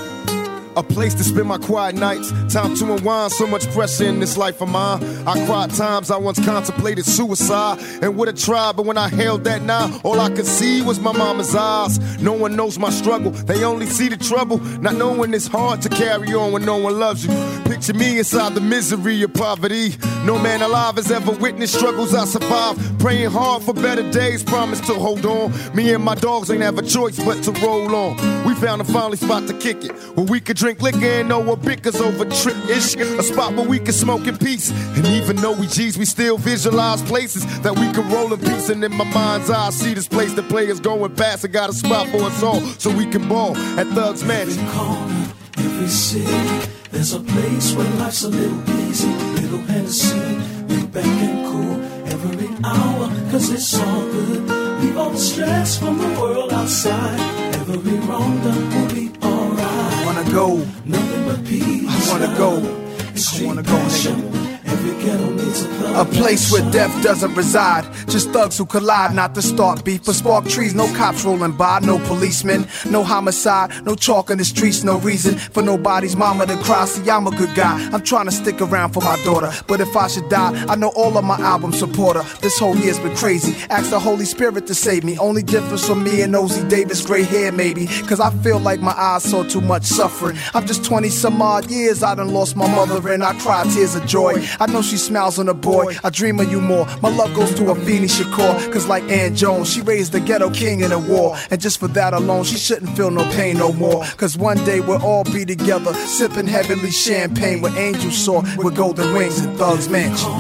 A 0.78 0.82
place 0.82 1.14
to 1.16 1.26
spend 1.26 1.50
my 1.50 1.58
quiet 1.58 1.96
nights. 1.96 2.32
Time 2.54 2.74
to 2.78 2.94
unwind. 2.94 3.34
So 3.34 3.46
much 3.48 3.70
pressure 3.72 4.06
in 4.06 4.22
this 4.22 4.38
life 4.38 4.62
of 4.62 4.70
mine. 4.70 5.04
I 5.28 5.46
cried 5.46 5.72
times 5.72 6.10
I 6.10 6.16
once 6.16 6.40
contemplated 6.46 7.04
suicide 7.04 7.80
and 8.02 8.16
would 8.16 8.30
have 8.30 8.38
tried, 8.38 8.78
but 8.78 8.86
when 8.86 8.98
I 8.98 9.10
held 9.10 9.44
that 9.44 9.62
knife, 9.62 10.06
all 10.06 10.22
I 10.22 10.30
could 10.30 10.46
see 10.46 10.82
was 10.82 11.02
my 11.02 11.12
mama's 11.12 11.54
eyes. 11.54 12.22
No 12.22 12.32
one 12.32 12.56
knows 12.56 12.80
my 12.80 12.92
struggle. 12.92 13.32
They 13.32 13.66
only 13.66 13.88
see 13.88 14.08
the 14.08 14.16
trouble. 14.16 14.60
Not 14.80 14.96
knowing 14.96 15.34
it's 15.34 15.48
hard 15.48 15.82
to 15.82 15.90
carry 15.90 16.34
on 16.34 16.54
when 16.54 16.64
no 16.64 16.78
one 16.78 16.98
loves 16.98 17.26
you. 17.26 17.34
Picture 17.72 17.94
me 17.94 18.18
inside 18.18 18.54
the 18.54 18.60
misery 18.60 19.24
of 19.24 19.34
poverty. 19.34 19.96
No 20.26 20.38
man 20.38 20.62
alive 20.62 20.96
has 20.98 21.10
ever 21.10 21.32
witnessed 21.32 21.74
struggles 21.74 22.14
I 22.14 22.26
survived. 22.26 23.00
Praying 23.00 23.30
hard 23.30 23.64
for 23.64 23.74
better 23.74 24.12
days. 24.12 24.44
Promise 24.44 24.82
to 24.88 24.96
hold 24.96 25.26
on. 25.26 25.54
Me 25.74 25.94
and 25.94 26.04
my 26.04 26.16
dogs 26.16 26.52
ain't 26.52 26.64
have 26.64 26.78
a 26.78 26.82
choice 26.82 27.18
but 27.24 27.42
to 27.46 27.52
roll 27.66 27.96
on. 27.96 28.18
We 28.46 28.56
found 28.56 28.82
a 28.82 28.84
finally 28.84 29.16
spot 29.16 29.48
to 29.48 29.54
kick 29.54 29.86
it 29.86 29.94
where 30.18 30.26
we 30.26 30.42
could 30.42 30.58
drink 30.58 30.82
liquor 30.82 31.06
and 31.06 31.30
know 31.30 31.40
what 31.40 31.62
bickers 31.62 32.02
over 32.02 32.26
trip 32.26 32.58
ish. 32.70 32.98
A 32.98 33.24
spot 33.24 33.54
where 33.56 33.66
we 33.66 33.80
can 33.80 33.94
smoke 33.94 34.28
in 34.28 34.38
peace. 34.38 34.70
And 34.98 35.08
even 35.08 35.38
though 35.38 35.54
we 35.54 35.66
G's, 35.68 35.98
we 35.98 36.04
still 36.04 36.38
visualize 36.38 37.02
places 37.04 37.46
that 37.62 37.80
we 37.80 37.90
can 37.94 38.12
roll 38.12 38.34
in 38.34 38.40
peace. 38.42 38.68
And 38.68 38.84
in 38.84 38.94
my 38.94 39.06
mind's 39.14 39.50
eye, 39.50 39.68
I 39.68 39.70
see 39.70 39.94
this 39.94 40.10
place 40.10 40.34
the 40.34 40.44
players 40.44 40.82
going 40.82 41.16
past. 41.16 41.46
I 41.46 41.48
got 41.48 41.70
a 41.70 41.74
spot 41.74 42.10
for 42.10 42.24
us 42.24 42.44
all 42.44 42.60
so 42.80 42.94
we 42.94 43.06
can 43.06 43.30
ball 43.30 43.56
at 43.80 43.88
Thugs 43.88 44.26
Mansion. 44.26 44.60
Every 44.60 44.78
corner, 44.78 45.34
Every 45.58 45.88
city, 45.88 46.81
there's 46.92 47.14
a 47.14 47.20
place 47.20 47.74
where 47.76 47.90
life's 47.96 48.24
a 48.24 48.30
little 48.30 48.70
easy, 48.82 49.10
little 49.40 49.60
Hennessy, 49.60 50.20
we 50.68 50.86
back 50.88 51.06
and 51.06 51.46
cool 51.48 51.76
every 52.14 52.50
hour, 52.64 53.08
cause 53.32 53.50
it's 53.50 53.80
all 53.80 54.02
good. 54.12 54.48
Leave 54.82 54.98
all 54.98 55.10
the 55.10 55.18
stress 55.18 55.78
from 55.80 55.98
the 55.98 56.20
world 56.20 56.52
outside. 56.54 57.20
Every 57.56 57.98
wrong 58.08 58.38
done 58.44 58.70
will 58.74 58.96
be 58.96 59.12
alright. 59.24 60.06
Wanna 60.06 60.32
go, 60.32 60.58
Nothing 60.86 61.26
but 61.26 61.46
peace. 61.46 62.10
I 62.10 62.12
wanna 62.12 62.38
go. 62.38 62.52
I 62.60 63.46
wanna 63.46 63.64
go, 63.64 63.72
nigga. 63.72 64.41
A 64.72 66.06
place 66.06 66.52
where 66.52 66.70
death 66.72 67.04
doesn't 67.04 67.36
reside. 67.36 67.84
Just 68.08 68.30
thugs 68.32 68.58
who 68.58 68.66
collide, 68.66 69.14
not 69.14 69.36
to 69.36 69.42
start 69.42 69.84
beef. 69.84 70.06
But 70.06 70.16
spark 70.16 70.48
trees, 70.48 70.74
no 70.74 70.88
cops 70.96 71.26
rolling 71.26 71.52
by, 71.52 71.80
no 71.80 72.00
policemen, 72.08 72.66
no 72.90 73.04
homicide, 73.04 73.86
no 73.86 73.96
chalk 73.96 74.30
in 74.30 74.38
the 74.38 74.46
streets, 74.46 74.84
no 74.84 75.00
reason 75.00 75.38
for 75.38 75.62
nobody's 75.62 76.16
mama 76.16 76.46
to 76.46 76.56
cry. 76.64 76.86
See, 76.86 77.10
I'm 77.10 77.28
a 77.28 77.32
good 77.32 77.54
guy. 77.56 77.90
I'm 77.92 78.02
trying 78.02 78.26
to 78.26 78.32
stick 78.32 78.62
around 78.62 78.94
for 78.94 79.02
my 79.02 79.22
daughter. 79.24 79.52
But 79.68 79.82
if 79.82 79.96
I 79.96 80.08
should 80.08 80.30
die, 80.30 80.66
I 80.68 80.76
know 80.76 80.90
all 80.96 81.18
of 81.18 81.26
my 81.26 81.38
album 81.38 81.74
support 81.74 82.16
her. 82.16 82.24
This 82.40 82.58
whole 82.58 82.78
year's 82.78 83.00
been 83.00 83.16
crazy. 83.16 83.56
Ask 83.70 83.90
the 83.90 84.00
Holy 84.00 84.26
Spirit 84.26 84.68
to 84.68 84.76
save 84.76 85.04
me. 85.04 85.18
Only 85.18 85.44
difference 85.44 85.86
from 85.86 86.04
me 86.04 86.22
and 86.22 86.34
Ossie 86.34 86.68
Davis, 86.70 87.06
gray 87.06 87.24
hair 87.24 87.52
maybe. 87.52 87.88
Cause 88.08 88.20
I 88.20 88.30
feel 88.44 88.60
like 88.60 88.80
my 88.80 88.94
eyes 88.94 89.24
saw 89.24 89.44
too 89.44 89.62
much 89.62 89.84
suffering. 89.84 90.38
I'm 90.54 90.66
just 90.66 90.86
20 90.86 91.10
some 91.10 91.42
odd 91.42 91.70
years, 91.70 92.02
I 92.02 92.16
done 92.16 92.34
lost 92.34 92.56
my 92.56 92.68
mother 92.68 93.12
and 93.12 93.24
I 93.24 93.38
cry 93.40 93.64
tears 93.66 93.96
of 93.96 94.06
joy. 94.06 94.42
I 94.62 94.68
know 94.68 94.84
she 94.84 94.98
smiles 94.98 95.40
on 95.40 95.50
a 95.50 95.56
boy. 95.56 95.96
I 96.04 96.12
dream 96.12 96.40
of 96.40 96.52
you 96.52 96.62
more. 96.62 96.86
My 97.02 97.10
love 97.10 97.34
goes 97.34 97.52
to 97.56 97.64
Afeni 97.64 98.08
Shakur. 98.08 98.72
Cause 98.72 98.86
like 98.86 99.02
Ann 99.10 99.36
Jones, 99.36 99.74
she 99.74 99.82
raised 99.82 100.12
the 100.12 100.20
ghetto 100.20 100.52
king 100.52 100.82
in 100.82 100.92
a 100.92 101.00
war. 101.00 101.36
And 101.50 101.60
just 101.60 101.80
for 101.80 101.88
that 101.88 102.14
alone, 102.14 102.44
she 102.44 102.58
shouldn't 102.58 102.96
feel 102.96 103.10
no 103.10 103.24
pain 103.32 103.58
no 103.58 103.74
more. 103.74 104.06
Cause 104.18 104.38
one 104.38 104.64
day 104.64 104.80
we'll 104.80 105.02
all 105.02 105.24
be 105.24 105.46
together, 105.46 105.96
sipping 105.96 106.46
heavenly 106.46 106.92
champagne 106.92 107.62
with 107.62 107.76
angels 107.76 108.16
soar 108.16 108.44
with 108.58 108.76
golden 108.76 109.12
wings 109.16 109.40
and 109.44 109.58
thugs 109.58 109.90
mansion. 109.90 110.32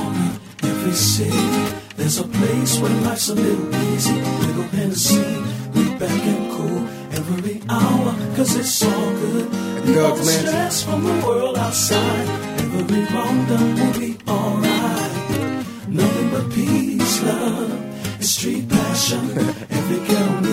Every 0.62 0.94
city, 0.94 1.76
there's 1.96 2.20
a 2.20 2.28
place 2.28 2.78
where 2.80 2.92
life's 3.02 3.30
a 3.30 3.34
little 3.34 3.76
easy, 3.92 4.22
little 4.22 4.64
Hennessy, 4.64 5.18
we 5.74 5.90
back 5.98 6.12
and 6.12 6.52
cool 6.52 6.88
every 7.18 7.60
hour, 7.70 8.14
cause 8.36 8.56
it's 8.56 8.84
all 8.84 9.14
good. 9.16 9.52
Leave 9.86 9.98
all 9.98 10.16
the 10.16 10.24
stress 10.24 10.84
from 10.84 11.04
the 11.04 11.26
world 11.26 11.58
outside, 11.58 12.51
every 12.82 13.04
wrong 13.14 13.46
done 13.46 13.76
will 13.76 14.00
be 14.00 14.18
alright. 14.28 15.14
Nothing 15.88 16.30
but 16.32 16.46
peace, 16.52 17.24
love, 17.24 17.72
and 18.18 18.26
street 18.26 18.68
passion. 18.70 19.24
Every 19.78 20.00
thug 20.10 20.51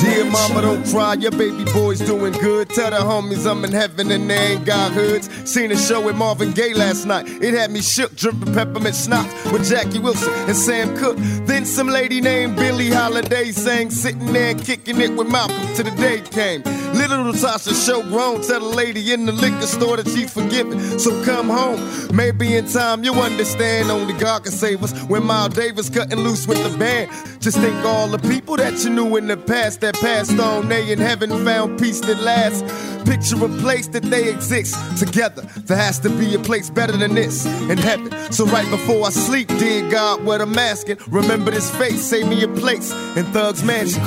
Dear 0.00 0.24
mama, 0.24 0.62
don't 0.62 0.84
cry, 0.86 1.14
your 1.14 1.30
baby 1.30 1.64
boy's 1.72 2.00
doing 2.00 2.32
good. 2.34 2.68
Tell 2.70 2.90
the 2.90 2.98
homies 2.98 3.48
I'm 3.50 3.64
in 3.64 3.72
heaven 3.72 4.10
and 4.10 4.28
they 4.28 4.52
ain't 4.54 4.64
got 4.64 4.92
hoods. 4.92 5.28
Seen 5.50 5.70
a 5.72 5.76
show 5.76 6.04
with 6.04 6.16
Marvin 6.16 6.52
Gaye 6.52 6.74
last 6.74 7.06
night. 7.06 7.28
It 7.28 7.54
had 7.54 7.70
me 7.70 7.80
shook, 7.80 8.14
dripping 8.16 8.52
peppermint 8.52 8.94
schnapps 8.94 9.52
with 9.52 9.68
Jackie 9.68 9.98
Wilson 9.98 10.32
and 10.48 10.56
Sam 10.56 10.96
Cooke. 10.96 11.16
Then 11.46 11.64
some 11.64 11.88
lady 11.88 12.20
named 12.20 12.56
Billie 12.56 12.90
Holiday 12.90 13.52
sang, 13.52 13.90
sitting 13.90 14.32
there 14.32 14.54
kicking 14.54 15.00
it 15.00 15.14
with 15.14 15.28
Malcolm 15.28 15.56
till 15.74 15.84
the 15.84 15.92
day 15.92 16.20
came. 16.20 16.62
Little 16.96 17.18
Latasha 17.18 17.74
show 17.86 18.02
grown, 18.02 18.42
tell 18.42 18.60
the 18.60 18.76
lady 18.76 19.12
in 19.12 19.26
the 19.26 19.32
liquor 19.32 19.66
store 19.66 19.96
that 19.96 20.08
she's 20.08 20.32
forgiven. 20.32 20.98
So 20.98 21.10
come 21.24 21.48
home, 21.48 21.80
maybe 22.14 22.56
in 22.56 22.66
time 22.66 23.04
you'll 23.04 23.20
understand. 23.20 23.90
Only 23.90 24.14
God 24.14 24.44
can 24.44 24.52
save 24.52 24.82
us. 24.82 24.92
When 25.04 25.24
Miles 25.24 25.54
Davis 25.54 25.88
cutting 25.88 26.20
loose 26.20 26.46
with 26.46 26.62
the 26.70 26.76
band, 26.78 27.10
just 27.40 27.58
think 27.58 27.76
all 27.84 28.08
the 28.08 28.18
people 28.18 28.56
that 28.56 28.82
you 28.82 28.90
knew 28.90 29.16
in 29.16 29.26
the 29.28 29.35
past 29.36 29.80
that 29.80 29.94
passed 29.94 30.38
on. 30.38 30.68
They 30.68 30.90
in 30.92 30.98
heaven 30.98 31.30
found 31.44 31.78
peace 31.78 32.00
that 32.00 32.20
lasts. 32.20 32.62
Picture 33.04 33.44
a 33.44 33.48
place 33.60 33.86
that 33.88 34.02
they 34.02 34.28
exist 34.28 34.74
together. 34.98 35.42
There 35.56 35.76
has 35.76 35.98
to 36.00 36.10
be 36.10 36.34
a 36.34 36.38
place 36.38 36.70
better 36.70 36.96
than 36.96 37.14
this 37.14 37.46
in 37.46 37.78
heaven. 37.78 38.10
So 38.32 38.46
right 38.46 38.68
before 38.68 39.06
I 39.06 39.10
sleep, 39.10 39.48
dear 39.58 39.88
God, 39.90 40.24
what 40.24 40.40
I'm 40.40 40.58
asking, 40.58 40.98
remember 41.08 41.50
this 41.50 41.70
face, 41.76 42.02
save 42.02 42.28
me 42.28 42.42
a 42.42 42.48
place 42.48 42.92
in 43.16 43.24
Thug's 43.26 43.62
Mansion. 43.62 44.02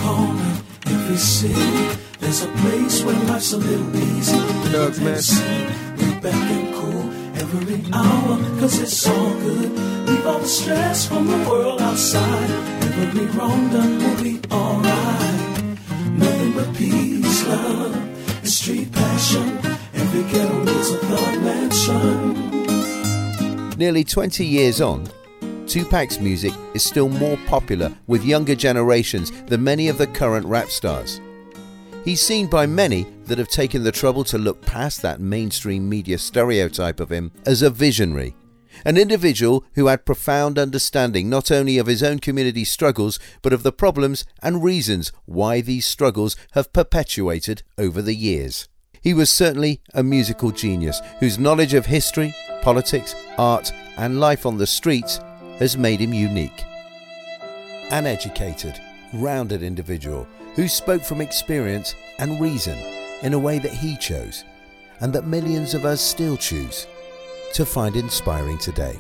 every 0.85 1.17
city, 1.17 1.97
there's 2.19 2.43
a 2.43 2.51
place 2.63 3.03
where 3.03 3.15
life's 3.25 3.53
a 3.53 3.57
little 3.57 3.95
easy. 3.95 4.37
Thugs, 4.71 4.99
man. 4.99 5.97
We 5.97 6.19
back 6.19 6.33
and 6.33 6.68
every 7.53 7.83
hour, 7.93 8.37
cause 8.59 8.79
it's 8.79 9.07
all 9.07 9.33
good. 9.39 9.71
Leave 10.07 10.25
all 10.25 10.39
the 10.39 10.47
stress 10.47 11.07
from 11.07 11.27
the 11.27 11.37
world 11.49 11.81
outside. 11.81 12.49
Every 12.99 13.25
wrong 13.27 13.69
done 13.69 13.97
will 13.97 14.23
be 14.23 14.39
alright. 14.51 15.77
Nothing 16.17 16.53
but 16.53 16.73
peace, 16.75 17.47
love, 17.47 17.95
and 17.95 18.47
street 18.47 18.91
passion. 18.91 19.59
Every 19.93 20.23
ghetto 20.31 20.63
needs 20.63 20.89
a 20.91 20.97
thug 20.97 21.41
mansion. 21.43 22.49
Nearly 23.77 24.03
20 24.03 24.45
years 24.45 24.81
on, 24.81 25.07
Tupac's 25.65 26.19
music 26.19 26.53
is 26.73 26.83
still 26.83 27.09
more 27.09 27.37
popular 27.47 27.91
with 28.07 28.25
younger 28.25 28.55
generations 28.55 29.31
than 29.47 29.63
many 29.63 29.87
of 29.87 29.97
the 29.97 30.07
current 30.07 30.45
rap 30.45 30.69
stars. 30.69 31.21
He's 32.05 32.21
seen 32.21 32.47
by 32.47 32.65
many 32.65 33.05
that 33.25 33.37
have 33.37 33.49
taken 33.49 33.83
the 33.83 33.91
trouble 33.91 34.23
to 34.25 34.37
look 34.37 34.61
past 34.61 35.01
that 35.01 35.19
mainstream 35.19 35.87
media 35.87 36.17
stereotype 36.17 36.99
of 36.99 37.11
him 37.11 37.31
as 37.45 37.61
a 37.61 37.69
visionary, 37.69 38.35
an 38.85 38.97
individual 38.97 39.65
who 39.75 39.87
had 39.87 40.05
profound 40.05 40.57
understanding 40.57 41.29
not 41.29 41.51
only 41.51 41.77
of 41.77 41.87
his 41.87 42.01
own 42.01 42.19
community 42.19 42.63
struggles, 42.63 43.19
but 43.41 43.51
of 43.51 43.63
the 43.63 43.73
problems 43.73 44.25
and 44.41 44.63
reasons 44.63 45.11
why 45.25 45.59
these 45.59 45.85
struggles 45.85 46.37
have 46.53 46.73
perpetuated 46.73 47.63
over 47.77 48.01
the 48.01 48.15
years. 48.15 48.69
He 49.01 49.13
was 49.13 49.29
certainly 49.29 49.81
a 49.93 50.01
musical 50.01 50.51
genius 50.51 51.01
whose 51.19 51.37
knowledge 51.37 51.73
of 51.73 51.85
history, 51.85 52.33
politics, 52.61 53.13
art, 53.37 53.71
and 53.97 54.21
life 54.21 54.45
on 54.45 54.57
the 54.57 54.67
streets 54.67 55.19
has 55.59 55.77
made 55.77 55.99
him 55.99 56.13
unique. 56.13 56.63
An 57.91 58.05
educated, 58.05 58.79
rounded 59.13 59.63
individual 59.63 60.27
who 60.59 60.67
spoke 60.67 61.01
from 61.01 61.21
experience 61.21 61.95
and 62.17 62.41
reason 62.41 62.77
in 63.21 63.31
a 63.31 63.39
way 63.39 63.59
that 63.59 63.71
he 63.71 63.95
chose 63.95 64.43
and 64.99 65.13
that 65.13 65.25
millions 65.25 65.73
of 65.73 65.85
us 65.85 66.01
still 66.01 66.35
choose 66.35 66.85
to 67.53 67.65
find 67.65 67.95
inspiring 67.95 68.57
today. 68.57 68.99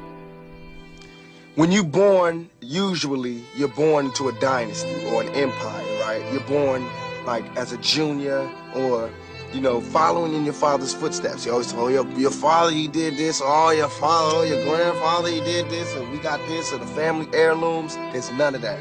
When 1.55 1.69
you're 1.69 1.83
born, 1.83 2.49
usually 2.61 3.43
you're 3.57 3.67
born 3.67 4.05
into 4.05 4.29
a 4.29 4.31
dynasty 4.39 5.03
or 5.07 5.21
an 5.21 5.27
empire, 5.35 5.83
right? 5.99 6.23
You're 6.31 6.47
born 6.47 6.87
like 7.25 7.43
as 7.57 7.73
a 7.73 7.77
junior 7.79 8.49
or, 8.73 9.09
you 9.51 9.59
know, 9.59 9.81
following 9.81 10.35
in 10.35 10.45
your 10.45 10.53
father's 10.53 10.93
footsteps. 10.93 11.45
You 11.45 11.51
always 11.51 11.73
tell 11.73 11.81
oh, 11.81 11.87
your, 11.89 12.07
your 12.11 12.31
father 12.31 12.71
he 12.71 12.87
did 12.87 13.17
this, 13.17 13.41
or 13.41 13.47
oh, 13.49 13.71
your 13.71 13.89
father, 13.89 14.37
or 14.37 14.45
your 14.45 14.63
grandfather 14.63 15.27
he 15.27 15.41
did 15.41 15.69
this, 15.69 15.93
and 15.93 16.09
we 16.09 16.19
got 16.19 16.39
this, 16.47 16.71
or 16.71 16.77
the 16.77 16.87
family 16.87 17.27
heirlooms. 17.33 17.97
There's 18.13 18.31
none 18.31 18.55
of 18.55 18.61
that 18.61 18.79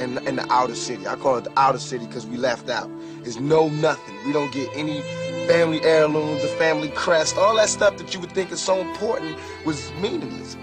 in, 0.00 0.18
in 0.26 0.36
the 0.36 0.46
outer 0.52 0.74
city. 0.74 1.06
I 1.06 1.16
call 1.16 1.36
it 1.36 1.44
the 1.44 1.58
outer 1.58 1.78
city 1.78 2.06
because 2.06 2.26
we 2.26 2.36
left 2.36 2.68
out. 2.68 2.90
It's 3.24 3.38
no 3.40 3.68
nothing. 3.68 4.14
We 4.26 4.32
don't 4.32 4.52
get 4.52 4.68
any 4.74 5.02
family 5.46 5.82
heirlooms, 5.82 6.42
the 6.42 6.48
family 6.48 6.88
crest, 6.88 7.36
all 7.36 7.56
that 7.56 7.68
stuff 7.68 7.96
that 7.98 8.14
you 8.14 8.20
would 8.20 8.32
think 8.32 8.50
is 8.50 8.60
so 8.60 8.80
important 8.80 9.36
was 9.64 9.92
meaningless. 10.00 10.56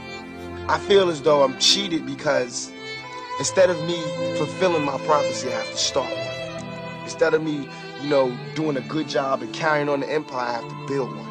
I 0.68 0.80
feel 0.80 1.10
as 1.10 1.22
though 1.22 1.44
I'm 1.44 1.58
cheated 1.60 2.06
because 2.06 2.72
instead 3.40 3.70
of 3.70 3.82
me 3.86 4.02
fulfilling 4.38 4.84
my 4.86 4.98
prophecy, 5.00 5.50
I 5.50 5.58
have 5.58 5.72
to 5.72 5.78
start 5.78 6.10
one. 6.10 7.04
Instead 7.04 7.34
of 7.34 7.44
me, 7.44 7.68
you 8.02 8.10
know, 8.10 8.36
doing 8.56 8.78
a 8.78 8.82
good 8.82 9.08
job 9.08 9.42
and 9.42 9.54
carrying 9.54 9.90
on 9.90 10.00
the 10.00 10.12
empire, 10.12 10.48
I 10.48 10.54
have 10.54 10.68
to 10.68 10.88
build 10.88 11.10
one. 11.16 11.28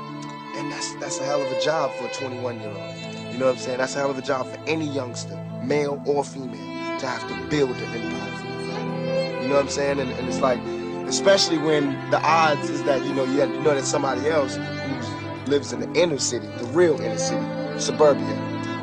And 0.57 0.71
that's 0.71 0.95
that's 0.97 1.19
a 1.21 1.25
hell 1.25 1.41
of 1.41 1.51
a 1.51 1.61
job 1.61 1.91
for 1.95 2.07
a 2.07 2.13
21 2.13 2.61
year 2.61 2.69
old. 2.69 3.33
You 3.33 3.39
know 3.39 3.47
what 3.47 3.53
I'm 3.53 3.59
saying? 3.59 3.79
That's 3.79 3.95
a 3.95 3.99
hell 3.99 4.11
of 4.11 4.19
a 4.19 4.23
job 4.23 4.47
for 4.47 4.59
any 4.67 4.87
youngster, 4.87 5.37
male 5.65 6.03
or 6.05 6.25
female, 6.25 6.70
to 7.01 7.07
have 7.07 7.27
to 7.29 7.49
build 7.49 7.77
an 7.77 7.95
empire. 7.95 9.43
You 9.43 9.49
know 9.49 9.55
what 9.55 9.65
I'm 9.65 9.69
saying? 9.69 9.99
And, 9.99 10.11
and 10.11 10.29
it's 10.29 10.41
like, 10.41 10.61
especially 11.09 11.59
when 11.59 11.93
the 12.11 12.21
odds 12.23 12.71
is 12.71 12.83
that 12.85 13.05
you 13.05 13.13
know 13.15 13.25
you, 13.25 13.41
have, 13.41 13.51
know 13.65 13.75
that 13.75 13.85
somebody 13.85 14.29
else 14.29 14.57
who 14.57 15.51
lives 15.51 15.73
in 15.73 15.81
the 15.81 16.01
inner 16.01 16.19
city, 16.19 16.47
the 16.47 16.67
real 16.67 17.01
inner 17.01 17.19
city, 17.19 17.45
suburbia, 17.81 18.25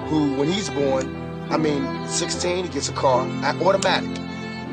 who 0.09 0.35
when 0.35 0.51
he's 0.51 0.69
born, 0.69 1.15
I 1.49 1.57
mean, 1.57 2.07
16, 2.07 2.65
he 2.65 2.69
gets 2.69 2.89
a 2.89 2.93
car, 2.93 3.25
automatic. 3.61 4.09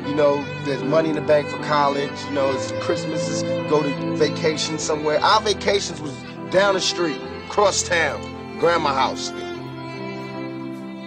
You 0.05 0.13
know, 0.13 0.43
there's 0.65 0.83
money 0.83 1.09
in 1.09 1.15
the 1.15 1.21
bank 1.21 1.47
for 1.47 1.57
college. 1.63 2.11
You 2.27 2.33
know, 2.33 2.51
it's 2.51 2.71
Christmas, 2.83 3.27
is 3.29 3.43
go 3.69 3.81
to 3.81 4.15
vacation 4.17 4.77
somewhere. 4.77 5.19
Our 5.19 5.41
vacations 5.41 6.01
was 6.01 6.13
down 6.51 6.75
the 6.75 6.81
street, 6.81 7.19
cross 7.49 7.81
town, 7.81 8.21
grandma 8.59 8.93
house. 8.93 9.31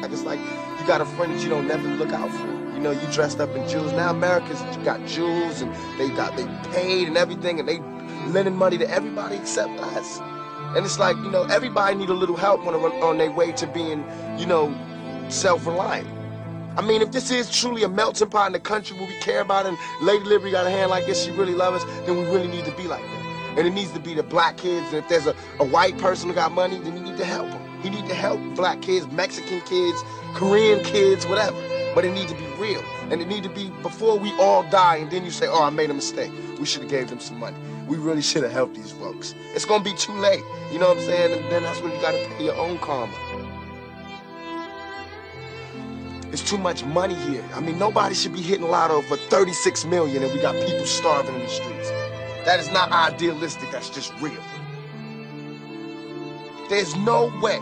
Like 0.01 0.11
it's 0.11 0.23
like 0.23 0.41
got 0.89 1.03
a 1.03 1.05
friend 1.05 1.35
that 1.35 1.43
you 1.43 1.51
don't 1.51 1.69
never 1.69 1.87
look 1.87 2.15
out 2.15 2.31
for. 2.31 2.47
You 2.73 2.81
know, 2.81 2.93
you 2.93 3.07
dressed 3.13 3.41
up 3.41 3.55
in 3.55 3.69
jewels. 3.69 3.93
Now 3.93 4.09
America's 4.09 4.63
got 4.87 5.05
jewels 5.07 5.61
and 5.61 5.71
they 5.99 6.09
got 6.17 6.35
they 6.35 6.47
paid 6.73 7.09
and 7.09 7.19
everything 7.19 7.61
and 7.61 7.69
they 7.69 7.79
lending 8.33 8.57
money 8.57 8.79
to 8.79 8.89
everybody 8.89 9.37
except 9.37 9.79
us. 9.81 10.19
And 10.75 10.87
it's 10.87 10.99
like, 10.99 11.17
you 11.19 11.31
know, 11.31 11.43
everybody 11.45 11.95
need 11.95 12.09
a 12.09 12.15
little 12.15 12.37
help 12.37 12.67
on, 12.67 12.75
on 12.75 13.19
their 13.19 13.31
way 13.31 13.53
to 13.53 13.67
being, 13.67 14.03
you 14.39 14.47
know, 14.47 14.75
self-reliant. 15.29 16.09
I 16.79 16.81
mean, 16.81 17.03
if 17.03 17.13
this 17.13 17.31
is 17.31 17.51
truly 17.51 17.83
a 17.83 17.89
melting 17.89 18.31
pot 18.31 18.47
in 18.47 18.55
the 18.55 18.61
country 18.61 18.97
where 18.99 19.09
we 19.09 19.19
care 19.19 19.43
about 19.43 19.67
and 19.67 19.77
Lady 20.01 20.25
Liberty 20.25 20.53
got 20.53 20.67
a 20.67 20.71
hand 20.71 20.89
like 20.89 21.05
this, 21.05 21.23
she 21.23 21.33
really 21.33 21.55
loves 21.55 21.85
us, 21.85 22.07
then 22.07 22.17
we 22.17 22.25
really 22.25 22.49
need 22.49 22.65
to 22.65 22.73
be 22.73 22.85
like 22.85 23.03
that. 23.03 23.59
And 23.59 23.67
it 23.67 23.75
needs 23.75 23.93
to 23.93 24.01
be 24.01 24.15
the 24.15 24.23
black 24.23 24.57
kids. 24.57 24.87
And 24.87 24.97
if 24.97 25.09
there's 25.09 25.27
a, 25.27 25.35
a 25.61 25.65
white 25.67 25.99
person 25.99 26.31
who 26.31 26.35
got 26.35 26.53
money, 26.53 26.79
then 26.79 26.97
you 26.97 27.03
need 27.03 27.19
to 27.19 27.27
help 27.27 27.51
them. 27.51 27.68
You 27.83 27.91
need 27.91 28.07
to 28.09 28.15
help 28.15 28.41
black 28.57 28.83
kids, 28.83 29.07
Mexican 29.09 29.61
kids, 29.63 30.03
Korean 30.35 30.83
kids, 30.85 31.27
whatever. 31.27 31.57
But 31.95 32.05
it 32.05 32.13
needs 32.13 32.33
to 32.33 32.39
be 32.39 32.47
real. 32.59 32.83
And 33.11 33.23
it 33.23 33.29
need 33.29 33.43
to 33.45 33.49
be 33.49 33.71
before 33.83 34.19
we 34.19 34.33
all 34.41 34.63
die 34.71 34.97
and 34.97 35.11
then 35.11 35.25
you 35.25 35.31
say, 35.31 35.47
oh, 35.49 35.63
I 35.63 35.71
made 35.71 35.91
a 35.91 35.95
mistake. 35.95 36.33
We 36.59 36.67
should 36.67 36.83
have 36.83 36.91
gave 36.91 37.09
them 37.09 37.21
some 37.21 37.39
money. 37.39 37.57
We 37.87 37.97
really 37.97 38.23
should 38.23 38.43
have 38.43 38.53
helped 38.53 38.75
these 38.75 38.93
folks. 38.93 39.35
It's 39.55 39.65
going 39.65 39.83
to 39.83 39.91
be 39.91 39.97
too 39.97 40.13
late. 40.13 40.43
You 40.73 40.79
know 40.79 40.89
what 40.89 40.99
I'm 40.99 41.05
saying? 41.05 41.41
And 41.41 41.51
then 41.51 41.63
that's 41.63 41.81
when 41.81 41.93
you 41.93 42.01
got 42.01 42.13
to 42.13 42.29
pay 42.37 42.45
your 42.45 42.57
own 42.57 42.79
karma. 42.79 43.15
It's 46.31 46.43
too 46.43 46.59
much 46.59 46.85
money 46.85 47.15
here. 47.15 47.45
I 47.55 47.61
mean, 47.61 47.79
nobody 47.79 48.15
should 48.15 48.35
be 48.35 48.43
hitting 48.43 48.69
lotto 48.69 49.01
for 49.03 49.17
36 49.17 49.87
million 49.87 50.23
and 50.23 50.33
we 50.33 50.41
got 50.41 50.55
people 50.67 50.85
starving 50.85 51.35
in 51.35 51.41
the 51.41 51.49
streets. 51.49 51.89
That 52.45 52.61
is 52.61 52.71
not 52.71 52.93
idealistic, 52.93 53.71
that's 53.71 53.89
just 53.89 54.13
real. 54.21 54.43
There's 56.69 56.95
no 56.97 57.33
way 57.41 57.59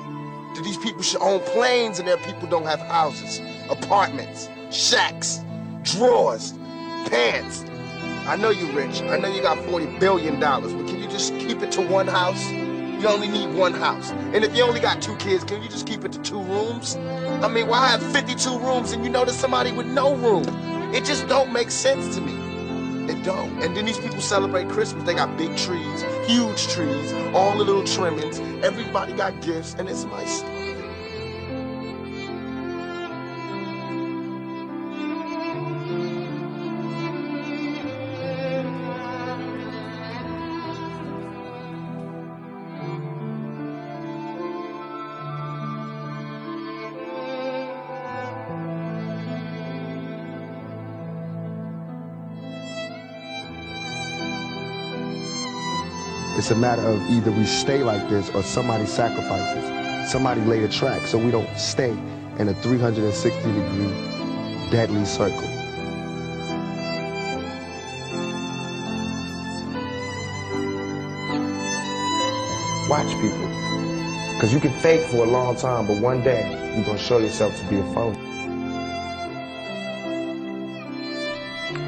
that 0.54 0.62
these 0.64 0.78
people 0.78 1.02
should 1.02 1.20
own 1.20 1.40
planes 1.40 2.00
and 2.00 2.08
their 2.08 2.16
people 2.16 2.48
don't 2.48 2.64
have 2.64 2.80
houses, 2.80 3.40
apartments, 3.70 4.48
shacks, 4.72 5.40
drawers, 5.84 6.54
pants. 7.08 7.64
I 8.26 8.36
know 8.36 8.50
you're 8.50 8.72
rich. 8.72 9.00
I 9.02 9.18
know 9.18 9.28
you 9.28 9.42
got 9.42 9.58
40 9.66 9.98
billion 10.00 10.40
dollars, 10.40 10.72
but 10.72 10.88
can 10.88 11.00
you 11.00 11.08
just 11.08 11.32
keep 11.38 11.62
it 11.62 11.70
to 11.72 11.82
one 11.82 12.08
house? 12.08 12.50
You 12.50 13.06
only 13.06 13.28
need 13.28 13.54
one 13.54 13.74
house. 13.74 14.10
And 14.10 14.42
if 14.42 14.56
you 14.56 14.64
only 14.64 14.80
got 14.80 15.00
two 15.00 15.14
kids, 15.16 15.44
can 15.44 15.62
you 15.62 15.68
just 15.68 15.86
keep 15.86 16.04
it 16.04 16.10
to 16.12 16.18
two 16.22 16.42
rooms? 16.42 16.96
I 16.96 17.48
mean, 17.48 17.68
why 17.68 17.86
have 17.88 18.02
52 18.12 18.58
rooms 18.58 18.90
and 18.90 19.04
you 19.04 19.10
know 19.10 19.24
there's 19.24 19.36
somebody 19.36 19.70
with 19.70 19.86
no 19.86 20.16
room? 20.16 20.44
It 20.92 21.04
just 21.04 21.28
don't 21.28 21.52
make 21.52 21.70
sense 21.70 22.16
to 22.16 22.20
me. 22.20 22.45
It 23.08 23.22
don't. 23.24 23.62
And 23.62 23.76
then 23.76 23.84
these 23.86 23.98
people 23.98 24.20
celebrate 24.20 24.68
Christmas. 24.68 25.04
They 25.04 25.14
got 25.14 25.36
big 25.38 25.56
trees, 25.56 26.02
huge 26.26 26.68
trees, 26.68 27.12
all 27.34 27.56
the 27.56 27.64
little 27.64 27.84
trimmings. 27.84 28.40
Everybody 28.64 29.12
got 29.14 29.40
gifts, 29.42 29.74
and 29.78 29.88
it's 29.88 30.04
my 30.04 30.24
story. 30.24 30.65
It's 56.36 56.50
a 56.50 56.54
matter 56.54 56.82
of 56.82 57.00
either 57.08 57.32
we 57.32 57.46
stay 57.46 57.82
like 57.82 58.10
this 58.10 58.28
or 58.34 58.42
somebody 58.42 58.84
sacrifices. 58.84 60.10
Somebody 60.12 60.42
laid 60.42 60.64
a 60.64 60.68
track 60.68 61.06
so 61.06 61.16
we 61.16 61.30
don't 61.30 61.48
stay 61.56 61.92
in 62.38 62.48
a 62.48 62.54
360 62.54 63.40
degree 63.40 63.90
deadly 64.70 65.06
circle. 65.06 65.40
Watch 72.90 73.08
people. 73.22 73.48
Because 74.34 74.52
you 74.52 74.60
can 74.60 74.72
fake 74.82 75.06
for 75.06 75.24
a 75.24 75.30
long 75.30 75.56
time, 75.56 75.86
but 75.86 76.02
one 76.02 76.22
day 76.22 76.50
you're 76.76 76.84
going 76.84 76.98
to 76.98 77.02
show 77.02 77.16
yourself 77.16 77.58
to 77.58 77.64
be 77.68 77.78
a 77.78 77.94
phony. 77.94 78.18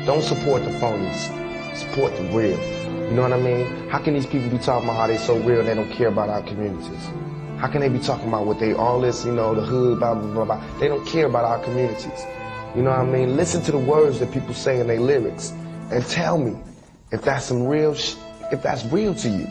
Don't 0.06 0.22
support 0.22 0.64
the 0.64 0.70
phonies. 0.70 1.76
Support 1.76 2.16
the 2.16 2.22
real. 2.34 2.77
You 3.08 3.14
know 3.14 3.22
what 3.22 3.32
I 3.32 3.40
mean? 3.40 3.88
How 3.88 4.00
can 4.00 4.12
these 4.12 4.26
people 4.26 4.50
be 4.50 4.58
talking 4.58 4.86
about 4.86 4.98
how 4.98 5.06
they 5.06 5.16
so 5.16 5.38
real 5.38 5.60
and 5.60 5.68
they 5.68 5.74
don't 5.74 5.90
care 5.90 6.08
about 6.08 6.28
our 6.28 6.42
communities? 6.42 7.08
How 7.56 7.66
can 7.66 7.80
they 7.80 7.88
be 7.88 7.98
talking 7.98 8.28
about 8.28 8.44
what 8.44 8.60
they 8.60 8.74
all 8.74 9.00
this, 9.00 9.24
you 9.24 9.32
know, 9.32 9.54
the 9.54 9.62
hood, 9.62 9.98
blah, 9.98 10.14
blah, 10.14 10.30
blah, 10.30 10.44
blah. 10.44 10.78
They 10.78 10.88
don't 10.88 11.06
care 11.06 11.24
about 11.24 11.46
our 11.46 11.58
communities. 11.64 12.26
You 12.76 12.82
know 12.82 12.90
what 12.90 13.00
I 13.00 13.04
mean? 13.04 13.34
Listen 13.34 13.62
to 13.62 13.72
the 13.72 13.78
words 13.78 14.18
that 14.20 14.30
people 14.30 14.52
say 14.52 14.78
in 14.78 14.86
their 14.88 15.00
lyrics 15.00 15.52
and 15.90 16.04
tell 16.06 16.36
me 16.36 16.54
if 17.10 17.22
that's 17.22 17.46
some 17.46 17.66
real, 17.66 17.92
if 18.52 18.62
that's 18.62 18.84
real 18.92 19.14
to 19.14 19.28
you. 19.30 19.46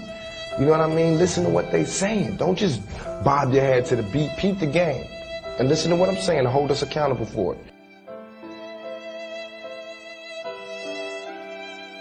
You 0.59 0.65
know 0.65 0.71
what 0.71 0.81
I 0.81 0.93
mean? 0.93 1.17
Listen 1.17 1.43
to 1.45 1.49
what 1.49 1.71
they 1.71 1.83
saying. 1.83 2.37
Don't 2.37 2.57
just 2.57 2.79
bob 3.23 3.53
your 3.53 3.63
head 3.63 3.85
to 3.87 3.95
the 3.95 4.03
beat. 4.03 4.29
Peep 4.37 4.59
the 4.59 4.67
game. 4.67 5.07
And 5.57 5.67
listen 5.67 5.89
to 5.89 5.97
what 5.97 6.09
I'm 6.09 6.17
saying 6.17 6.45
hold 6.45 6.69
us 6.69 6.83
accountable 6.83 7.25
for 7.25 7.55
it. 7.55 7.76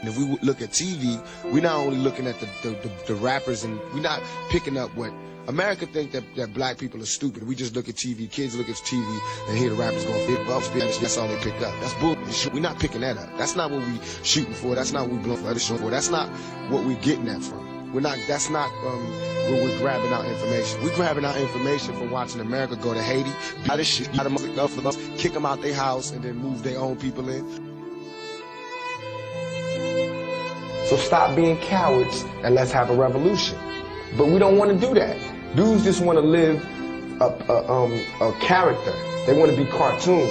And 0.07 0.15
if 0.15 0.21
we 0.21 0.39
look 0.47 0.63
at 0.63 0.71
TV, 0.71 1.21
we're 1.53 1.63
not 1.63 1.75
only 1.75 1.97
looking 1.97 2.29
at 2.29 2.39
the, 2.39 2.47
the, 2.63 2.71
the, 2.77 2.91
the 3.09 3.15
rappers 3.17 3.65
and 3.65 3.77
we're 3.93 4.01
not 4.01 4.23
picking 4.51 4.79
up 4.79 4.95
what 4.95 5.13
America 5.49 5.85
think 5.85 6.13
that, 6.13 6.23
that 6.37 6.55
black 6.55 6.79
people 6.79 7.03
are 7.03 7.07
stupid. 7.07 7.43
We 7.43 7.57
just 7.57 7.75
look 7.75 7.89
at 7.89 7.97
TV. 7.97 8.31
Kids 8.31 8.55
look 8.57 8.69
at 8.69 8.77
TV 8.77 9.21
and 9.49 9.59
hear 9.59 9.71
the 9.71 9.75
rappers 9.75 10.05
going 10.05 10.25
flip 10.27 10.49
up, 10.49 10.63
spin. 10.63 10.79
That's 10.79 11.19
all 11.19 11.27
they 11.27 11.37
pick 11.39 11.55
up. 11.55 11.75
That's 11.81 11.95
bullshit. 11.95 12.55
We're 12.55 12.61
not 12.61 12.79
picking 12.79 13.01
that 13.01 13.19
up. 13.19 13.37
That's 13.37 13.57
not 13.57 13.73
what 13.73 13.81
we 13.81 13.99
shooting 14.23 14.55
for. 14.55 14.77
That's 14.77 14.93
not 14.93 15.09
what 15.09 15.17
we 15.17 15.19
blowing 15.25 15.41
for. 15.41 15.53
That's 15.53 15.67
for. 15.67 15.91
That's 15.91 16.09
not 16.09 16.29
what 16.71 16.85
we're 16.85 17.01
getting 17.01 17.25
that 17.25 17.43
from. 17.43 17.93
We're 17.93 18.01
not. 18.01 18.17
That's 18.29 18.49
not 18.49 18.71
um, 18.87 19.05
where 19.51 19.65
we're 19.65 19.79
grabbing 19.79 20.13
our 20.13 20.25
information. 20.25 20.85
We're 20.85 20.95
grabbing 20.95 21.25
our 21.25 21.37
information 21.37 21.97
from 21.97 22.13
watching 22.13 22.41
America 22.41 22.77
go 22.77 22.95
to 22.95 23.03
Haiti, 23.03 23.33
buy 23.67 23.77
this 23.77 23.89
shit, 23.89 24.09
enough 24.15 24.73
for 24.73 24.83
them, 24.83 25.17
kick 25.17 25.33
them 25.33 25.47
out 25.47 25.63
their 25.63 25.75
house, 25.75 26.13
and 26.13 26.23
then 26.23 26.37
move 26.37 26.63
their 26.63 26.79
own 26.79 26.95
people 26.95 27.29
in. 27.29 27.66
So 30.87 30.97
stop 30.97 31.35
being 31.35 31.59
cowards 31.59 32.25
and 32.45 32.55
let's 32.55 32.71
have 32.71 32.91
a 32.91 32.95
revolution. 32.95 33.59
But 34.17 34.29
we 34.29 34.39
don't 34.39 34.57
want 34.57 34.71
to 34.71 34.87
do 34.87 34.95
that. 34.95 35.17
Dudes 35.57 35.83
just 35.83 36.01
want 36.01 36.17
to 36.17 36.23
live 36.25 36.65
a, 37.21 37.25
a, 37.25 37.73
um, 37.73 37.93
a 38.21 38.33
character. 38.41 38.93
They 39.27 39.37
want 39.37 39.51
to 39.51 39.57
be 39.57 39.69
cartoon. 39.69 40.29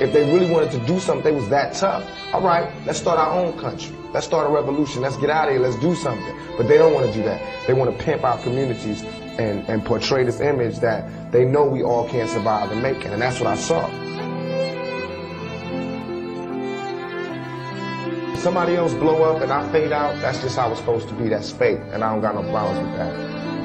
If 0.00 0.12
they 0.12 0.30
really 0.32 0.50
wanted 0.50 0.70
to 0.72 0.78
do 0.86 1.00
something, 1.00 1.24
they 1.24 1.32
was 1.32 1.48
that 1.48 1.72
tough. 1.74 2.06
All 2.34 2.42
right, 2.42 2.70
let's 2.84 2.98
start 2.98 3.18
our 3.18 3.32
own 3.32 3.58
country. 3.58 3.96
Let's 4.12 4.26
start 4.26 4.46
a 4.46 4.50
revolution. 4.50 5.00
Let's 5.00 5.16
get 5.16 5.30
out 5.30 5.48
of 5.48 5.54
here. 5.54 5.62
Let's 5.62 5.80
do 5.80 5.94
something. 5.94 6.36
But 6.58 6.68
they 6.68 6.76
don't 6.76 6.92
want 6.92 7.06
to 7.06 7.12
do 7.12 7.22
that. 7.22 7.66
They 7.66 7.72
want 7.72 7.96
to 7.96 8.04
pimp 8.04 8.24
our 8.24 8.38
communities 8.42 9.02
and, 9.38 9.66
and 9.68 9.84
portray 9.84 10.24
this 10.24 10.40
image 10.40 10.80
that 10.80 11.32
they 11.32 11.44
know 11.44 11.64
we 11.64 11.82
all 11.82 12.06
can't 12.08 12.28
survive 12.28 12.70
and 12.70 12.82
make 12.82 12.98
it. 12.98 13.12
And 13.12 13.22
that's 13.22 13.40
what 13.40 13.46
I 13.48 13.56
saw. 13.56 13.88
Somebody 18.48 18.76
else 18.76 18.94
blow 18.94 19.24
up 19.24 19.42
and 19.42 19.52
I 19.52 19.70
fade 19.70 19.92
out, 19.92 20.18
that's 20.22 20.40
just 20.40 20.56
how 20.56 20.70
it's 20.70 20.80
supposed 20.80 21.06
to 21.08 21.14
be. 21.16 21.28
That's 21.28 21.52
fate, 21.52 21.80
and 21.92 22.02
I 22.02 22.10
don't 22.10 22.22
got 22.22 22.34
no 22.34 22.50
problems 22.50 22.80
with 22.80 22.96
that. 22.96 23.14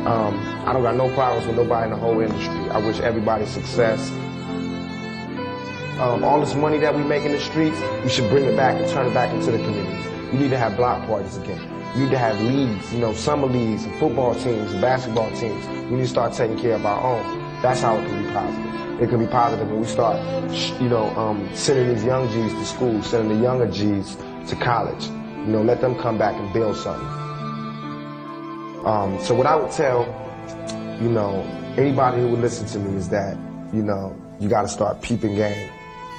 Um, 0.05 0.36
I 0.67 0.73
don't 0.73 0.84
got 0.84 0.97
no 0.97 1.07
problems 1.15 1.47
with 1.47 1.55
nobody 1.55 1.86
in 1.86 1.91
the 1.91 1.95
whole 1.95 2.19
industry. 2.19 2.69
I 2.69 2.79
wish 2.79 2.99
everybody 2.99 3.45
success. 3.45 4.11
Um, 6.01 6.25
all 6.25 6.41
this 6.41 6.53
money 6.53 6.79
that 6.79 6.93
we 6.93 7.01
make 7.01 7.23
in 7.23 7.31
the 7.31 7.39
streets, 7.39 7.79
we 8.03 8.09
should 8.09 8.29
bring 8.29 8.43
it 8.43 8.57
back 8.57 8.75
and 8.75 8.91
turn 8.91 9.07
it 9.07 9.13
back 9.13 9.34
into 9.34 9.51
the 9.51 9.57
community. 9.59 10.09
We 10.34 10.39
need 10.39 10.49
to 10.49 10.57
have 10.57 10.75
block 10.75 11.07
parties 11.07 11.38
again. 11.38 11.61
We 11.95 12.01
need 12.01 12.11
to 12.11 12.17
have 12.17 12.38
leagues, 12.41 12.93
you 12.93 12.99
know, 12.99 13.13
summer 13.13 13.47
leagues, 13.47 13.86
football 13.99 14.36
teams, 14.36 14.73
basketball 14.81 15.31
teams. 15.38 15.65
We 15.89 15.95
need 15.95 16.03
to 16.03 16.07
start 16.09 16.34
taking 16.34 16.59
care 16.59 16.75
of 16.75 16.86
our 16.86 16.99
own. 17.01 17.61
That's 17.61 17.79
how 17.79 17.95
it 17.95 18.05
can 18.05 18.21
be 18.21 18.29
positive. 18.34 19.01
It 19.01 19.09
can 19.09 19.19
be 19.19 19.27
positive 19.27 19.69
when 19.69 19.79
we 19.79 19.88
start, 19.88 20.19
you 20.81 20.89
know, 20.89 21.05
um, 21.15 21.49
sending 21.55 21.88
these 21.88 22.03
young 22.03 22.27
G's 22.34 22.51
to 22.51 22.65
school, 22.65 23.01
sending 23.01 23.38
the 23.38 23.41
younger 23.41 23.67
G's 23.71 24.17
to 24.47 24.55
college. 24.55 25.05
You 25.05 25.51
know, 25.51 25.61
let 25.61 25.81
them 25.81 25.95
come 25.95 26.17
back 26.17 26.35
and 26.35 26.51
build 26.53 26.75
something. 26.77 27.07
Um, 28.85 29.17
so 29.21 29.33
what 29.33 29.45
I 29.45 29.55
would 29.55 29.71
tell, 29.71 30.05
you 31.01 31.09
know, 31.09 31.41
anybody 31.77 32.21
who 32.21 32.29
would 32.29 32.41
listen 32.41 32.67
to 32.67 32.79
me 32.79 32.97
is 32.97 33.09
that, 33.09 33.37
you 33.73 33.81
know, 33.81 34.15
you 34.39 34.49
got 34.49 34.63
to 34.63 34.67
start 34.67 35.01
peeping 35.01 35.35
game, 35.35 35.69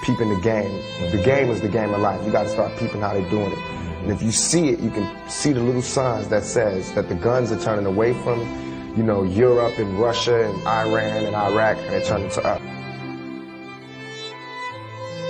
peeping 0.05 0.29
the 0.35 0.41
game. 0.41 0.83
The 1.11 1.23
game 1.23 1.51
is 1.51 1.61
the 1.61 1.69
game 1.69 1.93
of 1.93 2.01
life. 2.01 2.25
You 2.25 2.33
got 2.33 2.45
to 2.45 2.49
start 2.49 2.77
peeping 2.79 3.01
how 3.01 3.13
they're 3.13 3.29
doing 3.31 3.53
it. 3.53 3.59
And 3.59 4.13
if 4.13 4.23
you 4.23 4.33
see 4.33 4.69
it, 4.69 4.81
you 4.81 4.91
can 4.91 5.09
see 5.31 5.53
the 5.53 5.61
little 5.61 5.83
signs 5.83 6.29
that 6.29 6.45
says 6.45 6.93
that 6.93 7.09
the 7.09 7.15
guns 7.15 7.51
are 7.53 7.61
turning 7.61 7.87
away 7.87 8.13
from, 8.23 8.41
you 8.97 9.03
know, 9.03 9.23
Europe 9.23 9.79
and 9.79 9.99
Russia 9.99 10.45
and 10.51 10.67
Iran 10.67 11.25
and 11.25 11.35
Iraq, 11.35 11.79
and 11.79 11.89
they're 11.89 12.05
turning 12.05 12.31
to 12.31 12.43
us. 12.45 12.61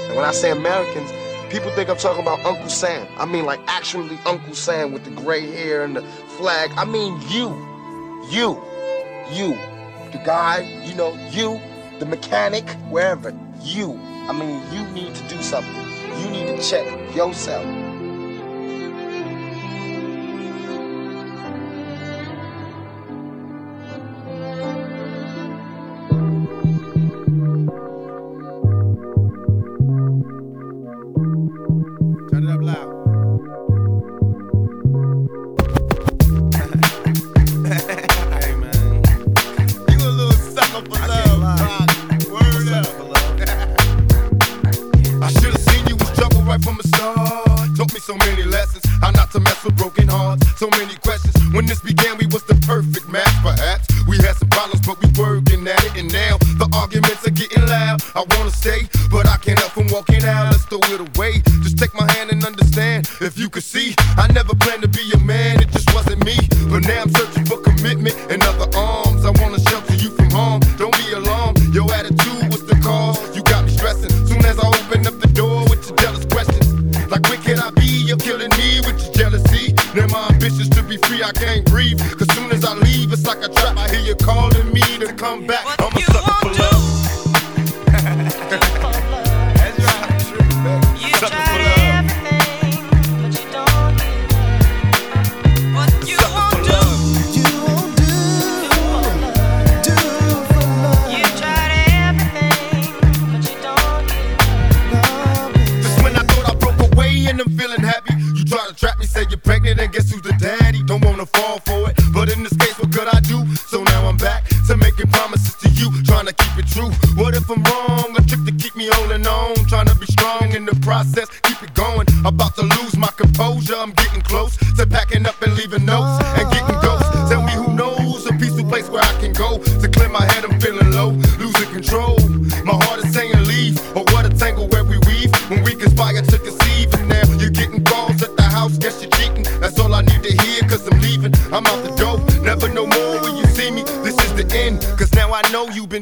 And 0.08 0.16
when 0.16 0.24
I 0.24 0.32
say 0.32 0.50
Americans, 0.50 1.10
People 1.54 1.70
think 1.70 1.88
I'm 1.88 1.96
talking 1.96 2.20
about 2.20 2.44
Uncle 2.44 2.68
Sam. 2.68 3.06
I 3.16 3.26
mean, 3.26 3.44
like, 3.44 3.60
actually 3.68 4.18
Uncle 4.26 4.56
Sam 4.56 4.90
with 4.90 5.04
the 5.04 5.12
gray 5.12 5.46
hair 5.52 5.84
and 5.84 5.94
the 5.94 6.02
flag. 6.36 6.72
I 6.76 6.84
mean, 6.84 7.16
you. 7.28 7.46
You. 8.28 8.60
You. 9.30 9.56
The 10.10 10.20
guy, 10.24 10.62
you 10.84 10.96
know, 10.96 11.14
you. 11.30 11.60
The 12.00 12.06
mechanic, 12.06 12.68
wherever. 12.90 13.32
You. 13.62 13.92
I 14.02 14.32
mean, 14.32 14.60
you 14.72 14.84
need 14.94 15.14
to 15.14 15.28
do 15.28 15.40
something. 15.42 15.72
You 16.22 16.28
need 16.28 16.48
to 16.48 16.60
check 16.60 17.14
yourself. 17.14 17.64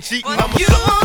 Cheating. 0.03 0.30
I'm 0.30 0.50
a 0.50 0.59
sucker 0.59 1.01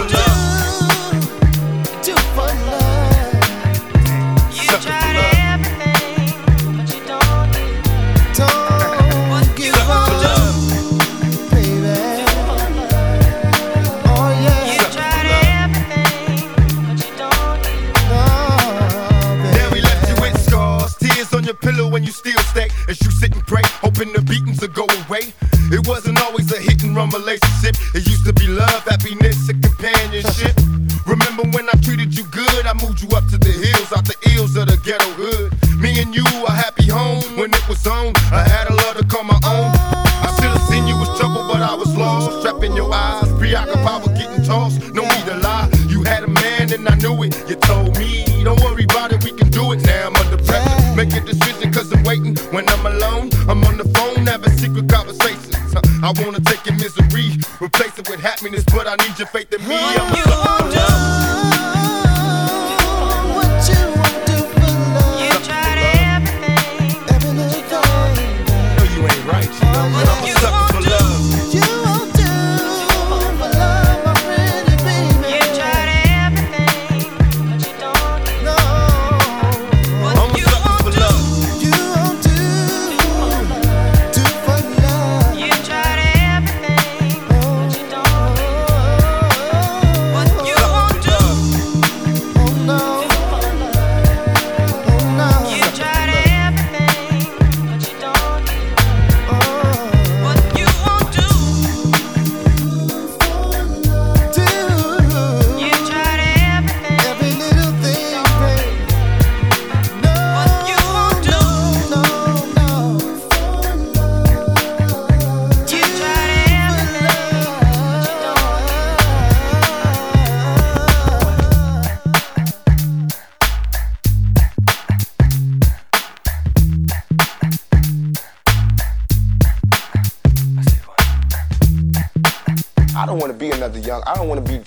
young. 133.88 134.04
I 134.06 134.16
don't 134.16 134.28
want 134.28 134.46
to 134.46 134.52
be 134.52 134.64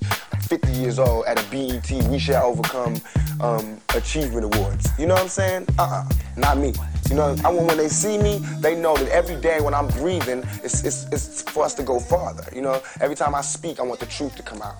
50 0.48 0.72
years 0.72 0.98
old 0.98 1.26
at 1.26 1.38
a 1.38 1.50
BET. 1.50 1.90
We 2.08 2.18
shall 2.18 2.46
overcome 2.46 2.96
um, 3.40 3.78
achievement 3.94 4.54
awards. 4.54 4.88
You 4.98 5.06
know 5.06 5.14
what 5.14 5.24
I'm 5.24 5.28
saying? 5.28 5.66
Uh-uh, 5.78 6.08
not 6.36 6.56
me. 6.56 6.72
You 7.10 7.16
know, 7.16 7.36
I 7.44 7.50
want 7.50 7.66
when 7.66 7.76
they 7.76 7.88
see 7.88 8.16
me, 8.16 8.38
they 8.60 8.74
know 8.74 8.96
that 8.96 9.08
every 9.10 9.36
day 9.36 9.60
when 9.60 9.74
I'm 9.74 9.88
breathing, 9.88 10.42
it's, 10.64 10.84
it's, 10.84 11.04
it's 11.12 11.42
for 11.42 11.64
us 11.64 11.74
to 11.74 11.82
go 11.82 12.00
farther. 12.00 12.44
You 12.54 12.62
know, 12.62 12.82
every 13.00 13.14
time 13.14 13.34
I 13.34 13.42
speak, 13.42 13.78
I 13.78 13.82
want 13.82 14.00
the 14.00 14.06
truth 14.06 14.36
to 14.36 14.42
come 14.42 14.62
out. 14.62 14.76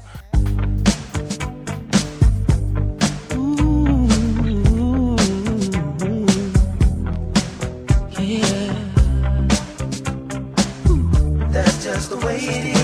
That's 11.53 11.85
just 11.85 12.11
the 12.11 12.17
way 12.25 12.37
it 12.39 12.65
is. 12.77 12.80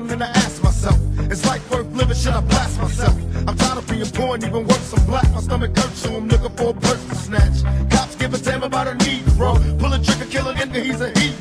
And 0.00 0.24
I 0.24 0.26
ask 0.26 0.62
myself, 0.62 0.98
is 1.30 1.46
life 1.46 1.70
worth 1.70 1.86
living? 1.92 2.16
Should 2.16 2.32
I 2.32 2.40
blast 2.40 2.80
myself? 2.80 3.14
I'm 3.46 3.56
tired 3.56 3.78
of 3.78 3.88
being 3.88 4.04
poor 4.06 4.34
and 4.34 4.42
even 4.42 4.66
worse, 4.66 4.92
I'm 4.92 5.06
black. 5.06 5.30
My 5.30 5.40
stomach 5.40 5.76
hurts, 5.76 6.00
so 6.00 6.16
I'm 6.16 6.26
looking 6.26 6.50
for 6.56 6.70
a 6.70 6.74
purse 6.74 7.04
to 7.08 7.14
snatch. 7.14 7.62
Cops 7.90 8.16
give 8.16 8.34
a 8.34 8.38
damn 8.38 8.64
about 8.64 8.88
a 8.88 8.92
Negro. 8.92 9.78
Pull 9.78 9.92
a 9.92 9.98
trigger, 10.02 10.26
kill 10.26 10.48
a 10.48 10.54
nigga, 10.54 10.82
he's 10.82 11.00
a 11.00 11.10
hero. 11.18 11.33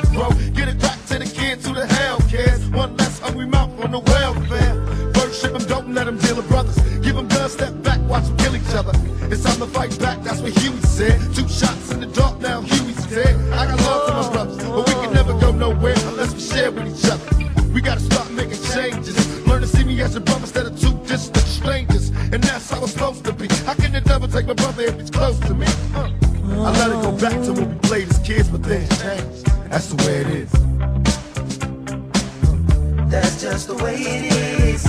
Brother 24.74 24.90
if 24.90 25.00
he's 25.00 25.10
close 25.10 25.40
to 25.40 25.54
me? 25.54 25.68
Uh. 25.96 26.10
I 26.64 26.72
let 26.72 26.92
it 26.92 27.02
go 27.04 27.12
back 27.12 27.34
to 27.46 27.54
when 27.54 27.70
we 27.70 27.76
played 27.80 28.10
as 28.10 28.20
kids, 28.20 28.50
but 28.50 28.62
things 28.64 28.90
changed. 29.02 29.46
That's 29.70 29.88
the 29.88 29.96
way 30.04 30.18
it 30.22 30.28
is. 30.28 30.52
That's 33.10 33.42
just 33.42 33.68
the 33.68 33.76
way 33.76 33.96
it 33.96 34.34
is. 34.34 34.84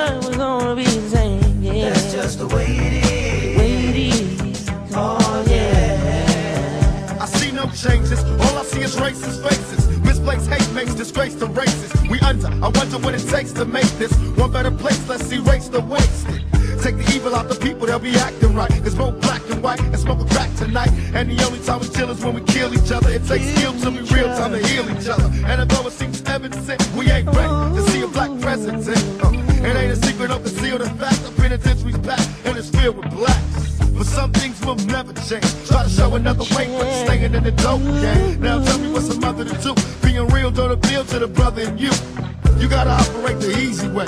That's 1.63 2.11
just 2.13 2.39
the 2.39 2.47
way 2.47 2.65
it 2.67 2.93
is. 3.05 4.69
Oh 4.93 5.43
yeah. 5.47 7.17
I 7.19 7.25
see 7.25 7.51
no 7.51 7.65
changes. 7.67 8.23
All 8.23 8.57
I 8.57 8.63
see 8.63 8.81
is 8.81 8.95
racist 8.95 9.41
faces. 9.47 9.70
Hate 10.51 10.71
makes 10.73 10.93
disgrace 10.93 11.35
to 11.35 11.45
races. 11.47 11.91
We 12.09 12.19
under. 12.19 12.47
I 12.47 12.67
wonder 12.67 12.97
what 12.97 13.15
it 13.15 13.25
takes 13.27 13.53
to 13.53 13.65
make 13.65 13.89
this 13.97 14.13
one 14.35 14.51
better 14.51 14.71
place. 14.71 15.07
Let's 15.07 15.31
erase 15.31 15.69
the 15.69 15.79
wasted. 15.81 16.43
Take 16.81 16.97
the 16.97 17.13
evil 17.15 17.35
out 17.35 17.47
the 17.47 17.55
people, 17.55 17.85
they'll 17.85 17.99
be 17.99 18.15
acting 18.15 18.55
right. 18.55 18.71
There's 18.81 18.95
more 18.95 19.11
black 19.11 19.41
and 19.51 19.61
white 19.61 19.79
and 19.79 19.99
smoke 19.99 20.19
a 20.19 20.25
crack 20.25 20.53
tonight. 20.55 20.89
And 21.13 21.29
the 21.29 21.43
only 21.45 21.59
time 21.59 21.79
we 21.79 21.87
chill 21.89 22.09
is 22.09 22.25
when 22.25 22.33
we 22.33 22.41
kill 22.41 22.73
each 22.73 22.91
other. 22.91 23.09
It 23.09 23.23
takes 23.27 23.45
skill 23.53 23.73
to 23.81 23.91
be 23.91 24.01
real 24.13 24.27
time 24.35 24.51
to 24.51 24.67
heal 24.67 24.89
each 24.89 25.07
other. 25.07 25.29
And 25.45 25.61
although 25.61 25.87
it 25.87 25.93
seems 25.93 26.23
evident, 26.23 26.81
we 26.97 27.11
ain't 27.11 27.27
ready 27.27 27.75
to 27.75 27.81
see 27.91 28.01
a 28.01 28.07
black 28.07 28.31
president. 28.41 28.87
Uh, 29.23 29.31
it 29.63 29.75
ain't 29.75 29.91
a 29.91 29.95
secret, 29.95 30.29
don't 30.29 30.43
conceal 30.43 30.79
the 30.79 30.89
fact. 31.01 31.21
The 31.23 31.31
penitentiary's 31.39 31.99
packed 31.99 32.29
and 32.45 32.57
it's 32.57 32.69
filled 32.69 32.97
with 32.97 33.11
blacks. 33.11 33.60
But 34.01 34.07
some 34.07 34.33
things 34.33 34.59
will 34.65 34.77
never 34.87 35.13
change. 35.13 35.45
Try 35.67 35.83
to 35.83 35.89
show 35.89 36.15
another 36.15 36.43
way, 36.55 36.65
but 36.75 36.87
you're 36.87 37.05
staying 37.05 37.33
in 37.35 37.43
the 37.43 37.51
dope 37.51 37.83
game. 37.83 38.41
Now 38.41 38.59
tell 38.59 38.79
me 38.79 38.91
what's 38.91 39.15
a 39.15 39.19
mother 39.19 39.45
to 39.45 39.55
do. 39.61 39.75
Being 40.01 40.25
real 40.29 40.49
don't 40.49 40.71
appeal 40.71 41.05
to 41.05 41.19
the 41.19 41.27
brother 41.27 41.61
in 41.61 41.77
you. 41.77 41.91
You 42.57 42.67
gotta 42.67 42.89
operate 42.89 43.39
the 43.39 43.55
easy 43.59 43.87
way. 43.89 44.05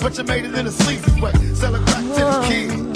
But 0.00 0.18
you 0.18 0.24
made 0.24 0.44
it 0.44 0.56
in 0.56 0.66
a 0.66 0.72
sleazy 0.72 1.20
way. 1.20 1.30
Sell 1.54 1.72
a 1.72 1.78
crack 1.78 2.02
to 2.02 2.08
the 2.08 2.46
kids. 2.48 2.87